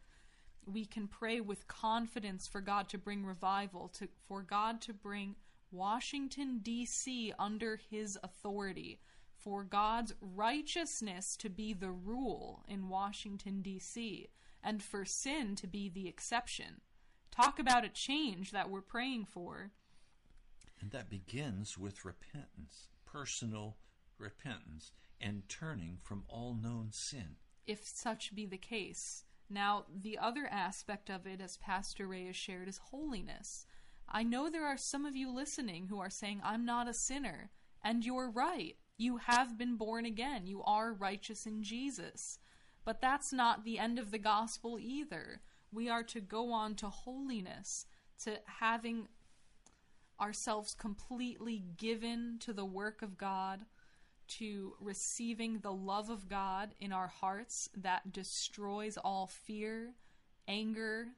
We 0.64 0.84
can 0.84 1.07
pray 1.07 1.41
with 1.41 1.68
confidence 1.68 2.49
for 2.49 2.61
God 2.61 2.89
to 2.89 2.99
bring 2.99 3.24
revival, 3.24 3.89
to, 3.99 4.09
for 4.26 4.43
God 4.43 4.80
to 4.82 4.93
bring 4.93 5.37
Washington, 5.77 6.61
D.C. 6.62 7.33
under 7.39 7.77
his 7.91 8.18
authority, 8.22 8.99
for 9.37 9.62
God's 9.62 10.14
righteousness 10.20 11.37
to 11.37 11.49
be 11.49 11.72
the 11.72 11.91
rule 11.91 12.64
in 12.66 12.89
Washington, 12.89 13.62
D.C., 13.62 14.29
and 14.64 14.83
for 14.83 15.05
sin 15.05 15.55
to 15.57 15.66
be 15.68 15.89
the 15.89 16.09
exception. 16.09 16.81
Talk 17.31 17.59
about 17.59 17.85
a 17.85 17.89
change 17.89 18.51
that 18.51 18.70
we're 18.70 18.81
praying 18.81 19.27
for. 19.27 19.70
And 20.81 20.91
that 20.91 21.09
begins 21.09 21.79
with 21.79 22.05
repentance, 22.05 22.89
personal 23.05 23.77
repentance, 24.18 24.93
and 25.20 25.49
turning 25.49 25.99
from 26.03 26.24
all 26.29 26.55
known 26.55 26.89
sin. 26.91 27.37
if 27.66 27.85
such 27.87 28.35
be 28.35 28.47
the 28.47 28.59
case. 28.59 29.24
Now, 29.49 29.85
the 30.03 30.18
other 30.18 30.47
aspect 30.51 31.09
of 31.11 31.27
it, 31.27 31.41
as 31.41 31.57
Pastor 31.57 32.07
Ray 32.07 32.27
has 32.27 32.37
shared, 32.37 32.68
is 32.68 32.79
holiness. 32.91 33.66
I 34.09 34.23
know 34.23 34.49
there 34.49 34.67
are 34.67 34.77
some 34.77 35.05
of 35.05 35.17
you 35.17 35.35
listening 35.35 35.87
who 35.89 35.99
are 36.01 36.11
saying, 36.11 36.41
I'm 36.45 36.65
not 36.65 36.89
a 36.89 36.95
sinner. 36.95 37.51
And 37.83 38.05
you're 38.05 38.31
right. 38.31 38.77
You 38.97 39.19
have 39.19 39.59
been 39.59 39.77
born 39.77 40.05
again. 40.05 40.47
You 40.47 40.63
are 40.63 40.93
righteous 40.93 41.47
in 41.47 41.63
Jesus. 41.63 42.39
But 42.85 43.01
that's 43.01 43.33
not 43.33 43.65
the 43.65 43.79
end 43.79 43.99
of 43.99 44.11
the 44.11 44.19
gospel 44.19 44.79
either. 44.81 45.41
We 45.73 45.89
are 45.89 46.05
to 46.05 46.21
go 46.21 46.53
on 46.53 46.77
to 46.77 46.89
holiness, 46.89 47.87
to 48.25 48.39
having 48.47 49.09
ourselves 50.21 50.75
completely 50.75 51.65
given 51.77 52.39
to 52.41 52.53
the 52.53 52.65
work 52.65 53.03
of 53.03 53.19
God, 53.19 53.67
to 54.29 54.75
receiving 54.81 55.59
the 55.59 55.73
love 55.73 56.11
of 56.11 56.29
God 56.29 56.75
in 56.81 56.93
our 56.93 57.09
hearts 57.09 57.69
that 57.77 58.13
destroys 58.13 58.97
all 58.97 59.27
fear, 59.27 59.95
anger, 60.49 61.09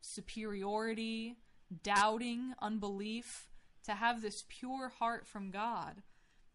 superiority, 0.00 1.36
doubting, 1.82 2.54
unbelief, 2.60 3.48
to 3.84 3.92
have 3.92 4.22
this 4.22 4.44
pure 4.48 4.88
heart 4.88 5.26
from 5.26 5.50
God, 5.50 6.02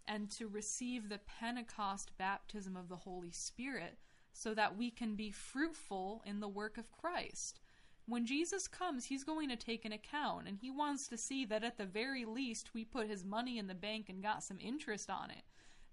and 0.07 0.32
to 0.32 0.47
receive 0.47 1.07
the 1.09 1.20
Pentecost 1.20 2.11
baptism 2.17 2.76
of 2.76 2.89
the 2.89 2.95
Holy 2.95 3.32
Spirit 3.32 3.97
so 4.34 4.53
that 4.53 4.78
we 4.78 4.89
can 4.89 5.15
be 5.15 5.32
fruitful 5.32 6.24
in 6.26 6.39
the 6.39 6.47
work 6.47 6.78
of 6.78 6.91
Christ. 6.91 7.59
When 8.07 8.26
Jesus 8.26 8.67
comes, 8.67 9.05
he's 9.05 9.24
going 9.24 9.49
to 9.49 9.55
take 9.55 9.86
an 9.86 9.91
account, 9.91 10.47
and 10.47 10.57
he 10.57 10.72
wants 10.72 11.07
to 11.09 11.17
see 11.17 11.45
that 11.45 11.63
at 11.63 11.78
the 11.78 11.86
very 11.86 12.26
least 12.26 12.74
we 12.74 12.84
put 12.84 13.07
his 13.07 13.24
money 13.24 13.59
in 13.59 13.67
the 13.67 13.76
bank 13.76 14.09
and 14.09 14.24
got 14.24 14.43
some 14.43 14.57
interest 14.59 15.11
on 15.11 15.30
it. 15.30 15.43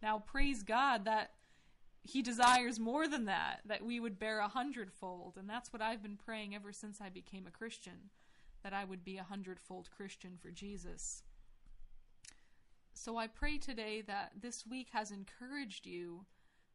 Now, 0.02 0.20
praise 0.20 0.62
God 0.62 1.04
that 1.04 1.32
he 2.02 2.22
desires 2.22 2.78
more 2.78 3.08
than 3.08 3.26
that, 3.26 3.60
that 3.66 3.84
we 3.84 4.00
would 4.00 4.18
bear 4.18 4.38
a 4.38 4.48
hundredfold. 4.48 5.36
And 5.36 5.48
that's 5.48 5.72
what 5.72 5.82
I've 5.82 6.02
been 6.02 6.16
praying 6.16 6.54
ever 6.54 6.72
since 6.72 7.00
I 7.00 7.08
became 7.08 7.46
a 7.46 7.50
Christian, 7.50 8.10
that 8.66 8.74
I 8.74 8.84
would 8.84 9.04
be 9.04 9.16
a 9.16 9.22
hundredfold 9.22 9.90
Christian 9.96 10.36
for 10.42 10.50
Jesus. 10.50 11.22
So 12.94 13.16
I 13.16 13.28
pray 13.28 13.58
today 13.58 14.02
that 14.08 14.32
this 14.40 14.66
week 14.66 14.88
has 14.92 15.12
encouraged 15.12 15.86
you 15.86 16.26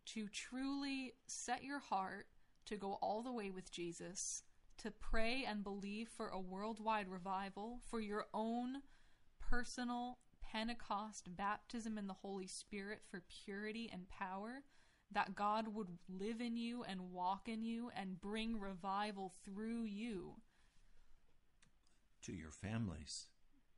to 0.05 0.29
truly 0.29 1.15
set 1.27 1.65
your 1.65 1.79
heart 1.79 2.27
to 2.67 2.77
go 2.77 2.97
all 3.01 3.21
the 3.21 3.33
way 3.33 3.51
with 3.51 3.73
Jesus, 3.73 4.43
to 4.77 4.89
pray 4.89 5.43
and 5.45 5.65
believe 5.65 6.07
for 6.07 6.29
a 6.29 6.39
worldwide 6.39 7.09
revival, 7.09 7.81
for 7.89 7.99
your 7.99 8.27
own 8.33 8.77
personal 9.41 10.19
Pentecost 10.41 11.35
baptism 11.35 11.97
in 11.97 12.07
the 12.07 12.13
Holy 12.13 12.47
Spirit 12.47 13.01
for 13.05 13.21
purity 13.43 13.89
and 13.91 14.07
power, 14.07 14.63
that 15.11 15.35
God 15.35 15.75
would 15.75 15.89
live 16.07 16.39
in 16.39 16.55
you 16.55 16.85
and 16.87 17.11
walk 17.11 17.49
in 17.49 17.63
you 17.65 17.91
and 17.93 18.21
bring 18.21 18.61
revival 18.61 19.33
through 19.43 19.83
you 19.83 20.35
To 22.25 22.33
your 22.33 22.51
families, 22.51 23.25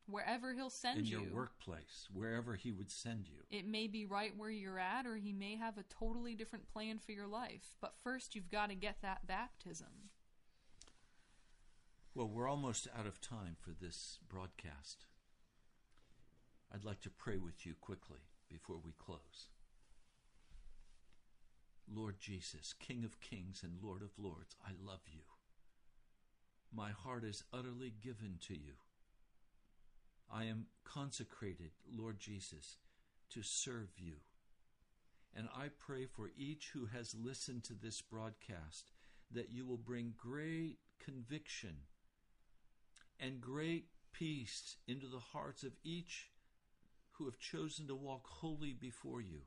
wherever 0.06 0.54
He'll 0.54 0.70
send 0.70 1.00
in 1.00 1.06
you. 1.06 1.18
In 1.20 1.24
your 1.24 1.34
workplace, 1.34 2.10
wherever 2.14 2.56
He 2.56 2.72
would 2.72 2.92
send 2.92 3.28
you. 3.28 3.40
It 3.58 3.66
may 3.66 3.88
be 3.88 4.06
right 4.06 4.34
where 4.36 4.50
you're 4.50 4.80
at, 4.80 5.06
or 5.06 5.16
He 5.16 5.32
may 5.32 5.56
have 5.56 5.78
a 5.78 5.84
totally 5.84 6.36
different 6.36 6.72
plan 6.72 7.00
for 7.00 7.14
your 7.14 7.28
life. 7.28 7.78
But 7.80 7.94
first, 8.04 8.36
you've 8.36 8.52
got 8.52 8.70
to 8.70 8.76
get 8.76 8.98
that 9.02 9.26
baptism. 9.28 10.10
Well, 12.14 12.28
we're 12.28 12.50
almost 12.50 12.88
out 12.98 13.08
of 13.08 13.22
time 13.22 13.56
for 13.60 13.72
this 13.72 14.20
broadcast. 14.30 15.06
I'd 16.74 16.86
like 16.86 17.02
to 17.02 17.10
pray 17.10 17.38
with 17.38 17.66
you 17.66 17.74
quickly 17.80 18.20
before 18.50 18.78
we 18.84 18.92
close. 18.98 19.48
Lord 21.92 22.20
Jesus, 22.20 22.74
King 22.80 23.04
of 23.04 23.20
kings 23.20 23.62
and 23.64 23.78
Lord 23.82 24.02
of 24.02 24.12
lords, 24.18 24.56
I 24.66 24.72
love 24.86 25.02
you. 25.12 25.22
My 26.76 26.90
heart 26.92 27.24
is 27.24 27.44
utterly 27.54 27.94
given 28.02 28.40
to 28.48 28.54
you. 28.54 28.74
I 30.32 30.46
am 30.46 30.66
consecrated, 30.84 31.72
Lord 31.96 32.20
Jesus, 32.20 32.78
to 33.30 33.44
serve 33.44 33.90
you. 33.98 34.16
And 35.36 35.48
I 35.56 35.68
pray 35.78 36.06
for 36.06 36.32
each 36.36 36.72
who 36.74 36.88
has 36.88 37.16
listened 37.16 37.64
to 37.66 37.74
this 37.74 38.02
broadcast 38.02 38.92
that 39.32 39.52
you 39.52 39.66
will 39.66 39.78
bring 39.78 40.14
great 40.18 40.78
conviction 41.04 41.76
and 43.20 43.40
great 43.40 43.86
peace 44.12 44.78
into 44.88 45.08
the 45.08 45.20
hearts 45.20 45.64
of 45.64 45.74
each 45.84 46.30
who 47.12 47.26
have 47.26 47.38
chosen 47.38 47.88
to 47.88 47.96
walk 47.96 48.26
holy 48.26 48.74
before 48.74 49.22
you. 49.22 49.42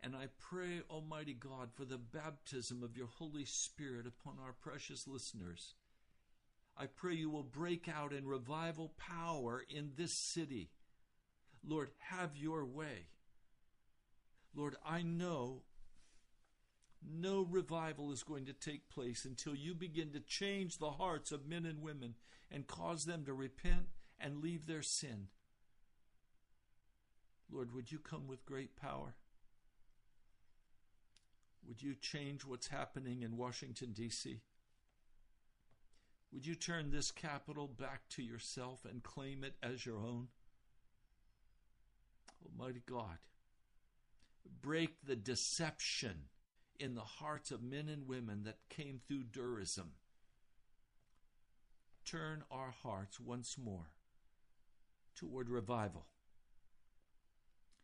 And 0.00 0.14
I 0.14 0.26
pray, 0.38 0.82
Almighty 0.90 1.34
God, 1.34 1.70
for 1.74 1.84
the 1.84 1.98
baptism 1.98 2.82
of 2.82 2.96
your 2.96 3.06
Holy 3.06 3.44
Spirit 3.44 4.06
upon 4.06 4.34
our 4.44 4.52
precious 4.52 5.08
listeners. 5.08 5.74
I 6.76 6.86
pray 6.86 7.14
you 7.14 7.30
will 7.30 7.44
break 7.44 7.88
out 7.88 8.12
in 8.12 8.26
revival 8.26 8.92
power 8.98 9.62
in 9.68 9.92
this 9.96 10.12
city. 10.12 10.70
Lord, 11.66 11.90
have 12.10 12.36
your 12.36 12.64
way. 12.64 13.06
Lord, 14.54 14.76
I 14.84 15.02
know 15.02 15.62
no 17.06 17.42
revival 17.42 18.12
is 18.12 18.22
going 18.22 18.46
to 18.46 18.52
take 18.52 18.88
place 18.88 19.24
until 19.24 19.54
you 19.54 19.74
begin 19.74 20.12
to 20.12 20.20
change 20.20 20.78
the 20.78 20.92
hearts 20.92 21.32
of 21.32 21.46
men 21.46 21.66
and 21.66 21.82
women 21.82 22.14
and 22.50 22.66
cause 22.66 23.04
them 23.04 23.24
to 23.24 23.34
repent 23.34 23.88
and 24.18 24.42
leave 24.42 24.66
their 24.66 24.82
sin. 24.82 25.28
Lord, 27.50 27.74
would 27.74 27.92
you 27.92 27.98
come 27.98 28.26
with 28.26 28.46
great 28.46 28.74
power? 28.76 29.14
Would 31.66 31.82
you 31.82 31.94
change 31.94 32.44
what's 32.44 32.68
happening 32.68 33.22
in 33.22 33.36
Washington, 33.36 33.92
D.C.? 33.92 34.40
Would 36.34 36.46
you 36.46 36.56
turn 36.56 36.90
this 36.90 37.12
capital 37.12 37.68
back 37.68 38.08
to 38.10 38.22
yourself 38.22 38.84
and 38.84 39.04
claim 39.04 39.44
it 39.44 39.54
as 39.62 39.86
your 39.86 39.98
own? 39.98 40.26
Almighty 42.44 42.82
God, 42.86 43.18
break 44.60 44.96
the 45.06 45.14
deception 45.14 46.24
in 46.80 46.96
the 46.96 47.02
hearts 47.02 47.52
of 47.52 47.62
men 47.62 47.88
and 47.88 48.08
women 48.08 48.42
that 48.44 48.58
came 48.68 49.00
through 49.06 49.22
Durism. 49.30 49.90
Turn 52.04 52.42
our 52.50 52.74
hearts 52.82 53.20
once 53.20 53.56
more 53.56 53.92
toward 55.14 55.48
revival, 55.48 56.06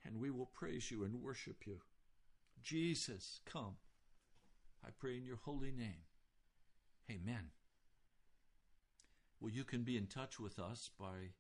and 0.05 0.19
we 0.19 0.31
will 0.31 0.51
praise 0.53 0.91
you 0.91 1.05
and 1.05 1.23
worship 1.23 1.67
you. 1.67 1.79
Jesus, 2.63 3.39
come. 3.47 3.77
I 4.85 4.89
pray 4.99 5.17
in 5.17 5.25
your 5.25 5.39
holy 5.45 5.71
name. 5.71 6.03
Amen. 7.09 7.51
Well, 9.41 9.51
you 9.51 9.65
can 9.65 9.83
be 9.85 9.97
in 9.97 10.07
touch 10.07 10.39
with 10.39 10.59
us 10.59 10.91
by 10.99 11.31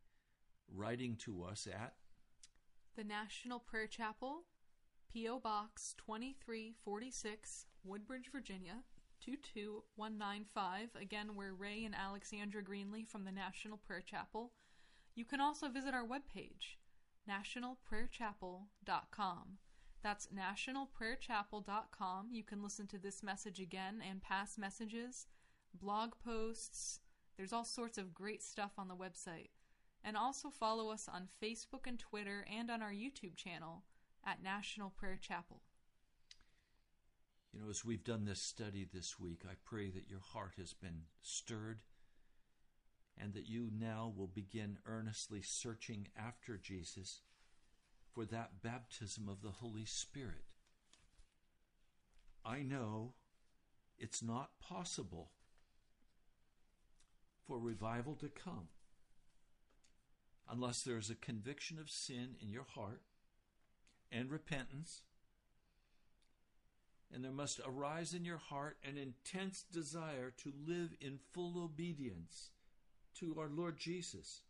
writing 0.74 1.16
to 1.16 1.44
us 1.44 1.68
at 1.70 1.92
The 2.96 3.04
National 3.04 3.58
Prayer 3.58 3.86
Chapel, 3.86 4.44
P.O. 5.12 5.40
Box 5.40 5.94
2346, 5.98 7.66
Woodbridge, 7.84 8.30
Virginia 8.32 8.84
22195. 9.22 10.96
Again, 10.98 11.34
we're 11.34 11.52
Ray 11.52 11.84
and 11.84 11.94
Alexandra 11.94 12.62
Greenlee 12.62 13.06
from 13.06 13.24
the 13.24 13.32
National 13.32 13.76
Prayer 13.76 14.00
Chapel. 14.00 14.52
You 15.14 15.26
can 15.26 15.42
also 15.42 15.68
visit 15.68 15.92
our 15.92 16.06
webpage, 16.06 16.78
nationalprayerchapel.com. 17.28 19.58
That's 20.02 20.28
nationalprayerchapel.com. 20.28 22.28
You 22.32 22.44
can 22.44 22.62
listen 22.62 22.86
to 22.86 22.98
this 22.98 23.22
message 23.22 23.60
again 23.60 24.02
and 24.08 24.22
past 24.22 24.58
messages, 24.58 25.26
blog 25.74 26.14
posts. 26.24 27.00
There's 27.40 27.54
all 27.54 27.64
sorts 27.64 27.96
of 27.96 28.12
great 28.12 28.42
stuff 28.42 28.72
on 28.76 28.88
the 28.88 28.94
website. 28.94 29.48
And 30.04 30.14
also 30.14 30.50
follow 30.50 30.90
us 30.90 31.08
on 31.10 31.30
Facebook 31.42 31.86
and 31.86 31.98
Twitter 31.98 32.44
and 32.54 32.70
on 32.70 32.82
our 32.82 32.92
YouTube 32.92 33.34
channel 33.34 33.84
at 34.26 34.42
National 34.42 34.90
Prayer 34.90 35.18
Chapel. 35.18 35.62
You 37.50 37.60
know, 37.60 37.70
as 37.70 37.82
we've 37.82 38.04
done 38.04 38.26
this 38.26 38.42
study 38.42 38.86
this 38.92 39.18
week, 39.18 39.44
I 39.50 39.54
pray 39.64 39.88
that 39.88 40.06
your 40.06 40.20
heart 40.20 40.56
has 40.58 40.74
been 40.74 41.04
stirred 41.22 41.80
and 43.16 43.32
that 43.32 43.48
you 43.48 43.70
now 43.72 44.12
will 44.14 44.26
begin 44.28 44.76
earnestly 44.84 45.40
searching 45.40 46.08
after 46.18 46.58
Jesus 46.58 47.22
for 48.12 48.26
that 48.26 48.60
baptism 48.62 49.30
of 49.30 49.40
the 49.40 49.48
Holy 49.48 49.86
Spirit. 49.86 50.44
I 52.44 52.60
know 52.60 53.14
it's 53.96 54.22
not 54.22 54.60
possible 54.60 55.30
for 57.46 57.58
revival 57.58 58.14
to 58.16 58.28
come 58.28 58.68
unless 60.50 60.82
there 60.82 60.98
is 60.98 61.10
a 61.10 61.14
conviction 61.14 61.78
of 61.78 61.90
sin 61.90 62.36
in 62.40 62.50
your 62.50 62.66
heart 62.74 63.02
and 64.10 64.30
repentance 64.30 65.02
and 67.12 67.24
there 67.24 67.32
must 67.32 67.60
arise 67.66 68.14
in 68.14 68.24
your 68.24 68.38
heart 68.38 68.76
an 68.84 68.96
intense 68.96 69.64
desire 69.72 70.32
to 70.38 70.52
live 70.66 70.90
in 71.00 71.18
full 71.32 71.62
obedience 71.62 72.50
to 73.18 73.36
our 73.38 73.48
Lord 73.48 73.78
Jesus. 73.78 74.42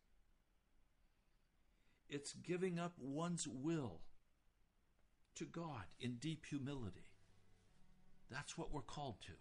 It's 2.08 2.34
giving 2.34 2.78
up 2.78 2.92
one's 2.98 3.46
will 3.48 4.00
to 5.36 5.44
God 5.44 5.84
in 5.98 6.16
deep 6.16 6.44
humility. 6.46 7.06
That's 8.30 8.58
what 8.58 8.72
we're 8.72 8.82
called 8.82 9.22
to. 9.22 9.32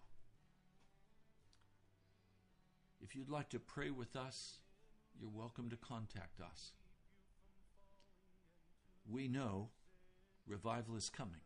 If 3.02 3.16
you'd 3.16 3.30
like 3.30 3.50
to 3.50 3.60
pray 3.60 3.90
with 3.92 4.16
us, 4.16 4.58
you're 5.20 5.30
welcome 5.30 5.70
to 5.70 5.78
contact 5.78 6.42
us. 6.42 6.74
We 9.10 9.28
know 9.28 9.70
revival 10.46 10.96
is 10.96 11.10
coming. 11.10 11.42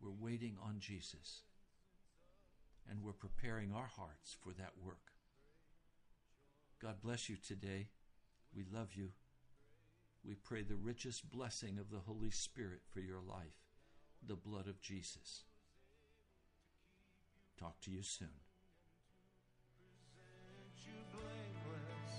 We're 0.00 0.10
waiting 0.10 0.56
on 0.62 0.76
Jesus. 0.78 1.42
And 2.90 3.02
we're 3.02 3.12
preparing 3.12 3.72
our 3.72 3.86
hearts 3.96 4.36
for 4.40 4.52
that 4.54 4.72
work. 4.84 5.12
God 6.80 6.96
bless 7.02 7.28
you 7.28 7.36
today. 7.36 7.88
We 8.54 8.64
love 8.72 8.94
you. 8.94 9.10
We 10.24 10.34
pray 10.34 10.62
the 10.62 10.76
richest 10.76 11.30
blessing 11.30 11.78
of 11.78 11.90
the 11.90 12.00
Holy 12.00 12.30
Spirit 12.30 12.80
for 12.92 13.00
your 13.00 13.20
life, 13.20 13.70
the 14.26 14.34
blood 14.34 14.66
of 14.66 14.80
Jesus. 14.80 15.44
Talk 17.58 17.80
to 17.82 17.90
you 17.90 18.02
soon. 18.02 18.28
You 20.86 20.98
blameless 21.12 22.14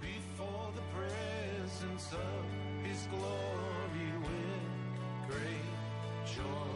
before 0.00 0.72
the 0.74 0.82
presence 0.96 2.12
of 2.12 2.86
his 2.86 3.06
glory 3.10 4.10
with 4.20 5.28
great 5.28 6.36
joy 6.36 6.75